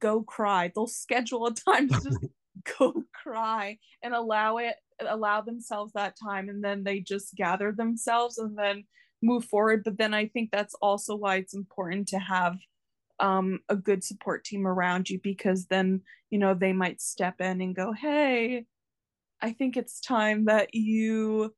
go 0.00 0.22
cry. 0.22 0.70
They'll 0.72 0.86
schedule 0.86 1.46
a 1.46 1.54
time 1.54 1.88
to 1.88 1.94
just 1.94 2.18
go 2.78 3.02
cry 3.12 3.78
and 4.02 4.14
allow 4.14 4.58
it 4.58 4.74
allow 5.06 5.40
themselves 5.40 5.92
that 5.92 6.16
time 6.22 6.48
and 6.48 6.62
then 6.62 6.84
they 6.84 7.00
just 7.00 7.34
gather 7.34 7.72
themselves 7.72 8.38
and 8.38 8.56
then 8.56 8.84
move 9.22 9.44
forward. 9.44 9.82
But 9.84 9.98
then 9.98 10.14
I 10.14 10.26
think 10.26 10.50
that's 10.50 10.74
also 10.74 11.14
why 11.16 11.36
it's 11.36 11.54
important 11.54 12.08
to 12.08 12.18
have 12.18 12.56
um, 13.20 13.60
a 13.68 13.76
good 13.76 14.02
support 14.02 14.44
team 14.44 14.66
around 14.66 15.08
you 15.08 15.20
because 15.22 15.66
then 15.66 16.02
you 16.30 16.38
know 16.38 16.54
they 16.54 16.72
might 16.72 17.00
step 17.00 17.40
in 17.40 17.60
and 17.60 17.76
go, 17.76 17.92
"Hey, 17.92 18.66
I 19.40 19.52
think 19.52 19.76
it's 19.76 20.00
time 20.00 20.46
that 20.46 20.74
you 20.74 21.54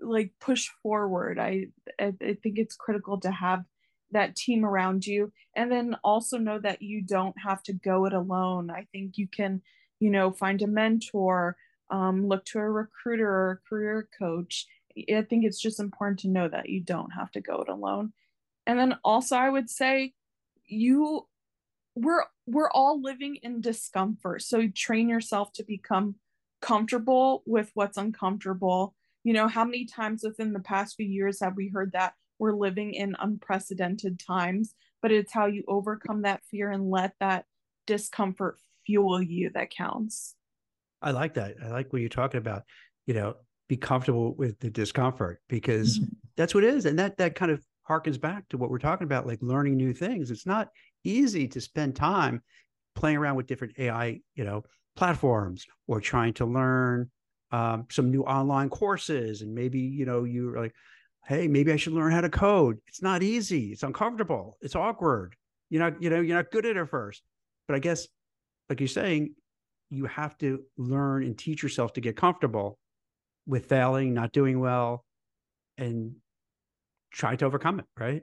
like 0.00 0.32
push 0.40 0.68
forward. 0.82 1.38
I, 1.38 1.68
I 1.98 2.12
I 2.20 2.36
think 2.42 2.58
it's 2.58 2.76
critical 2.76 3.18
to 3.20 3.30
have 3.30 3.64
that 4.12 4.36
team 4.36 4.64
around 4.64 5.06
you 5.06 5.32
and 5.54 5.70
then 5.70 5.96
also 6.04 6.38
know 6.38 6.58
that 6.60 6.82
you 6.82 7.02
don't 7.02 7.34
have 7.44 7.62
to 7.62 7.72
go 7.72 8.06
it 8.06 8.12
alone 8.12 8.70
i 8.70 8.86
think 8.92 9.18
you 9.18 9.26
can 9.28 9.60
you 10.00 10.10
know 10.10 10.30
find 10.30 10.62
a 10.62 10.66
mentor 10.66 11.56
um, 11.90 12.26
look 12.26 12.44
to 12.46 12.58
a 12.58 12.70
recruiter 12.70 13.28
or 13.28 13.50
a 13.52 13.68
career 13.68 14.08
coach 14.18 14.66
i 15.14 15.22
think 15.22 15.44
it's 15.44 15.60
just 15.60 15.80
important 15.80 16.18
to 16.20 16.28
know 16.28 16.48
that 16.48 16.68
you 16.68 16.80
don't 16.80 17.10
have 17.10 17.30
to 17.30 17.40
go 17.40 17.60
it 17.62 17.68
alone. 17.68 18.12
And 18.66 18.78
then 18.78 18.96
also 19.04 19.36
i 19.36 19.48
would 19.48 19.70
say 19.70 20.12
you 20.66 21.26
we're 21.94 22.24
we're 22.46 22.70
all 22.70 23.00
living 23.00 23.36
in 23.36 23.60
discomfort 23.60 24.42
so 24.42 24.68
train 24.68 25.08
yourself 25.08 25.52
to 25.52 25.64
become 25.64 26.16
comfortable 26.60 27.42
with 27.46 27.70
what's 27.74 27.98
uncomfortable. 27.98 28.94
You 29.24 29.32
know 29.34 29.48
how 29.48 29.64
many 29.64 29.84
times 29.84 30.22
within 30.22 30.52
the 30.52 30.60
past 30.60 30.96
few 30.96 31.06
years 31.06 31.40
have 31.40 31.56
we 31.56 31.68
heard 31.68 31.92
that 31.92 32.14
we're 32.38 32.54
living 32.54 32.94
in 32.94 33.16
unprecedented 33.18 34.20
times 34.20 34.74
but 35.02 35.12
it's 35.12 35.32
how 35.32 35.46
you 35.46 35.64
overcome 35.68 36.22
that 36.22 36.44
fear 36.50 36.70
and 36.70 36.90
let 36.90 37.12
that 37.20 37.44
discomfort 37.86 38.58
fuel 38.84 39.20
you 39.20 39.50
that 39.54 39.70
counts 39.70 40.35
i 41.06 41.12
like 41.12 41.34
that. 41.34 41.54
I 41.64 41.68
like 41.68 41.92
what 41.92 42.00
you're 42.00 42.08
talking 42.08 42.38
about 42.38 42.62
you 43.06 43.14
know 43.14 43.34
be 43.68 43.76
comfortable 43.76 44.34
with 44.34 44.58
the 44.60 44.70
discomfort 44.70 45.40
because 45.48 45.98
mm-hmm. 45.98 46.12
that's 46.36 46.54
what 46.54 46.64
it 46.64 46.74
is 46.74 46.86
and 46.86 46.98
that 46.98 47.16
that 47.18 47.34
kind 47.34 47.50
of 47.50 47.64
harkens 47.88 48.20
back 48.20 48.48
to 48.48 48.58
what 48.58 48.70
we're 48.70 48.78
talking 48.78 49.04
about 49.04 49.26
like 49.26 49.38
learning 49.40 49.76
new 49.76 49.92
things. 49.92 50.30
It's 50.30 50.46
not 50.46 50.68
easy 51.04 51.46
to 51.48 51.60
spend 51.60 51.94
time 51.94 52.42
playing 52.96 53.16
around 53.16 53.36
with 53.36 53.46
different 53.46 53.74
ai 53.78 54.20
you 54.34 54.44
know 54.44 54.64
platforms 54.96 55.66
or 55.86 56.00
trying 56.00 56.32
to 56.32 56.46
learn 56.46 57.10
um, 57.52 57.86
some 57.90 58.10
new 58.10 58.22
online 58.22 58.68
courses 58.70 59.42
and 59.42 59.54
maybe 59.54 59.78
you 59.78 60.06
know 60.06 60.24
you're 60.24 60.60
like 60.60 60.72
hey 61.26 61.46
maybe 61.46 61.72
i 61.72 61.76
should 61.76 61.92
learn 61.92 62.12
how 62.12 62.20
to 62.20 62.30
code. 62.30 62.78
It's 62.88 63.02
not 63.02 63.22
easy. 63.22 63.72
It's 63.72 63.82
uncomfortable. 63.82 64.58
It's 64.60 64.74
awkward. 64.74 65.36
You're 65.70 65.82
not 65.82 66.02
you 66.02 66.10
know 66.10 66.20
you're 66.20 66.36
not 66.36 66.50
good 66.50 66.66
at 66.66 66.76
it 66.76 66.88
first. 66.88 67.22
But 67.68 67.76
i 67.76 67.78
guess 67.78 68.08
like 68.68 68.80
you're 68.80 68.88
saying 68.88 69.34
you 69.90 70.06
have 70.06 70.36
to 70.38 70.62
learn 70.76 71.22
and 71.22 71.38
teach 71.38 71.62
yourself 71.62 71.92
to 71.94 72.00
get 72.00 72.16
comfortable 72.16 72.78
with 73.46 73.66
failing 73.66 74.14
not 74.14 74.32
doing 74.32 74.60
well 74.60 75.04
and 75.78 76.14
try 77.12 77.36
to 77.36 77.44
overcome 77.44 77.78
it 77.78 77.86
right 77.98 78.22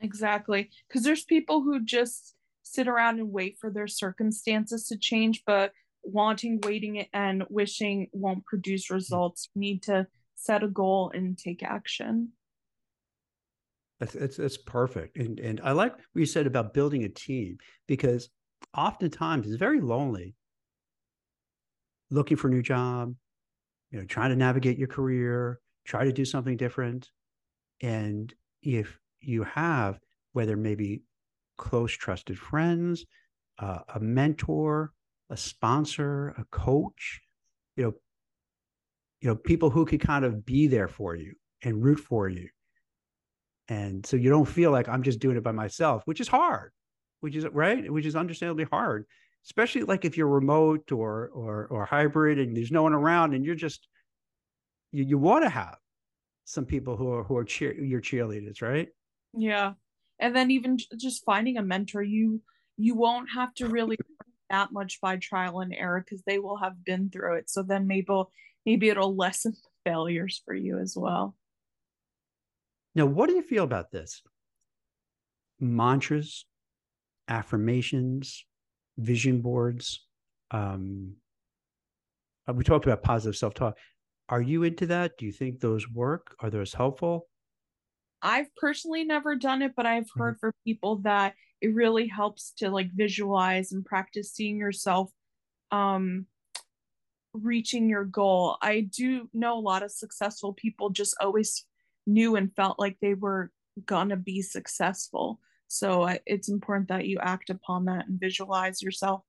exactly 0.00 0.70
because 0.86 1.02
there's 1.02 1.24
people 1.24 1.62
who 1.62 1.82
just 1.84 2.34
sit 2.62 2.86
around 2.86 3.18
and 3.18 3.32
wait 3.32 3.56
for 3.58 3.70
their 3.70 3.88
circumstances 3.88 4.86
to 4.86 4.96
change 4.98 5.42
but 5.46 5.72
wanting, 6.02 6.60
waiting, 6.62 7.06
and 7.12 7.44
wishing 7.48 8.08
won't 8.12 8.44
produce 8.44 8.88
mm. 8.88 8.94
results. 8.94 9.48
We 9.54 9.60
need 9.60 9.82
to 9.84 10.06
set 10.34 10.62
a 10.62 10.68
goal 10.68 11.10
and 11.14 11.36
take 11.36 11.62
action. 11.62 12.32
That's, 14.00 14.12
that's, 14.12 14.36
that's 14.36 14.56
perfect. 14.56 15.16
And, 15.16 15.40
and 15.40 15.60
I 15.62 15.72
like 15.72 15.92
what 15.92 16.20
you 16.20 16.26
said 16.26 16.46
about 16.46 16.72
building 16.72 17.04
a 17.04 17.08
team 17.08 17.58
because 17.88 18.28
oftentimes 18.76 19.46
it's 19.46 19.56
very 19.56 19.80
lonely 19.80 20.34
looking 22.10 22.36
for 22.36 22.48
a 22.48 22.50
new 22.50 22.62
job, 22.62 23.14
you 23.90 23.98
know, 23.98 24.04
trying 24.06 24.30
to 24.30 24.36
navigate 24.36 24.78
your 24.78 24.88
career, 24.88 25.60
try 25.84 26.04
to 26.04 26.12
do 26.12 26.24
something 26.24 26.56
different. 26.56 27.10
And 27.80 28.32
if 28.62 28.98
you 29.20 29.44
have, 29.44 29.98
whether 30.32 30.56
maybe 30.56 31.02
close, 31.56 31.92
trusted 31.92 32.38
friends, 32.38 33.04
uh, 33.58 33.80
a 33.94 34.00
mentor, 34.00 34.92
a 35.30 35.36
sponsor, 35.36 36.28
a 36.38 36.44
coach, 36.50 37.20
you 37.76 37.84
know, 37.84 37.92
you 39.20 39.28
know, 39.28 39.34
people 39.34 39.70
who 39.70 39.84
could 39.84 40.00
kind 40.00 40.24
of 40.24 40.44
be 40.44 40.68
there 40.68 40.88
for 40.88 41.14
you 41.14 41.34
and 41.62 41.82
root 41.82 41.98
for 41.98 42.28
you. 42.28 42.48
And 43.68 44.06
so 44.06 44.16
you 44.16 44.30
don't 44.30 44.46
feel 44.46 44.70
like 44.70 44.88
I'm 44.88 45.02
just 45.02 45.18
doing 45.18 45.36
it 45.36 45.42
by 45.42 45.52
myself, 45.52 46.02
which 46.04 46.20
is 46.20 46.28
hard, 46.28 46.72
which 47.20 47.34
is 47.36 47.44
right, 47.46 47.90
which 47.92 48.06
is 48.06 48.16
understandably 48.16 48.64
hard, 48.64 49.06
especially 49.48 49.82
like 49.82 50.04
if 50.04 50.16
you're 50.16 50.28
remote 50.28 50.92
or 50.92 51.30
or 51.34 51.66
or 51.70 51.84
hybrid 51.86 52.38
and 52.38 52.56
there's 52.56 52.70
no 52.70 52.82
one 52.82 52.92
around 52.92 53.34
and 53.34 53.44
you're 53.44 53.54
just 53.54 53.88
you, 54.92 55.04
you 55.04 55.18
want 55.18 55.42
to 55.42 55.50
have 55.50 55.76
some 56.44 56.66
people 56.66 56.96
who 56.96 57.10
are 57.10 57.24
who 57.24 57.36
are 57.36 57.44
cheer 57.44 57.74
your 57.74 58.00
cheerleaders, 58.00 58.60
right? 58.60 58.88
Yeah. 59.34 59.72
And 60.20 60.34
then 60.34 60.50
even 60.50 60.78
just 60.96 61.24
finding 61.24 61.56
a 61.56 61.62
mentor, 61.62 62.02
you 62.02 62.42
you 62.76 62.94
won't 62.94 63.28
have 63.34 63.54
to 63.54 63.68
really 63.68 63.96
that 64.50 64.72
much 64.72 65.00
by 65.00 65.16
trial 65.16 65.60
and 65.60 65.74
error 65.74 66.04
because 66.04 66.22
they 66.26 66.38
will 66.38 66.58
have 66.58 66.84
been 66.84 67.10
through 67.10 67.36
it. 67.36 67.50
So 67.50 67.62
then 67.62 67.86
maybe 67.86 68.22
maybe 68.66 68.88
it'll 68.90 69.16
lessen 69.24 69.52
the 69.52 69.90
failures 69.90 70.42
for 70.44 70.54
you 70.54 70.78
as 70.78 70.94
well. 70.96 71.34
Now, 72.94 73.06
what 73.06 73.28
do 73.28 73.36
you 73.36 73.42
feel 73.42 73.64
about 73.64 73.92
this? 73.92 74.22
Mantras, 75.60 76.46
affirmations, 77.28 78.44
vision 78.98 79.40
boards. 79.40 80.06
Um, 80.50 81.14
uh, 82.48 82.52
we 82.52 82.64
talked 82.64 82.84
about 82.84 83.02
positive 83.02 83.36
self 83.36 83.54
talk. 83.54 83.76
Are 84.28 84.42
you 84.42 84.64
into 84.64 84.86
that? 84.86 85.12
Do 85.18 85.24
you 85.24 85.32
think 85.32 85.60
those 85.60 85.88
work? 85.88 86.36
Are 86.40 86.50
those 86.50 86.74
helpful? 86.74 87.28
I've 88.20 88.54
personally 88.56 89.04
never 89.04 89.36
done 89.36 89.62
it, 89.62 89.72
but 89.76 89.86
I've 89.86 90.04
mm-hmm. 90.04 90.20
heard 90.20 90.34
mm-hmm. 90.34 90.48
for 90.48 90.54
people 90.64 90.96
that 90.98 91.34
it 91.60 91.74
really 91.74 92.06
helps 92.06 92.52
to 92.58 92.70
like 92.70 92.90
visualize 92.92 93.72
and 93.72 93.84
practice 93.84 94.32
seeing 94.32 94.58
yourself 94.58 95.10
um 95.70 96.26
reaching 97.34 97.88
your 97.88 98.04
goal. 98.04 98.56
I 98.62 98.80
do 98.80 99.28
know 99.32 99.58
a 99.58 99.60
lot 99.60 99.82
of 99.82 99.92
successful 99.92 100.52
people 100.52 100.90
just 100.90 101.14
always 101.20 101.64
knew 102.06 102.36
and 102.36 102.54
felt 102.54 102.78
like 102.78 102.96
they 103.00 103.14
were 103.14 103.50
gonna 103.84 104.16
be 104.16 104.42
successful. 104.42 105.40
So 105.68 106.02
uh, 106.02 106.16
it's 106.26 106.48
important 106.48 106.88
that 106.88 107.06
you 107.06 107.18
act 107.20 107.50
upon 107.50 107.84
that 107.84 108.08
and 108.08 108.18
visualize 108.18 108.82
yourself. 108.82 109.22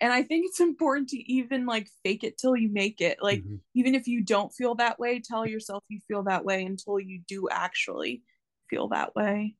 And 0.00 0.12
I 0.12 0.22
think 0.22 0.46
it's 0.46 0.60
important 0.70 1.08
to 1.10 1.32
even 1.32 1.66
like 1.66 1.88
fake 2.04 2.24
it 2.24 2.36
till 2.38 2.56
you 2.56 2.68
make 2.70 3.00
it. 3.00 3.18
Like 3.22 3.40
mm-hmm. 3.40 3.56
even 3.74 3.94
if 3.94 4.06
you 4.06 4.22
don't 4.22 4.52
feel 4.52 4.74
that 4.76 4.98
way, 4.98 5.20
tell 5.20 5.46
yourself 5.46 5.82
you 5.88 6.00
feel 6.06 6.24
that 6.24 6.44
way 6.44 6.64
until 6.64 7.00
you 7.00 7.20
do 7.26 7.48
actually 7.50 8.22
feel 8.68 8.88
that 8.88 9.14
way. 9.14 9.54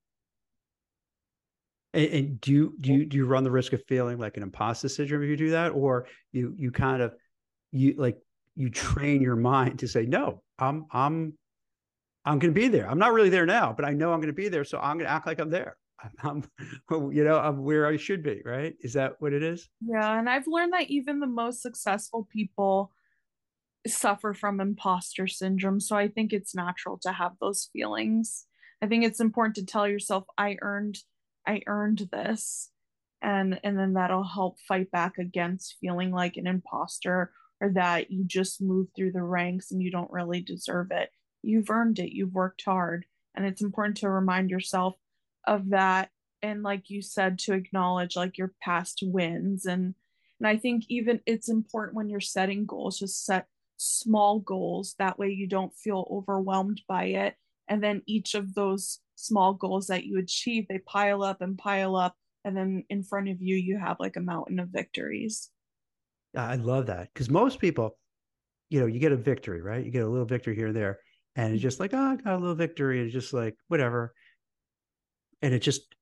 And, 1.95 2.11
and, 2.13 2.41
do 2.41 2.53
you 2.53 2.75
do 2.79 2.93
you 2.93 3.07
do 3.07 3.17
you 3.17 3.25
run 3.25 3.45
the 3.45 3.51
risk 3.51 3.73
of 3.73 3.83
feeling 3.89 4.19
like 4.19 4.37
an 4.37 4.43
imposter 4.43 4.91
syndrome 4.91 5.23
if 5.23 5.31
you 5.31 5.37
do 5.39 5.51
that, 5.53 5.73
or 5.73 6.07
you 6.33 6.55
you 6.57 6.71
kind 6.71 7.01
of 7.01 7.15
you 7.73 7.95
like 7.97 8.19
you 8.57 8.69
train 8.69 9.23
your 9.23 9.37
mind 9.37 9.79
to 9.79 9.89
say 9.89 10.05
no, 10.05 10.43
I'm 10.59 10.85
I'm 10.93 11.33
I'm 12.27 12.39
going 12.39 12.53
to 12.53 12.61
be 12.61 12.69
there. 12.69 12.89
I'm 12.89 12.99
not 12.99 13.15
really 13.15 13.31
there 13.31 13.47
now, 13.47 13.73
but 13.73 13.87
I 13.87 13.93
know 13.95 14.13
I'm 14.13 14.21
going 14.21 14.27
to 14.27 14.35
be 14.35 14.49
there, 14.49 14.65
so 14.65 14.79
I'm 14.79 14.99
going 14.99 15.07
to 15.07 15.13
act 15.13 15.27
like 15.27 15.39
I'm 15.39 15.49
there. 15.49 15.79
I'm, 16.23 16.45
you 16.91 17.25
know, 17.25 17.39
I'm 17.39 17.65
where 17.65 17.87
I 17.87 17.97
should 17.97 18.23
be. 18.23 18.43
Right? 18.45 18.75
Is 18.81 18.93
that 18.95 19.15
what 19.21 19.33
it 19.33 19.43
is? 19.43 19.69
Yeah, 19.81 20.19
and 20.19 20.29
I've 20.29 20.47
learned 20.47 20.73
that 20.73 20.91
even 20.91 21.21
the 21.21 21.27
most 21.27 21.63
successful 21.63 22.29
people 22.33 22.93
suffer 23.87 24.35
from 24.35 24.61
imposter 24.61 25.27
syndrome, 25.27 25.81
so 25.81 25.97
I 25.97 26.09
think 26.09 26.33
it's 26.33 26.55
natural 26.55 26.99
to 27.03 27.13
have 27.13 27.33
those 27.41 27.69
feelings. 27.73 28.47
I 28.83 28.87
think 28.87 29.05
it's 29.05 29.21
important 29.21 29.57
to 29.57 29.65
tell 29.65 29.89
yourself, 29.89 30.25
"I 30.37 30.57
earned." 30.61 30.99
I 31.47 31.63
earned 31.67 32.07
this 32.13 32.71
and 33.23 33.59
and 33.65 33.79
then 33.79 33.95
that'll 33.95 34.23
help 34.23 34.59
fight 34.61 34.91
back 34.91 35.19
against 35.19 35.77
feeling 35.81 36.13
like 36.13 36.37
an 36.37 36.47
imposter 36.47 37.33
or 37.61 37.71
that 37.71 38.11
you 38.11 38.25
just 38.25 38.61
move 38.61 38.89
through 38.95 39.13
the 39.13 39.23
ranks 39.23 39.73
and 39.73 39.83
you 39.83 39.91
don't 39.91 40.11
really 40.11 40.41
deserve 40.41 40.89
it. 40.91 41.11
You've 41.43 41.71
earned 41.71 41.99
it. 41.99 42.15
You've 42.15 42.35
worked 42.35 42.63
hard 42.65 43.07
and 43.35 43.47
it's 43.47 43.63
important 43.63 43.97
to 43.99 44.11
remind 44.11 44.51
yourself 44.51 44.95
of 45.47 45.71
that 45.71 46.11
and 46.43 46.63
like 46.63 46.91
you 46.91 47.03
said 47.03 47.39
to 47.39 47.53
acknowledge 47.53 48.17
like 48.17 48.39
your 48.39 48.53
past 48.63 49.01
wins. 49.03 49.67
And 49.67 49.95
and 50.41 50.47
I 50.47 50.57
think 50.57 50.85
even 50.89 51.21
it's 51.27 51.49
important 51.49 51.97
when 51.97 52.09
you're 52.09 52.21
setting 52.21 52.65
goals 52.65 52.99
just 52.99 53.25
set 53.25 53.47
small 53.77 54.39
goals. 54.39 54.95
That 54.99 55.19
way 55.19 55.31
you 55.31 55.49
don't 55.49 55.75
feel 55.75 56.07
overwhelmed 56.11 56.83
by 56.89 57.05
it. 57.07 57.35
And 57.67 57.83
then 57.83 58.03
each 58.07 58.35
of 58.35 58.55
those 58.55 59.01
small 59.17 59.53
goals 59.53 59.89
that 59.89 60.05
you 60.05 60.19
achieve 60.19 60.67
they 60.69 60.79
pile 60.79 61.23
up 61.23 61.41
and 61.41 61.59
pile 61.59 61.97
up. 61.97 62.15
And 62.45 62.57
then 62.57 62.85
in 62.89 63.03
front 63.03 63.29
of 63.29 63.43
you 63.43 63.57
you 63.57 63.79
have 63.79 63.99
like 63.99 64.17
a 64.17 64.21
mountain 64.21 64.61
of 64.61 64.69
victories. 64.69 65.51
I 66.37 66.57
love 66.57 66.87
that. 66.87 67.09
Because 67.13 67.31
most 67.31 67.59
people 67.59 67.97
you 68.71 68.81
know 68.81 68.87
you 68.87 69.01
get 69.01 69.13
a 69.13 69.17
victory 69.17 69.61
right? 69.61 69.85
You 69.85 69.91
get 69.91 70.05
a 70.05 70.09
little 70.09 70.27
victory 70.27 70.55
here 70.55 70.69
and 70.69 70.77
there. 70.77 71.01
And 71.35 71.53
it's 71.53 71.59
mm-hmm. 71.59 71.63
just 71.63 71.81
like 71.81 71.95
oh 71.95 71.99
i 71.99 72.17
got 72.17 72.35
a 72.35 72.39
little 72.39 72.55
victory. 72.55 73.03
It's 73.03 73.13
just 73.13 73.33
like 73.33 73.57
whatever 73.67 74.15
and 75.43 75.55
it 75.55 75.61
just 75.61 75.95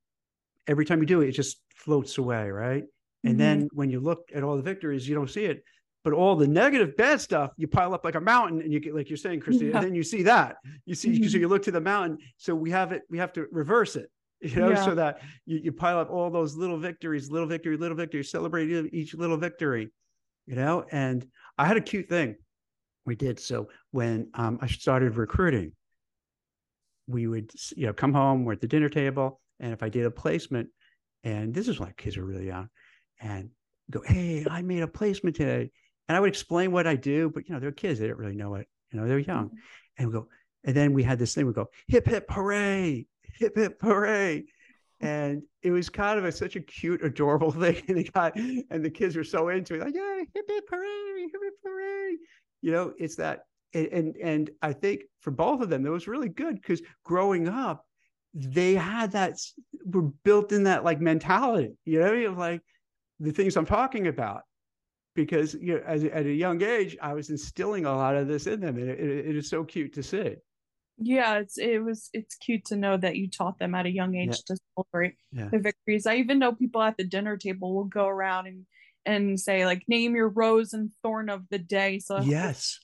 every 0.67 0.85
time 0.85 1.01
you 1.01 1.07
do 1.07 1.21
it 1.21 1.29
it 1.29 1.33
just 1.33 1.61
floats 1.75 2.19
away 2.19 2.51
right 2.51 2.85
and 3.25 3.33
mm-hmm. 3.33 3.39
then 3.39 3.69
when 3.73 3.91
you 3.91 4.01
look 4.01 4.29
at 4.35 4.43
all 4.43 4.57
the 4.57 4.63
victories 4.63 5.09
you 5.09 5.15
don't 5.15 5.31
see 5.31 5.45
it 5.45 5.63
but 6.05 6.13
all 6.13 6.37
the 6.37 6.47
negative 6.47 6.97
bad 6.97 7.21
stuff 7.21 7.53
you 7.57 7.67
pile 7.67 7.93
up 7.95 8.05
like 8.05 8.15
a 8.15 8.21
mountain 8.21 8.61
and 8.61 8.73
you 8.73 8.81
get 8.81 8.95
like 8.95 9.11
you're 9.11 9.17
saying 9.17 9.41
christy 9.41 9.67
yeah. 9.67 9.77
and 9.77 9.85
then 9.85 9.95
you 9.95 10.03
see 10.03 10.23
that 10.23 10.57
you 10.85 10.95
see 10.95 11.11
mm-hmm. 11.11 11.29
so 11.29 11.39
you 11.39 11.49
look 11.49 11.63
to 11.63 11.71
the 11.71 11.81
mountain 11.81 12.19
so 12.37 12.55
we 12.55 12.71
have 12.71 12.93
it 12.93 13.03
we 13.11 13.19
have 13.19 13.33
to 13.33 13.47
reverse 13.51 13.97
it 13.97 14.11
you 14.41 14.57
know 14.57 14.71
yeah. 14.71 14.85
so 14.85 14.95
that 14.95 15.21
you, 15.47 15.59
you 15.59 15.73
pile 15.73 15.99
up 15.99 16.11
all 16.11 16.31
those 16.31 16.57
little 16.57 16.79
victories 16.79 17.31
little 17.31 17.49
victory 17.49 17.77
little 17.77 17.97
victory 17.97 18.23
celebrate 18.23 18.71
each 18.93 19.15
little 19.15 19.37
victory 19.37 19.89
you 20.47 20.55
know 20.55 20.85
and 20.93 21.27
i 21.59 21.67
had 21.67 21.77
a 21.77 21.81
cute 21.81 22.09
thing 22.09 22.37
we 23.07 23.15
did 23.15 23.41
so 23.41 23.69
when 23.93 24.29
um, 24.35 24.59
i 24.61 24.67
started 24.67 25.17
recruiting 25.17 25.73
we 27.07 27.27
would 27.27 27.51
you 27.77 27.87
know 27.87 27.93
come 27.93 28.13
home 28.13 28.45
we're 28.45 28.53
at 28.53 28.61
the 28.61 28.69
dinner 28.69 28.89
table 28.89 29.41
And 29.61 29.73
if 29.73 29.83
I 29.83 29.89
did 29.89 30.07
a 30.07 30.11
placement, 30.11 30.69
and 31.25 31.55
this 31.55 31.69
is 31.69 31.81
when 31.81 31.93
kids 31.97 32.17
are 32.17 32.25
really 32.25 32.47
young, 32.47 32.69
and 33.21 33.51
go, 33.91 34.03
hey, 34.05 34.45
I 34.51 34.63
made 34.63 34.83
a 34.83 34.89
placement 34.89 35.37
today. 35.37 35.71
And 36.09 36.17
I 36.17 36.21
would 36.21 36.29
explain 36.29 36.71
what 36.73 36.87
I 36.87 36.95
do, 36.95 37.31
but 37.31 37.49
you 37.49 37.55
know, 37.55 37.61
they're 37.61 37.73
kids, 37.73 37.99
they 37.99 38.07
don't 38.07 38.19
really 38.19 38.37
know 38.37 38.55
it. 38.55 38.69
You 38.93 39.01
know, 39.01 39.09
they're 39.09 39.19
young. 39.19 39.47
Mm-hmm. 39.47 39.57
And 39.99 40.09
we 40.09 40.13
go, 40.13 40.29
and 40.65 40.77
then 40.77 40.93
we 40.93 41.03
had 41.03 41.19
this 41.19 41.35
thing, 41.35 41.47
we 41.47 41.53
go, 41.53 41.69
hip 41.89 42.07
hip 42.07 42.27
hooray, 42.31 43.07
hip 43.23 43.57
hip 43.57 43.79
hooray. 43.81 44.45
And 45.01 45.43
it 45.63 45.71
was 45.71 45.89
kind 45.89 46.19
of 46.19 46.25
a, 46.25 46.33
such 46.33 46.57
a 46.57 46.61
cute, 46.61 47.05
adorable 47.05 47.51
thing. 47.63 47.83
And 47.89 47.99
the 47.99 48.05
guy 48.05 48.33
and 48.71 48.85
the 48.85 48.91
kids 48.91 49.17
were 49.17 49.25
so 49.25 49.49
into 49.49 49.75
it, 49.75 49.81
like, 49.81 49.95
yeah, 49.95 50.19
hip 50.35 50.45
hip 50.49 50.65
hooray, 50.71 51.23
hip 51.23 51.41
hip 51.43 51.55
hooray. 51.65 52.17
You 52.63 52.73
know, 52.73 52.93
it's 52.99 53.17
that 53.17 53.47
and, 53.77 53.93
and 53.93 54.17
and 54.17 54.51
I 54.63 54.73
think 54.73 55.03
for 55.21 55.31
both 55.31 55.61
of 55.61 55.69
them, 55.69 55.87
it 55.87 55.91
was 55.91 56.09
really 56.09 56.29
good 56.29 56.55
because 56.57 56.83
growing 57.05 57.49
up, 57.49 57.85
they 58.35 58.75
had 58.75 59.13
that 59.13 59.39
were 59.85 60.11
built 60.25 60.53
in 60.53 60.65
that 60.65 60.85
like 60.85 61.01
mentality, 61.01 61.75
you 61.85 62.01
know, 62.01 62.33
like 62.33 62.61
the 63.21 63.33
things 63.33 63.57
I'm 63.57 63.67
talking 63.67 64.07
about. 64.07 64.43
Because 65.15 65.55
you 65.55 65.75
know, 65.75 65.83
as 65.87 66.05
at 66.05 66.27
a 66.27 66.33
young 66.33 66.63
age, 66.63 66.97
I 67.01 67.15
was 67.15 67.31
instilling 67.31 67.87
a 67.87 67.97
lot 67.97 68.17
of 68.17 68.29
this 68.29 68.47
in 68.47 68.61
them, 68.61 68.77
and 68.77 68.91
it, 68.91 69.01
it, 69.01 69.29
it 69.29 69.37
is 69.37 69.49
so 69.49 69.65
cute 69.65 69.95
to 69.95 70.03
see. 70.03 70.35
Yeah, 70.99 71.39
it's 71.39 71.57
it 71.59 71.83
was 71.83 72.11
it's 72.13 72.35
cute 72.35 72.67
to 72.67 72.77
know 72.77 72.97
that 72.99 73.17
you 73.17 73.31
taught 73.31 73.59
them 73.59 73.75
at 73.75 73.87
a 73.87 73.91
young 73.91 74.15
age 74.15 74.29
yeah. 74.29 74.55
to 74.55 74.61
celebrate 74.75 75.15
yeah. 75.33 75.49
the 75.51 75.59
victories. 75.59 76.07
I 76.07 76.17
even 76.17 76.39
know 76.39 76.53
people 76.53 76.83
at 76.83 76.99
the 76.99 77.05
dinner 77.05 77.39
table 77.39 77.75
will 77.75 77.85
go 77.85 78.07
around 78.07 78.47
and 78.47 78.67
and 79.07 79.41
say 79.41 79.65
like 79.65 79.83
name 79.89 80.15
your 80.15 80.29
rose 80.29 80.73
and 80.73 80.91
thorn 81.03 81.31
of 81.31 81.49
the 81.49 81.59
day. 81.59 81.99
So 81.99 82.21
yes, 82.21 82.79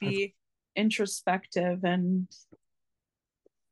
be 0.00 0.34
I've, 0.76 0.84
introspective 0.84 1.84
and 1.84 2.28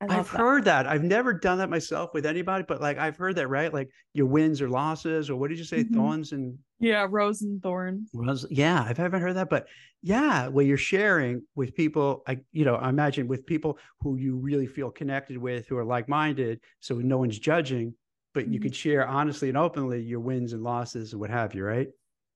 I've 0.01 0.09
that. 0.31 0.37
heard 0.37 0.65
that. 0.65 0.87
I've 0.87 1.03
never 1.03 1.33
done 1.33 1.57
that 1.59 1.69
myself 1.69 2.13
with 2.13 2.25
anybody, 2.25 2.65
but 2.67 2.81
like 2.81 2.97
I've 2.97 3.17
heard 3.17 3.35
that, 3.37 3.47
right? 3.47 3.73
Like 3.73 3.89
your 4.13 4.25
wins 4.25 4.61
or 4.61 4.69
losses, 4.69 5.29
or 5.29 5.35
what 5.35 5.49
did 5.49 5.57
you 5.57 5.63
say, 5.63 5.83
mm-hmm. 5.83 5.95
thorns 5.95 6.31
and 6.31 6.57
yeah, 6.79 7.07
rose 7.09 7.41
and 7.41 7.61
thorns. 7.63 8.09
Rose, 8.13 8.45
yeah, 8.49 8.83
I've 8.87 8.97
haven't 8.97 9.21
heard 9.21 9.37
that, 9.37 9.49
but 9.49 9.67
yeah, 10.01 10.47
where 10.47 10.65
you're 10.65 10.77
sharing 10.77 11.43
with 11.55 11.73
people, 11.73 12.23
I 12.27 12.39
you 12.51 12.65
know, 12.65 12.75
I 12.75 12.89
imagine 12.89 13.27
with 13.27 13.45
people 13.45 13.77
who 14.01 14.17
you 14.17 14.35
really 14.35 14.67
feel 14.67 14.91
connected 14.91 15.37
with, 15.37 15.67
who 15.67 15.77
are 15.77 15.85
like 15.85 16.09
minded, 16.09 16.59
so 16.81 16.95
no 16.95 17.17
one's 17.17 17.39
judging, 17.39 17.93
but 18.33 18.43
mm-hmm. 18.43 18.53
you 18.53 18.59
could 18.59 18.75
share 18.75 19.07
honestly 19.07 19.49
and 19.49 19.57
openly 19.57 20.01
your 20.01 20.19
wins 20.19 20.53
and 20.53 20.63
losses 20.63 21.13
and 21.13 21.21
what 21.21 21.29
have 21.29 21.55
you, 21.55 21.63
right? 21.63 21.87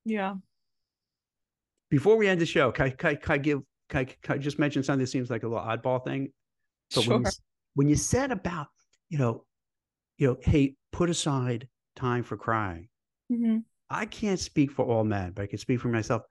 Yeah. 0.05 0.35
Before 1.89 2.17
we 2.17 2.27
end 2.27 2.39
the 2.39 2.45
show, 2.45 2.71
can 2.71 2.87
I, 2.87 2.89
can 2.91 3.09
I, 3.09 3.15
can 3.15 3.31
I 3.31 3.37
give 3.37 3.61
can 3.89 4.01
I, 4.01 4.03
can 4.21 4.35
I, 4.35 4.37
just 4.37 4.59
mention 4.59 4.83
something 4.83 4.99
that 4.99 5.07
seems 5.07 5.29
like 5.29 5.43
a 5.43 5.47
little 5.47 5.63
oddball 5.63 6.03
thing? 6.03 6.31
But 6.93 7.03
sure. 7.03 7.13
when, 7.15 7.23
you, 7.23 7.31
when 7.73 7.89
you 7.89 7.95
said 7.95 8.31
about, 8.31 8.67
you 9.09 9.17
know, 9.17 9.45
you 10.17 10.27
know, 10.27 10.37
hey, 10.41 10.75
put 10.91 11.09
aside 11.09 11.67
time 11.95 12.23
for 12.23 12.37
crying. 12.37 12.87
Mm-hmm. 13.31 13.57
I 13.89 14.05
can't 14.05 14.39
speak 14.39 14.71
for 14.71 14.85
all 14.85 15.03
men, 15.03 15.31
but 15.31 15.43
I 15.43 15.47
can 15.47 15.57
speak 15.57 15.79
for 15.79 15.87
myself. 15.87 16.21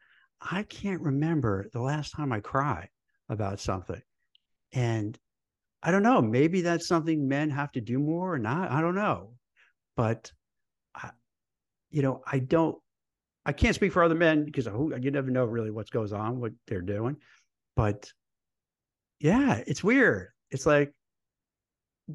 I 0.41 0.63
can't 0.63 1.01
remember 1.01 1.69
the 1.73 1.81
last 1.81 2.13
time 2.13 2.33
I 2.33 2.41
cried 2.41 2.89
about 3.29 3.59
something. 3.59 4.01
And 4.73 5.19
I 5.83 5.91
don't 5.91 6.03
know, 6.03 6.23
maybe 6.23 6.61
that's 6.61 6.87
something 6.87 7.27
men 7.27 7.51
have 7.51 7.73
to 7.73 7.81
do 7.81 7.99
more 7.99 8.33
or 8.33 8.39
not. 8.39 8.71
I 8.71 8.81
don't 8.81 8.95
know. 8.95 9.35
But 9.97 10.31
I, 10.95 11.11
you 11.91 12.03
know, 12.03 12.23
I 12.31 12.39
don't 12.39 12.79
I 13.49 13.53
can't 13.53 13.75
speak 13.75 13.93
for 13.93 14.03
other 14.03 14.15
men 14.15 14.45
because 14.45 14.67
you 14.67 15.11
never 15.11 15.31
know 15.31 15.47
really 15.47 15.71
what 15.71 15.91
goes 15.91 16.13
on, 16.13 16.39
what 16.39 16.53
they're 16.67 16.83
doing. 16.83 17.17
But 17.77 18.13
yeah, 19.21 19.63
it's 19.67 19.83
weird. 19.83 20.29
It's 20.51 20.67
like 20.67 20.93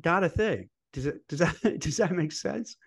not 0.06 0.24
a 0.24 0.30
thing. 0.30 0.70
Does 0.94 1.08
it 1.08 1.28
does 1.28 1.40
that 1.64 1.80
does 1.80 1.98
that 1.98 2.12
make 2.12 2.34
sense? 2.34 2.78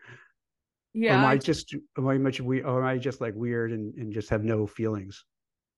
Yeah. 0.95 1.15
Or 1.15 1.19
am 1.19 1.25
I 1.25 1.39
just 1.39 1.75
am 1.99 2.07
I 2.07 2.19
much 2.19 2.39
or 2.39 2.81
am 2.81 2.87
I 2.87 2.99
just 2.99 3.21
like 3.21 3.35
weird 3.35 3.73
and, 3.73 3.93
and 3.97 4.13
just 4.13 4.31
have 4.31 4.45
no 4.45 4.65
feelings? 4.65 5.25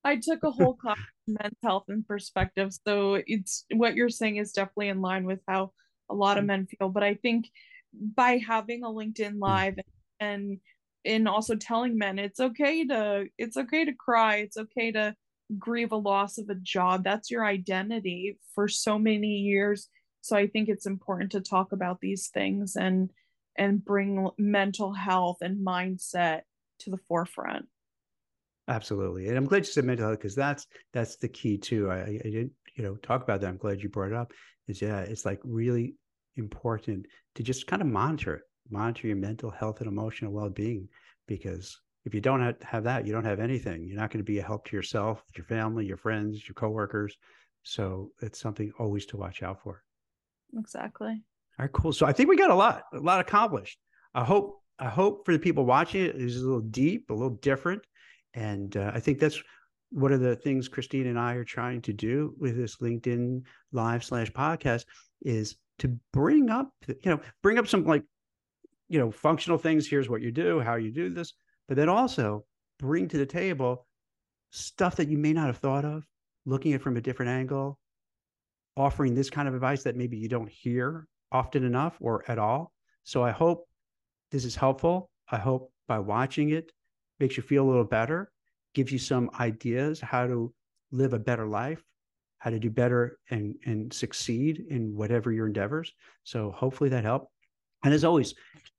I 0.03 0.17
took 0.17 0.43
a 0.43 0.51
whole 0.51 0.75
class 0.75 0.99
on 1.27 1.37
men's 1.41 1.57
health 1.63 1.85
and 1.87 2.07
perspective. 2.07 2.71
So 2.85 3.19
it's 3.25 3.65
what 3.73 3.95
you're 3.95 4.09
saying 4.09 4.37
is 4.37 4.51
definitely 4.51 4.89
in 4.89 5.01
line 5.01 5.25
with 5.25 5.39
how 5.47 5.71
a 6.07 6.13
lot 6.13 6.37
of 6.37 6.43
mm. 6.43 6.47
men 6.49 6.67
feel. 6.67 6.89
But 6.89 7.03
I 7.03 7.15
think 7.15 7.49
by 8.15 8.37
having 8.37 8.83
a 8.83 8.89
LinkedIn 8.89 9.37
mm. 9.37 9.41
live 9.41 9.73
and 10.19 10.59
and 11.05 11.27
also 11.27 11.55
telling 11.55 11.97
men 11.97 12.19
it's 12.19 12.39
okay 12.39 12.85
to 12.85 13.27
it's 13.37 13.57
okay 13.57 13.85
to 13.85 13.93
cry, 13.93 14.37
it's 14.37 14.57
okay 14.57 14.91
to 14.91 15.15
grieve 15.57 15.91
a 15.91 15.95
loss 15.95 16.37
of 16.37 16.49
a 16.49 16.55
job. 16.55 17.03
That's 17.03 17.31
your 17.31 17.45
identity 17.45 18.37
for 18.53 18.67
so 18.67 18.99
many 18.99 19.37
years. 19.37 19.87
So 20.21 20.35
i 20.35 20.47
think 20.47 20.67
it's 20.69 20.85
important 20.85 21.31
to 21.31 21.41
talk 21.41 21.71
about 21.71 21.99
these 22.01 22.27
things 22.27 22.75
and 22.75 23.09
and 23.57 23.83
bring 23.83 24.29
mental 24.37 24.93
health 24.93 25.37
and 25.41 25.65
mindset 25.65 26.41
to 26.79 26.89
the 26.89 26.99
forefront. 27.07 27.65
Absolutely. 28.67 29.27
And 29.27 29.37
i'm 29.37 29.45
glad 29.45 29.59
you 29.59 29.71
said 29.71 29.85
mental 29.85 30.07
health 30.07 30.19
because 30.19 30.35
that's 30.35 30.67
that's 30.93 31.15
the 31.15 31.29
key 31.29 31.57
too. 31.57 31.89
I, 31.89 32.01
I 32.01 32.19
didn't 32.23 32.51
you 32.75 32.83
know 32.83 32.95
talk 32.97 33.23
about 33.23 33.41
that. 33.41 33.47
I'm 33.47 33.57
glad 33.57 33.81
you 33.81 33.89
brought 33.89 34.11
it 34.11 34.15
up. 34.15 34.33
Is 34.67 34.81
yeah 34.81 34.99
it's 34.99 35.25
like 35.25 35.39
really 35.43 35.95
important 36.35 37.05
to 37.35 37.43
just 37.43 37.67
kind 37.67 37.81
of 37.81 37.87
monitor 37.87 38.35
it 38.35 38.41
monitor 38.69 39.07
your 39.07 39.17
mental 39.17 39.49
health 39.49 39.79
and 39.79 39.87
emotional 39.87 40.31
well-being 40.31 40.87
because 41.27 41.79
if 42.05 42.13
you 42.13 42.21
don't 42.21 42.55
have 42.63 42.83
that, 42.85 43.05
you 43.05 43.11
don't 43.11 43.25
have 43.25 43.39
anything. 43.39 43.85
You're 43.85 43.99
not 43.99 44.09
going 44.09 44.23
to 44.23 44.31
be 44.31 44.39
a 44.39 44.43
help 44.43 44.65
to 44.65 44.75
yourself, 44.75 45.23
your 45.35 45.45
family, 45.45 45.85
your 45.85 45.97
friends, 45.97 46.47
your 46.47 46.55
coworkers. 46.55 47.17
So 47.63 48.11
it's 48.21 48.39
something 48.39 48.71
always 48.79 49.05
to 49.07 49.17
watch 49.17 49.43
out 49.43 49.61
for. 49.61 49.83
Exactly. 50.57 51.21
All 51.59 51.65
right, 51.65 51.71
cool. 51.71 51.93
So 51.93 52.05
I 52.05 52.13
think 52.13 52.29
we 52.29 52.37
got 52.37 52.49
a 52.49 52.55
lot, 52.55 52.83
a 52.93 52.99
lot 52.99 53.19
accomplished. 53.19 53.77
I 54.15 54.23
hope, 54.23 54.61
I 54.79 54.87
hope 54.87 55.25
for 55.25 55.33
the 55.33 55.39
people 55.39 55.65
watching 55.65 56.05
it 56.05 56.15
is 56.15 56.37
a 56.37 56.45
little 56.45 56.61
deep, 56.61 57.09
a 57.09 57.13
little 57.13 57.37
different, 57.41 57.81
and 58.33 58.75
uh, 58.77 58.91
I 58.93 58.99
think 58.99 59.19
that's 59.19 59.41
one 59.91 60.13
of 60.13 60.21
the 60.21 60.35
things 60.35 60.67
Christine 60.67 61.07
and 61.07 61.19
I 61.19 61.33
are 61.33 61.43
trying 61.43 61.81
to 61.81 61.93
do 61.93 62.33
with 62.39 62.55
this 62.55 62.77
LinkedIn 62.77 63.41
live 63.71 64.03
slash 64.03 64.31
podcast 64.31 64.85
is 65.21 65.57
to 65.79 65.97
bring 66.13 66.49
up, 66.49 66.71
you 66.87 67.11
know, 67.11 67.19
bring 67.41 67.57
up 67.57 67.67
some 67.67 67.85
like, 67.85 68.03
you 68.89 68.99
know, 68.99 69.11
functional 69.11 69.57
things. 69.57 69.87
Here's 69.87 70.09
what 70.09 70.21
you 70.21 70.31
do, 70.31 70.59
how 70.59 70.75
you 70.75 70.91
do 70.91 71.09
this, 71.09 71.33
but 71.67 71.77
then 71.77 71.89
also 71.89 72.43
bring 72.79 73.07
to 73.07 73.17
the 73.17 73.25
table 73.25 73.85
stuff 74.51 74.95
that 74.97 75.07
you 75.07 75.17
may 75.17 75.31
not 75.31 75.47
have 75.47 75.57
thought 75.57 75.85
of, 75.85 76.05
looking 76.45 76.73
at 76.73 76.81
from 76.81 76.97
a 76.97 77.01
different 77.01 77.29
angle, 77.29 77.77
offering 78.75 79.13
this 79.13 79.29
kind 79.29 79.47
of 79.47 79.53
advice 79.53 79.83
that 79.83 79.95
maybe 79.95 80.17
you 80.17 80.27
don't 80.27 80.49
hear 80.49 81.07
often 81.31 81.63
enough 81.63 81.97
or 82.01 82.23
at 82.27 82.39
all. 82.39 82.73
So 83.03 83.23
I 83.23 83.31
hope 83.31 83.67
this 84.31 84.45
is 84.45 84.55
helpful. 84.55 85.09
I 85.31 85.37
hope 85.37 85.71
by 85.87 85.99
watching 85.99 86.49
it 86.49 86.71
makes 87.19 87.37
you 87.37 87.43
feel 87.43 87.65
a 87.65 87.69
little 87.69 87.83
better, 87.83 88.31
gives 88.73 88.91
you 88.91 88.99
some 88.99 89.29
ideas 89.39 89.99
how 89.99 90.25
to 90.25 90.53
live 90.91 91.13
a 91.13 91.19
better 91.19 91.45
life, 91.45 91.83
how 92.39 92.49
to 92.49 92.59
do 92.59 92.69
better 92.69 93.19
and, 93.29 93.55
and 93.65 93.93
succeed 93.93 94.65
in 94.69 94.95
whatever 94.95 95.31
your 95.31 95.45
endeavors. 95.45 95.91
So 96.23 96.51
hopefully 96.51 96.89
that 96.91 97.03
helped. 97.03 97.31
And 97.83 97.93
as 97.93 98.03
always, 98.03 98.33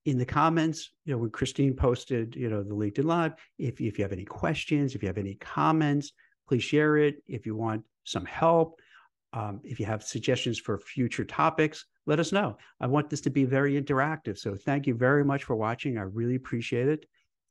in 0.05 0.19
the 0.19 0.27
comments, 0.27 0.91
you 1.05 1.13
know, 1.13 1.19
when 1.19 1.31
Christine 1.31 1.75
posted, 1.75 2.35
you 2.37 2.49
know, 2.49 2.63
the 2.63 2.75
LinkedIn 2.75 3.05
Live, 3.05 3.35
if, 3.59 3.81
if 3.81 3.99
you 3.99 4.05
have 4.05 4.13
any 4.13 4.25
questions, 4.25 4.95
if 4.95 5.03
you 5.03 5.09
have 5.09 5.19
any 5.19 5.35
comments, 5.35 6.13
please 6.49 6.63
share 6.63 6.97
it. 6.97 7.23
If 7.27 7.47
you 7.47 7.55
want 7.55 7.85
some 8.05 8.25
help, 8.25 8.81
um, 9.33 9.61
if 9.63 9.79
you 9.79 9.87
have 9.87 10.03
suggestions 10.03 10.59
for 10.59 10.79
future 10.79 11.25
topics, 11.25 11.85
let 12.07 12.19
us 12.19 12.33
know. 12.33 12.57
I 12.81 12.87
want 12.87 13.11
this 13.11 13.21
to 13.23 13.31
be 13.31 13.45
very 13.45 13.81
interactive. 13.81 14.39
So 14.39 14.57
thank 14.57 14.87
you 14.87 14.95
very 14.95 15.25
much 15.25 15.45
for 15.45 15.55
watching. 15.55 15.99
I 15.99 16.03
really 16.03 16.35
appreciate 16.35 16.89
it. 16.89 17.07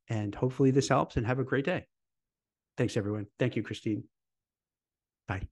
And 0.10 0.34
hopefully 0.34 0.72
this 0.72 0.89
helps 0.89 1.18
and 1.18 1.26
have 1.26 1.39
a 1.39 1.43
great 1.43 1.66
day. 1.66 1.86
Thanks, 2.78 2.97
everyone. 2.97 3.28
Thank 3.38 3.56
you, 3.56 3.64
Christine. 3.64 4.04
Bye. 5.28 5.47